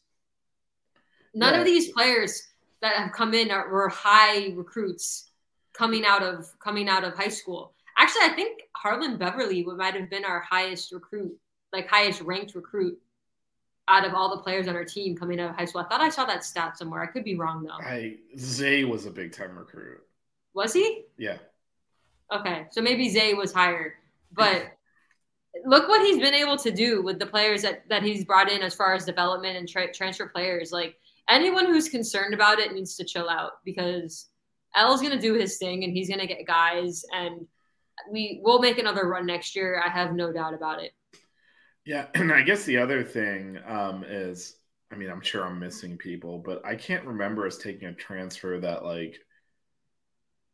None 1.34 1.56
yeah. 1.56 1.60
of 1.62 1.66
these 1.66 1.92
players 1.92 2.44
that 2.82 2.96
have 2.96 3.12
come 3.12 3.34
in 3.34 3.52
are, 3.52 3.70
were 3.70 3.90
high 3.90 4.54
recruits 4.56 5.32
coming 5.74 6.06
out 6.06 6.24
of 6.24 6.48
coming 6.60 6.90
out 6.90 7.04
of 7.04 7.14
high 7.14 7.30
school. 7.30 7.74
Actually, 7.98 8.26
I 8.26 8.30
think 8.30 8.64
Harlond 8.84 9.20
Beverly 9.20 9.64
might 9.64 9.96
have 9.96 10.10
been 10.10 10.26
our 10.26 10.42
highest 10.42 10.92
recruit, 10.92 11.38
like 11.72 11.88
highest 11.88 12.22
ranked 12.22 12.56
recruit 12.56 13.00
out 13.88 14.06
of 14.06 14.14
all 14.14 14.36
the 14.36 14.42
players 14.42 14.68
on 14.68 14.76
our 14.76 14.86
team 14.86 15.16
coming 15.16 15.40
out 15.40 15.52
of 15.52 15.56
high 15.56 15.66
school. 15.66 15.82
I 15.82 15.88
thought 15.88 16.02
I 16.02 16.10
saw 16.10 16.26
that 16.26 16.44
stat 16.44 16.78
somewhere. 16.78 17.02
I 17.02 17.08
could 17.08 17.24
be 17.24 17.36
wrong 17.36 17.64
though. 17.64 17.84
I 17.84 18.18
Zay 18.38 18.84
was 18.84 19.06
a 19.06 19.12
big 19.12 19.32
time 19.32 19.58
recruit. 19.58 20.02
Was 20.54 20.74
he? 20.74 21.04
Yeah. 21.18 21.38
Okay, 22.34 22.66
so 22.72 22.82
maybe 22.82 23.10
Zay 23.10 23.34
was 23.34 23.52
higher, 23.52 23.96
but 24.32 24.78
look 25.66 25.90
what 25.90 26.06
he's 26.06 26.20
been 26.20 26.34
able 26.34 26.58
to 26.58 26.72
do 26.72 27.02
with 27.02 27.20
the 27.20 27.26
players 27.26 27.62
that, 27.62 27.88
that 27.90 28.04
he's 28.04 28.24
brought 28.24 28.50
in 28.50 28.62
as 28.62 28.74
far 28.74 28.94
as 28.94 29.06
development 29.06 29.58
and 29.58 29.68
tra- 29.68 29.94
transfer 29.94 30.28
players. 30.28 30.72
Like 30.72 30.96
anyone 31.30 31.66
who's 31.66 31.90
concerned 31.90 32.34
about 32.34 32.60
it 32.60 32.74
needs 32.74 32.96
to 32.98 33.06
chill 33.06 33.30
out 33.30 33.52
because 33.64 34.30
L's 34.76 35.02
to 35.02 35.20
do 35.20 35.34
his 35.34 35.58
thing 35.58 35.84
and 35.84 35.94
he's 35.94 36.10
to 36.10 36.28
get 36.28 36.48
guys 36.48 37.04
and 37.14 37.46
we 38.10 38.40
will 38.44 38.60
make 38.60 38.78
another 38.78 39.08
run 39.08 39.26
next 39.26 39.56
year. 39.56 39.82
I 39.84 39.90
have 39.90 40.14
no 40.14 40.32
doubt 40.32 40.54
about 40.54 40.82
it. 40.82 40.92
Yeah, 41.86 42.08
and 42.14 42.32
I 42.32 42.42
guess 42.42 42.64
the 42.64 42.78
other 42.78 43.04
thing 43.04 43.60
um, 43.68 44.04
is, 44.08 44.56
I 44.92 44.96
mean, 44.96 45.10
I'm 45.10 45.22
sure 45.22 45.46
I'm 45.46 45.60
missing 45.60 45.98
people, 45.98 46.40
but 46.40 46.66
I 46.66 46.76
can't 46.76 47.06
remember 47.06 47.46
us 47.46 47.58
taking 47.58 47.88
a 47.88 47.94
transfer 47.94 48.60
that 48.60 48.84
like 48.86 49.18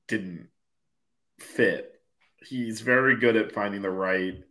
didn't 0.07 0.47
fit. 1.39 1.93
He's 2.45 2.81
very 2.81 3.17
good 3.17 3.35
at 3.35 3.51
finding 3.51 3.81
the 3.81 3.89
right 3.89 4.43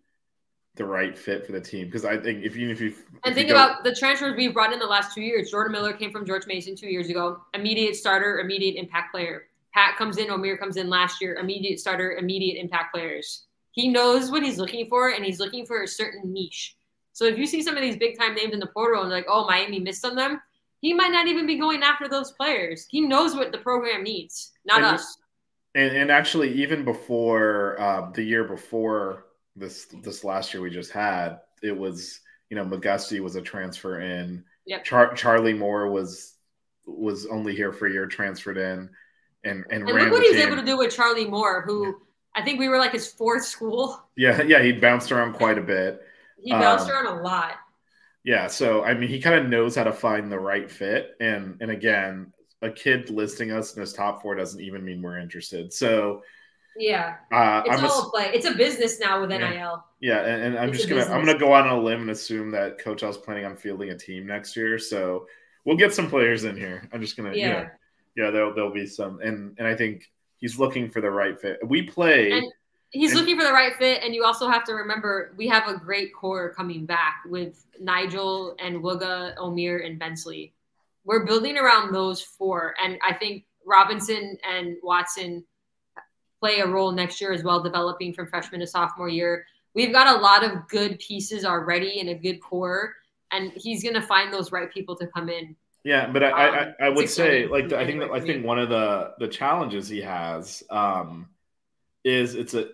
the 0.77 0.85
right 0.85 1.17
fit 1.17 1.45
for 1.47 1.53
the 1.53 1.61
team 1.61 1.87
because 1.87 2.05
I 2.05 2.19
think 2.19 2.45
if 2.45 2.55
you 2.55 2.71
if 2.71 2.81
you 2.81 2.95
and 3.25 3.33
if 3.33 3.35
think 3.35 3.49
you 3.49 3.55
about 3.55 3.83
the 3.83 3.95
transfers 3.95 4.37
we've 4.37 4.53
brought 4.53 4.73
in 4.73 4.79
the 4.79 4.87
last 4.87 5.15
two 5.15 5.23
years. 5.23 5.51
Jordan 5.51 5.73
Miller 5.73 5.93
came 5.93 6.13
from 6.13 6.27
George 6.27 6.47
Mason 6.47 6.77
two 6.77 6.89
years 6.89 7.09
ago, 7.09 7.41
immediate 7.55 7.97
starter, 7.97 8.41
immediate 8.41 8.79
impact 8.79 9.13
player. 9.13 9.49
Pat 9.75 9.97
comes 9.97 10.17
in, 10.19 10.29
Omier 10.29 10.59
comes 10.59 10.77
in 10.77 10.89
last 10.89 11.21
year, 11.21 11.37
immediate 11.37 11.81
starter, 11.81 12.13
immediate 12.13 12.59
impact 12.59 12.95
players. 12.95 13.45
He 13.73 13.89
knows 13.89 14.31
what 14.31 14.43
he's 14.43 14.59
looking 14.59 14.89
for, 14.89 15.11
and 15.11 15.25
he's 15.25 15.39
looking 15.39 15.67
for 15.67 15.83
a 15.83 15.89
certain 15.89 16.33
niche. 16.33 16.77
So 17.13 17.25
if 17.25 17.39
you 17.39 17.47
see 17.47 17.63
some 17.63 17.77
of 17.77 17.83
these 17.83 17.97
big 17.97 18.19
time 18.19 18.35
names 18.35 18.55
in 18.55 18.61
the 18.61 18.67
portal 18.67 19.03
and 19.03 19.11
like, 19.11 19.27
oh, 19.29 19.47
Miami 19.47 19.79
missed 19.79 20.05
on 20.05 20.15
them, 20.15 20.41
he 20.81 20.95
might 20.95 21.13
not 21.13 21.27
even 21.27 21.47
be 21.47 21.59
going 21.59 21.83
after 21.83 22.09
those 22.09 22.33
players. 22.33 22.87
He 22.91 23.03
knows 23.03 23.35
what 23.35 23.53
the 23.53 23.59
program 23.59 24.03
needs, 24.03 24.53
not 24.65 24.79
and, 24.79 24.87
us. 24.87 25.19
And, 25.75 25.95
and 25.95 26.11
actually, 26.11 26.53
even 26.55 26.85
before 26.85 27.79
uh, 27.79 28.11
the 28.13 28.23
year 28.23 28.45
before 28.45 29.26
this 29.57 29.87
this 30.03 30.25
last 30.25 30.53
year 30.53 30.63
we 30.63 30.71
just 30.71 30.93
had, 30.93 31.39
it 31.63 31.77
was 31.77 32.21
you 32.51 32.57
know 32.57 32.65
McGusty 32.65 33.21
was 33.21 33.37
a 33.37 33.43
transfer 33.43 34.01
in. 34.01 34.45
Yep. 34.67 34.85
Char- 34.85 35.15
Charlie 35.15 35.55
Moore 35.55 35.91
was 35.91 36.35
was 36.87 37.27
only 37.27 37.55
here 37.55 37.73
for 37.73 37.87
a 37.87 37.93
year, 37.93 38.07
transferred 38.07 38.59
in, 38.59 38.91
and 39.45 39.65
and, 39.71 39.83
and 39.83 39.85
look 39.87 40.11
what 40.13 40.23
he's 40.23 40.37
able 40.37 40.57
to 40.57 40.65
do 40.65 40.79
with 40.79 40.95
Charlie 40.95 41.29
Moore, 41.29 41.63
who 41.63 41.87
yeah. 41.87 41.93
I 42.35 42.43
think 42.43 42.61
we 42.61 42.69
were 42.69 42.79
like 42.79 42.93
his 42.93 43.07
fourth 43.07 43.45
school. 43.45 44.03
Yeah, 44.17 44.43
yeah, 44.43 44.63
he 44.63 44.73
bounced 44.73 45.13
around 45.13 45.35
quite 45.35 45.59
a 45.59 45.63
bit. 45.63 46.01
He 46.39 46.51
bounced 46.51 46.87
um, 46.87 46.93
around 46.93 47.19
a 47.19 47.23
lot. 47.23 47.55
Yeah, 48.25 48.49
so 48.49 48.85
I 48.85 48.95
mean, 48.95 49.09
he 49.09 49.21
kind 49.21 49.37
of 49.37 49.49
knows 49.49 49.77
how 49.77 49.85
to 49.85 49.93
find 49.93 50.31
the 50.31 50.39
right 50.39 50.71
fit, 50.71 51.17
and 51.21 51.57
and 51.61 51.71
again, 51.71 52.33
a 52.63 52.71
kid 52.71 53.11
listing 53.11 53.53
us 53.53 53.75
in 53.75 53.81
his 53.81 53.93
top 53.93 54.23
four 54.23 54.35
doesn't 54.35 54.61
even 54.61 54.85
mean 54.85 55.03
we're 55.03 55.19
interested. 55.19 55.73
So 55.73 56.23
yeah, 56.79 57.17
uh, 57.33 57.63
it's 57.65 57.79
I'm 57.79 57.85
all 57.85 58.09
a, 58.09 58.11
play. 58.11 58.31
It's 58.35 58.47
a 58.47 58.55
business 58.55 59.01
now 59.01 59.21
with 59.21 59.31
NIL. 59.31 59.41
Yeah, 59.41 59.81
yeah 60.01 60.21
and, 60.25 60.43
and 60.43 60.59
I'm 60.59 60.69
it's 60.69 60.79
just 60.79 60.89
gonna 60.89 61.01
business. 61.01 61.15
I'm 61.15 61.25
gonna 61.25 61.39
go 61.39 61.55
out 61.55 61.67
on 61.67 61.79
a 61.79 61.81
limb 61.81 62.03
and 62.03 62.11
assume 62.11 62.51
that 62.53 62.79
Coach 62.79 63.03
L's 63.03 63.17
planning 63.17 63.45
on 63.45 63.57
fielding 63.57 63.91
a 63.91 63.99
team 63.99 64.27
next 64.27 64.57
year. 64.57 64.79
So 64.79 65.27
we'll 65.65 65.77
get 65.77 65.95
some 65.95 66.09
players 66.09 66.45
in 66.45 66.57
here. 66.57 66.89
I'm 66.93 67.01
just 67.01 67.17
gonna 67.17 67.35
yeah, 67.35 67.47
you 67.47 67.53
know, 67.53 67.69
yeah, 68.17 68.31
there'll 68.31 68.55
there'll 68.55 68.73
be 68.73 68.87
some, 68.87 69.21
and 69.21 69.55
and 69.59 69.67
I 69.67 69.75
think 69.75 70.11
he's 70.37 70.59
looking 70.59 70.91
for 70.91 71.01
the 71.01 71.11
right 71.11 71.39
fit. 71.41 71.59
We 71.67 71.83
play. 71.83 72.33
And 72.33 72.47
he's 72.91 73.13
and, 73.13 73.21
looking 73.21 73.39
for 73.39 73.45
the 73.45 73.53
right 73.53 73.75
fit, 73.77 74.03
and 74.03 74.15
you 74.15 74.25
also 74.25 74.49
have 74.49 74.65
to 74.65 74.73
remember 74.73 75.35
we 75.37 75.49
have 75.49 75.69
a 75.69 75.77
great 75.77 76.15
core 76.15 76.53
coming 76.55 76.87
back 76.87 77.23
with 77.27 77.65
Nigel 77.81 78.57
and 78.59 78.83
Wooga, 78.83 79.37
Omier, 79.37 79.85
and 79.85 79.99
Bensley. 79.99 80.55
We're 81.05 81.25
building 81.25 81.57
around 81.57 81.93
those 81.93 82.21
four, 82.21 82.75
and 82.83 82.99
I 83.07 83.15
think 83.15 83.45
Robinson 83.67 84.39
and 84.49 84.77
Watson 84.83 85.45
play 86.47 86.61
a 86.61 86.67
role 86.67 86.93
next 86.93 87.21
year 87.21 87.33
as 87.33 87.43
well, 87.43 87.63
developing 87.63 88.13
from 88.13 88.29
freshman 88.29 88.61
to 88.61 88.67
sophomore 88.67 89.09
year. 89.09 89.47
We've 89.75 89.93
got 89.93 90.17
a 90.17 90.21
lot 90.21 90.45
of 90.45 90.69
good 90.69 90.99
pieces 91.01 91.45
already 91.45 92.01
and 92.01 92.09
a 92.09 92.15
good 92.15 92.41
core, 92.41 92.95
and 93.33 93.53
he's 93.57 93.83
going 93.83 93.95
to 93.95 94.03
find 94.03 94.33
those 94.33 94.53
right 94.53 94.73
people 94.73 94.95
to 94.97 95.07
come 95.09 95.29
in. 95.29 95.57
Yeah, 95.85 96.09
but 96.11 96.23
I, 96.23 96.29
um, 96.29 96.75
I, 96.81 96.87
I, 96.87 96.89
would 96.89 97.09
say 97.09 97.47
like 97.47 97.73
I 97.73 97.87
think 97.87 98.03
I 98.03 98.21
think 98.21 98.45
one 98.45 98.59
of 98.59 98.69
the 98.69 99.13
the 99.19 99.29
challenges 99.29 99.89
he 99.89 100.01
has 100.01 100.63
um, 100.71 101.29
is 102.05 102.35
it's 102.35 102.55
a 102.55 102.69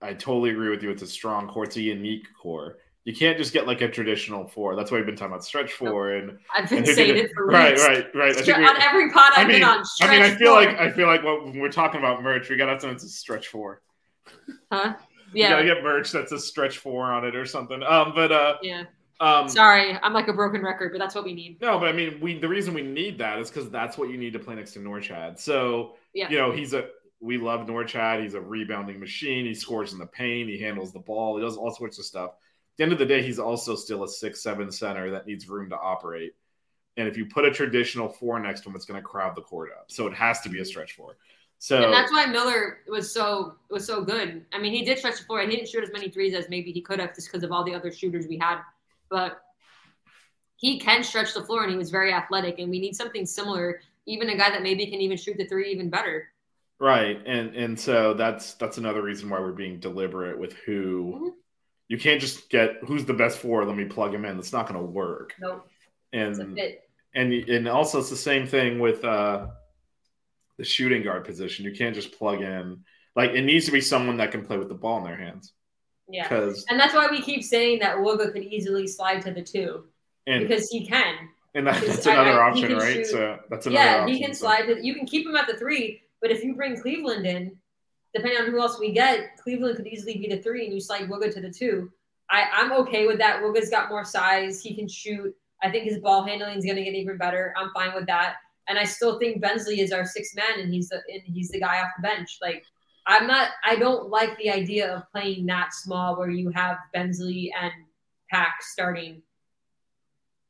I 0.00 0.14
totally 0.14 0.50
agree 0.50 0.70
with 0.70 0.82
you. 0.82 0.90
It's 0.90 1.02
a 1.02 1.06
strong 1.06 1.48
core. 1.48 1.64
It's 1.64 1.76
a 1.76 1.82
unique 1.82 2.26
core. 2.40 2.78
You 3.10 3.16
can't 3.16 3.36
just 3.36 3.52
get 3.52 3.66
like 3.66 3.80
a 3.80 3.88
traditional 3.88 4.46
four. 4.46 4.76
That's 4.76 4.92
why 4.92 4.98
we've 4.98 5.06
been 5.06 5.16
talking 5.16 5.32
about 5.32 5.44
stretch 5.44 5.72
four 5.72 6.12
and 6.12 6.38
I've 6.54 6.70
been 6.70 6.86
saying 6.86 7.16
it 7.16 7.32
for 7.34 7.44
right, 7.46 7.72
weeks. 7.72 7.84
right, 7.88 8.06
right. 8.14 8.30
I 8.36 8.40
think 8.42 8.56
we- 8.56 8.64
on 8.64 8.80
every 8.80 9.10
pod 9.10 9.32
I've 9.36 9.46
I 9.46 9.48
mean, 9.48 9.60
been 9.60 9.68
on. 9.68 9.84
I 10.02 10.10
mean, 10.12 10.22
I 10.22 10.30
feel 10.36 10.52
four. 10.52 10.62
like 10.64 10.78
I 10.78 10.90
feel 10.92 11.08
like 11.08 11.24
when 11.24 11.58
we're 11.58 11.72
talking 11.72 11.98
about 11.98 12.22
merch, 12.22 12.48
we 12.48 12.54
got 12.56 12.66
to 12.66 12.72
have 12.72 12.80
something 12.80 12.94
that's 12.94 13.04
a 13.04 13.08
stretch 13.08 13.48
four. 13.48 13.82
huh? 14.70 14.94
We 15.34 15.40
gotta 15.42 15.64
get 15.64 15.82
merch 15.82 16.12
that's 16.12 16.30
a 16.32 16.38
stretch 16.38 16.78
four 16.78 17.04
on 17.12 17.24
it 17.24 17.34
or 17.34 17.44
something. 17.46 17.82
Um, 17.82 18.12
but 18.14 18.30
uh, 18.30 18.56
yeah. 18.62 18.84
um, 19.20 19.48
Sorry, 19.48 19.98
I'm 20.02 20.12
like 20.12 20.28
a 20.28 20.32
broken 20.32 20.62
record, 20.62 20.92
but 20.92 20.98
that's 20.98 21.14
what 21.16 21.24
we 21.24 21.34
need. 21.34 21.60
No, 21.60 21.80
but 21.80 21.88
I 21.88 21.92
mean, 21.92 22.18
we 22.20 22.38
the 22.38 22.48
reason 22.48 22.74
we 22.74 22.82
need 22.82 23.18
that 23.18 23.40
is 23.40 23.50
because 23.50 23.70
that's 23.70 23.98
what 23.98 24.08
you 24.10 24.18
need 24.18 24.32
to 24.34 24.38
play 24.38 24.54
next 24.54 24.72
to 24.74 24.78
Norchad. 24.78 25.38
So 25.40 25.96
Yeah. 26.14 26.28
you 26.30 26.38
know, 26.38 26.52
he's 26.52 26.74
a 26.74 26.86
we 27.20 27.38
love 27.38 27.66
Norchad. 27.66 28.22
He's 28.22 28.34
a 28.34 28.40
rebounding 28.40 28.98
machine. 28.98 29.44
He 29.46 29.54
scores 29.54 29.92
in 29.92 29.98
the 29.98 30.06
paint. 30.06 30.48
He 30.48 30.58
handles 30.58 30.92
the 30.92 31.00
ball. 31.00 31.36
He 31.36 31.42
does 31.42 31.56
all 31.56 31.70
sorts 31.72 31.98
of 31.98 32.04
stuff. 32.04 32.30
At 32.72 32.76
the 32.76 32.82
end 32.84 32.92
of 32.92 32.98
the 32.98 33.06
day, 33.06 33.22
he's 33.22 33.38
also 33.38 33.74
still 33.76 34.04
a 34.04 34.08
six 34.08 34.42
seven 34.42 34.70
center 34.70 35.10
that 35.10 35.26
needs 35.26 35.48
room 35.48 35.70
to 35.70 35.76
operate. 35.76 36.34
And 36.96 37.08
if 37.08 37.16
you 37.16 37.26
put 37.26 37.44
a 37.44 37.50
traditional 37.50 38.08
four 38.08 38.38
next 38.40 38.62
to 38.62 38.68
him, 38.68 38.76
it's 38.76 38.84
going 38.84 39.00
to 39.00 39.06
crowd 39.06 39.36
the 39.36 39.42
court 39.42 39.70
up. 39.78 39.90
So 39.90 40.06
it 40.06 40.14
has 40.14 40.40
to 40.42 40.48
be 40.48 40.60
a 40.60 40.64
stretch 40.64 40.92
four. 40.92 41.16
So 41.58 41.82
And 41.82 41.92
that's 41.92 42.10
why 42.10 42.24
Miller 42.26 42.78
was 42.88 43.12
so 43.12 43.56
was 43.68 43.86
so 43.86 44.02
good. 44.02 44.46
I 44.52 44.58
mean, 44.58 44.72
he 44.72 44.82
did 44.82 44.98
stretch 44.98 45.18
the 45.18 45.24
floor, 45.24 45.40
and 45.40 45.50
he 45.50 45.56
didn't 45.56 45.68
shoot 45.68 45.84
as 45.84 45.92
many 45.92 46.08
threes 46.08 46.34
as 46.34 46.48
maybe 46.48 46.72
he 46.72 46.80
could 46.80 46.98
have, 47.00 47.14
just 47.14 47.30
because 47.30 47.44
of 47.44 47.52
all 47.52 47.64
the 47.64 47.74
other 47.74 47.92
shooters 47.92 48.26
we 48.26 48.38
had. 48.38 48.60
But 49.10 49.42
he 50.56 50.78
can 50.80 51.02
stretch 51.04 51.34
the 51.34 51.44
floor, 51.44 51.62
and 51.62 51.70
he 51.70 51.76
was 51.76 51.90
very 51.90 52.12
athletic. 52.14 52.58
And 52.58 52.70
we 52.70 52.80
need 52.80 52.96
something 52.96 53.26
similar. 53.26 53.80
Even 54.06 54.30
a 54.30 54.36
guy 54.36 54.50
that 54.50 54.62
maybe 54.62 54.86
can 54.86 55.00
even 55.00 55.18
shoot 55.18 55.36
the 55.36 55.46
three 55.46 55.70
even 55.70 55.90
better. 55.90 56.28
Right, 56.78 57.20
and 57.26 57.54
and 57.54 57.78
so 57.78 58.14
that's 58.14 58.54
that's 58.54 58.78
another 58.78 59.02
reason 59.02 59.28
why 59.28 59.40
we're 59.40 59.52
being 59.52 59.80
deliberate 59.80 60.38
with 60.38 60.54
who. 60.64 61.12
Mm-hmm. 61.14 61.28
You 61.90 61.98
can't 61.98 62.20
just 62.20 62.48
get 62.50 62.76
who's 62.86 63.04
the 63.04 63.12
best 63.12 63.38
four. 63.38 63.64
Let 63.64 63.76
me 63.76 63.84
plug 63.84 64.14
him 64.14 64.24
in. 64.24 64.36
That's 64.36 64.52
not 64.52 64.68
going 64.68 64.78
to 64.78 64.86
work. 64.86 65.34
No, 65.40 65.62
it's 66.12 66.38
a 66.38 66.42
And 66.42 66.56
and 67.16 67.32
and 67.32 67.68
also 67.68 67.98
it's 67.98 68.10
the 68.10 68.14
same 68.16 68.46
thing 68.46 68.78
with 68.78 69.04
uh, 69.04 69.48
the 70.56 70.64
shooting 70.64 71.02
guard 71.02 71.24
position. 71.24 71.64
You 71.64 71.72
can't 71.72 71.92
just 71.94 72.12
plug 72.16 72.42
in. 72.42 72.84
Like 73.16 73.30
it 73.32 73.42
needs 73.42 73.66
to 73.66 73.72
be 73.72 73.80
someone 73.80 74.18
that 74.18 74.30
can 74.30 74.46
play 74.46 74.56
with 74.56 74.68
the 74.68 74.74
ball 74.74 74.98
in 74.98 75.04
their 75.04 75.16
hands. 75.16 75.52
Yeah. 76.08 76.22
Because 76.28 76.64
And 76.70 76.78
that's 76.78 76.94
why 76.94 77.08
we 77.10 77.20
keep 77.22 77.42
saying 77.42 77.80
that 77.80 77.96
Wooga 77.96 78.32
could 78.32 78.44
easily 78.44 78.86
slide 78.86 79.22
to 79.22 79.32
the 79.32 79.42
two 79.42 79.86
and 80.28 80.46
because 80.46 80.68
he 80.70 80.86
can. 80.86 81.14
and 81.56 81.66
that, 81.66 81.82
that's 81.84 82.06
another 82.06 82.40
I- 82.40 82.50
option, 82.50 82.72
right? 82.76 82.94
shoot- 82.98 83.06
So 83.08 83.38
that's 83.50 83.66
another 83.66 83.84
Yeah, 83.84 83.96
option. 84.02 84.14
he 84.16 84.22
can 84.22 84.32
so- 84.32 84.42
slide. 84.42 84.66
To, 84.66 84.80
you 84.80 84.94
can 84.94 85.06
keep 85.06 85.26
him 85.26 85.34
at 85.34 85.48
the 85.48 85.56
three, 85.56 86.02
but 86.22 86.30
if 86.30 86.44
you 86.44 86.54
bring 86.54 86.80
Cleveland 86.80 87.26
in, 87.26 87.56
depending 88.14 88.40
on 88.40 88.50
who 88.50 88.60
else 88.60 88.78
we 88.78 88.92
get, 88.92 89.36
Cleveland 89.36 89.76
could 89.76 89.86
easily 89.86 90.18
be 90.18 90.28
the 90.28 90.42
three, 90.42 90.64
and 90.64 90.74
you 90.74 90.80
slide 90.80 91.08
Wooga 91.08 91.32
to 91.32 91.40
the 91.40 91.50
two. 91.50 91.90
I, 92.30 92.44
I'm 92.52 92.72
okay 92.72 93.06
with 93.06 93.18
that. 93.18 93.42
Wooga's 93.42 93.70
got 93.70 93.88
more 93.88 94.04
size. 94.04 94.62
He 94.62 94.74
can 94.74 94.88
shoot. 94.88 95.34
I 95.62 95.70
think 95.70 95.84
his 95.84 95.98
ball 95.98 96.24
handling 96.24 96.58
is 96.58 96.64
going 96.64 96.76
to 96.76 96.84
get 96.84 96.94
even 96.94 97.18
better. 97.18 97.52
I'm 97.56 97.70
fine 97.74 97.94
with 97.94 98.06
that. 98.06 98.36
And 98.68 98.78
I 98.78 98.84
still 98.84 99.18
think 99.18 99.40
Bensley 99.40 99.80
is 99.80 99.92
our 99.92 100.04
sixth 100.04 100.36
man, 100.36 100.60
and 100.60 100.72
he's 100.72 100.88
the 100.88 101.02
and 101.12 101.22
he's 101.24 101.50
the 101.50 101.60
guy 101.60 101.80
off 101.80 101.90
the 101.96 102.02
bench. 102.02 102.38
Like 102.40 102.64
I'm 103.06 103.26
not. 103.26 103.50
I 103.64 103.76
don't 103.76 104.10
like 104.10 104.36
the 104.38 104.50
idea 104.50 104.94
of 104.94 105.10
playing 105.10 105.46
that 105.46 105.74
small 105.74 106.16
where 106.16 106.30
you 106.30 106.50
have 106.50 106.78
Bensley 106.92 107.52
and 107.60 107.72
Pack 108.30 108.62
starting. 108.62 109.22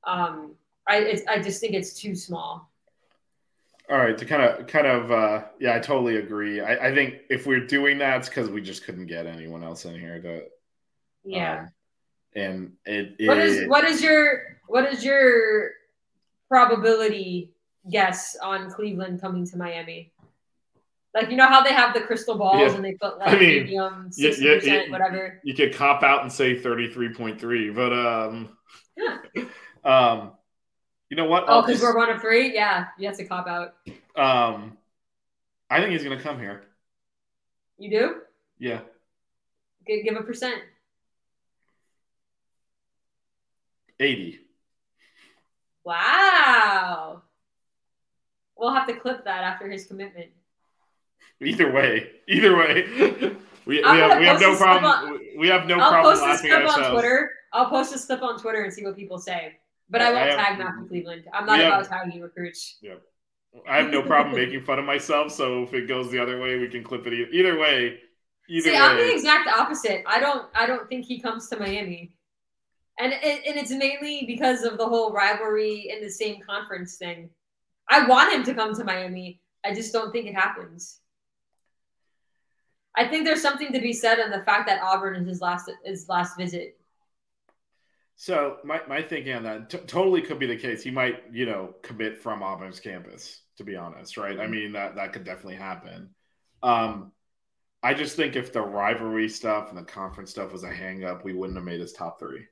Um, 0.06 0.54
I 0.86 1.22
I 1.28 1.40
just 1.40 1.60
think 1.60 1.74
it's 1.74 1.94
too 1.94 2.14
small. 2.14 2.69
All 3.90 3.98
right, 3.98 4.16
to 4.16 4.24
kind 4.24 4.42
of, 4.42 4.66
kind 4.68 4.86
of, 4.86 5.10
uh, 5.10 5.44
yeah, 5.58 5.74
I 5.74 5.80
totally 5.80 6.16
agree. 6.18 6.60
I, 6.60 6.88
I 6.90 6.94
think 6.94 7.22
if 7.28 7.44
we're 7.44 7.66
doing 7.66 7.98
that, 7.98 8.18
it's 8.18 8.28
because 8.28 8.48
we 8.48 8.60
just 8.60 8.84
couldn't 8.84 9.06
get 9.06 9.26
anyone 9.26 9.64
else 9.64 9.84
in 9.84 9.98
here 9.98 10.20
to, 10.22 10.44
Yeah. 11.24 11.62
um, 11.62 11.68
and 12.36 12.72
it, 12.86 13.26
What 13.26 13.38
it- 13.38 13.46
is 13.46 13.68
what 13.68 13.84
is 13.84 14.00
your 14.02 14.58
what 14.68 14.92
is 14.92 15.04
your 15.04 15.72
probability 16.48 17.50
guess 17.90 18.36
on 18.40 18.70
Cleveland 18.70 19.20
coming 19.20 19.44
to 19.48 19.56
Miami? 19.56 20.12
Like 21.12 21.30
you 21.30 21.36
know 21.36 21.48
how 21.48 21.62
they 21.64 21.72
have 21.72 21.92
the 21.92 22.00
crystal 22.02 22.38
balls 22.38 22.60
Yeah. 22.60 22.74
and 22.76 22.84
they 22.84 22.92
put 22.92 23.18
like 23.18 23.28
I 23.28 23.32
mean, 23.40 23.64
medium, 23.64 24.12
sixty 24.12 24.44
yeah, 24.44 24.54
percent, 24.54 24.86
yeah. 24.86 24.92
whatever. 24.92 25.40
you 25.42 25.54
could 25.54 25.74
cop 25.74 26.04
out 26.04 26.22
and 26.22 26.32
say 26.32 26.56
thirty 26.56 26.88
three 26.88 27.12
point 27.12 27.40
three, 27.40 27.70
but 27.70 27.92
um, 27.92 28.56
Yeah. 28.96 29.18
um, 29.84 30.32
you 31.10 31.16
know 31.16 31.24
what? 31.26 31.44
Oh, 31.48 31.60
because 31.62 31.82
we're 31.82 31.96
one 31.96 32.08
of 32.08 32.20
three. 32.20 32.54
Yeah, 32.54 32.86
you 32.98 33.06
have 33.08 33.16
to 33.18 33.24
cop 33.26 33.46
out. 33.46 33.74
um, 34.16 34.78
I 35.68 35.80
think 35.80 35.90
he's 35.92 36.02
gonna 36.04 36.20
come 36.20 36.38
here. 36.38 36.62
You 37.78 37.90
do? 37.90 38.14
Yeah, 38.58 38.80
Give, 39.86 40.04
give 40.04 40.16
a 40.16 40.22
percent. 40.22 40.60
eighty. 43.98 44.40
Wow. 45.84 47.22
We'll 48.56 48.72
have 48.74 48.86
to 48.88 48.94
clip 48.94 49.24
that 49.24 49.42
after 49.44 49.68
his 49.68 49.86
commitment. 49.86 50.28
Either 51.40 51.72
way, 51.72 52.10
either 52.28 52.54
way, 52.54 52.84
we, 53.64 53.76
we 53.78 53.82
have 53.82 54.18
we 54.18 54.26
have 54.26 54.40
no 54.40 54.56
problem. 54.56 55.12
we- 55.12 55.38
We 55.38 55.48
have 55.48 55.66
no 55.66 55.80
I'll 55.80 55.90
problem 55.90 56.18
post 56.18 56.42
this 56.42 56.52
clip 56.52 56.68
on. 56.68 56.92
Twitter. 56.92 57.30
I'll 57.52 57.70
post 57.70 57.92
this 57.92 58.04
clip 58.04 58.22
on 58.22 58.38
Twitter 58.38 58.62
and 58.62 58.72
see 58.72 58.84
what 58.84 58.94
people 58.94 59.18
say. 59.18 59.56
But 59.90 60.02
I 60.02 60.12
won't 60.12 60.22
I 60.22 60.26
have- 60.30 60.38
tag 60.38 60.58
Matthew 60.58 60.88
Cleveland. 60.88 61.24
I'm 61.34 61.46
not 61.46 61.58
have- 61.58 61.68
about 61.80 61.88
tagging 61.88 62.20
recruits. 62.22 62.78
I 63.68 63.78
have 63.78 63.90
no 63.90 64.02
problem 64.02 64.36
making 64.42 64.62
fun 64.62 64.78
of 64.78 64.84
myself. 64.84 65.32
So 65.32 65.64
if 65.64 65.74
it 65.74 65.88
goes 65.88 66.10
the 66.10 66.18
other 66.20 66.40
way, 66.40 66.56
we 66.58 66.68
can 66.68 66.84
clip 66.84 67.06
it. 67.06 67.12
e- 67.12 67.28
Either 67.32 67.58
way, 67.58 67.98
either 68.48 68.70
See, 68.70 68.70
way. 68.70 68.76
I'm 68.78 68.96
the 68.96 69.12
exact 69.12 69.48
opposite. 69.48 70.04
I 70.06 70.20
don't. 70.20 70.46
I 70.54 70.66
don't 70.66 70.88
think 70.88 71.04
he 71.04 71.20
comes 71.20 71.48
to 71.48 71.58
Miami, 71.58 72.14
and 73.00 73.12
it, 73.12 73.42
and 73.46 73.56
it's 73.58 73.72
mainly 73.72 74.24
because 74.26 74.62
of 74.62 74.78
the 74.78 74.86
whole 74.86 75.12
rivalry 75.12 75.90
in 75.90 76.00
the 76.00 76.08
same 76.10 76.40
conference 76.48 76.96
thing. 76.96 77.28
I 77.88 78.06
want 78.06 78.32
him 78.32 78.44
to 78.44 78.54
come 78.54 78.72
to 78.76 78.84
Miami. 78.84 79.40
I 79.64 79.74
just 79.74 79.92
don't 79.92 80.12
think 80.12 80.26
it 80.28 80.34
happens. 80.34 81.00
I 82.96 83.06
think 83.08 83.24
there's 83.24 83.42
something 83.42 83.72
to 83.72 83.80
be 83.80 83.92
said 83.92 84.20
on 84.20 84.30
the 84.30 84.42
fact 84.44 84.68
that 84.68 84.80
Auburn 84.82 85.16
is 85.16 85.26
his 85.26 85.40
last 85.40 85.68
his 85.84 86.08
last 86.08 86.36
visit. 86.36 86.78
So 88.22 88.58
my, 88.64 88.82
my 88.86 89.00
thinking 89.00 89.32
on 89.32 89.44
that 89.44 89.70
t- 89.70 89.78
totally 89.78 90.20
could 90.20 90.38
be 90.38 90.44
the 90.44 90.54
case. 90.54 90.82
He 90.82 90.90
might, 90.90 91.22
you 91.32 91.46
know, 91.46 91.74
commit 91.82 92.18
from 92.18 92.42
Auburn's 92.42 92.78
campus. 92.78 93.40
To 93.56 93.64
be 93.64 93.76
honest, 93.76 94.18
right? 94.18 94.38
I 94.38 94.46
mean 94.46 94.72
that 94.72 94.96
that 94.96 95.14
could 95.14 95.24
definitely 95.24 95.56
happen. 95.56 96.10
Um, 96.62 97.12
I 97.82 97.94
just 97.94 98.16
think 98.16 98.36
if 98.36 98.52
the 98.52 98.60
rivalry 98.60 99.28
stuff 99.30 99.70
and 99.70 99.78
the 99.78 99.82
conference 99.82 100.30
stuff 100.30 100.52
was 100.52 100.64
a 100.64 100.70
hang 100.70 101.02
up, 101.04 101.24
we 101.24 101.32
wouldn't 101.32 101.56
have 101.56 101.64
made 101.64 101.80
his 101.80 101.92
top 101.94 102.18
three. 102.18 102.44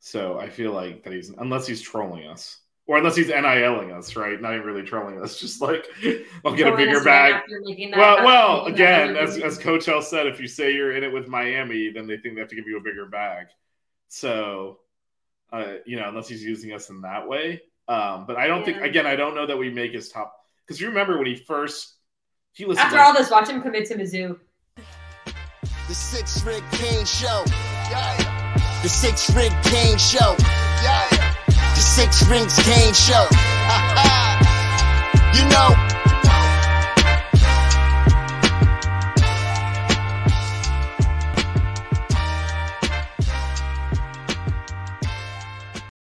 So 0.00 0.38
I 0.40 0.48
feel 0.48 0.72
like 0.72 1.04
that 1.04 1.12
he's 1.12 1.30
unless 1.30 1.64
he's 1.66 1.80
trolling 1.80 2.26
us. 2.26 2.58
Or 2.88 2.96
unless 2.98 3.14
he's 3.14 3.28
NILing 3.28 3.96
us, 3.96 4.16
right? 4.16 4.40
Not 4.40 4.54
even 4.54 4.66
really 4.66 4.82
trolling 4.82 5.22
us, 5.22 5.38
just 5.44 5.60
like 5.60 5.86
I'll 6.44 6.56
get 6.56 6.66
a 6.72 6.76
bigger 6.76 7.02
bag. 7.04 7.34
after 7.34 7.60
making 7.64 7.92
that- 7.92 7.98
Well, 7.98 8.24
well, 8.24 8.64
again, 8.66 9.16
as, 9.16 9.38
as 9.38 9.58
Coach 9.58 9.86
L 9.88 10.02
said, 10.02 10.26
if 10.26 10.40
you 10.40 10.48
say 10.48 10.72
you're 10.74 10.96
in 10.96 11.04
it 11.04 11.12
with 11.12 11.28
Miami, 11.28 11.90
then 11.92 12.08
they 12.08 12.16
think 12.16 12.34
they 12.34 12.40
have 12.40 12.50
to 12.50 12.56
give 12.56 12.66
you 12.66 12.78
a 12.78 12.82
bigger 12.82 13.06
bag. 13.06 13.46
So, 14.12 14.78
uh, 15.50 15.76
you 15.86 15.96
know, 15.96 16.06
unless 16.06 16.28
he's 16.28 16.44
using 16.44 16.74
us 16.74 16.90
in 16.90 17.00
that 17.00 17.26
way. 17.26 17.62
Um, 17.88 18.26
but 18.26 18.36
I 18.36 18.46
don't 18.46 18.62
think, 18.62 18.82
again, 18.82 19.06
I 19.06 19.16
don't 19.16 19.34
know 19.34 19.46
that 19.46 19.56
we 19.56 19.70
make 19.70 19.92
his 19.92 20.10
top 20.10 20.34
because 20.66 20.78
you 20.78 20.88
remember 20.88 21.16
when 21.16 21.26
he 21.26 21.34
first 21.34 21.94
he 22.52 22.66
listened. 22.66 22.84
after 22.84 22.98
like- 22.98 23.06
all 23.06 23.14
this, 23.14 23.30
watch 23.30 23.48
him 23.48 23.62
commit 23.62 23.86
to 23.88 23.94
Mizzou. 23.94 24.38
The 25.88 25.94
Six 25.94 26.44
Rig 26.44 26.62
Kane 26.72 27.06
Show. 27.06 27.42
Yeah. 27.90 28.82
The 28.82 28.88
Six 28.90 29.30
Rig 29.34 29.50
Kane 29.62 29.96
Show. 29.96 30.36
Yeah. 30.82 31.08
The 31.48 31.80
Six 31.80 32.22
Rings 32.28 32.54
Kane 32.62 32.92
Show. 32.92 33.26
you 35.40 35.48
know, 35.48 35.72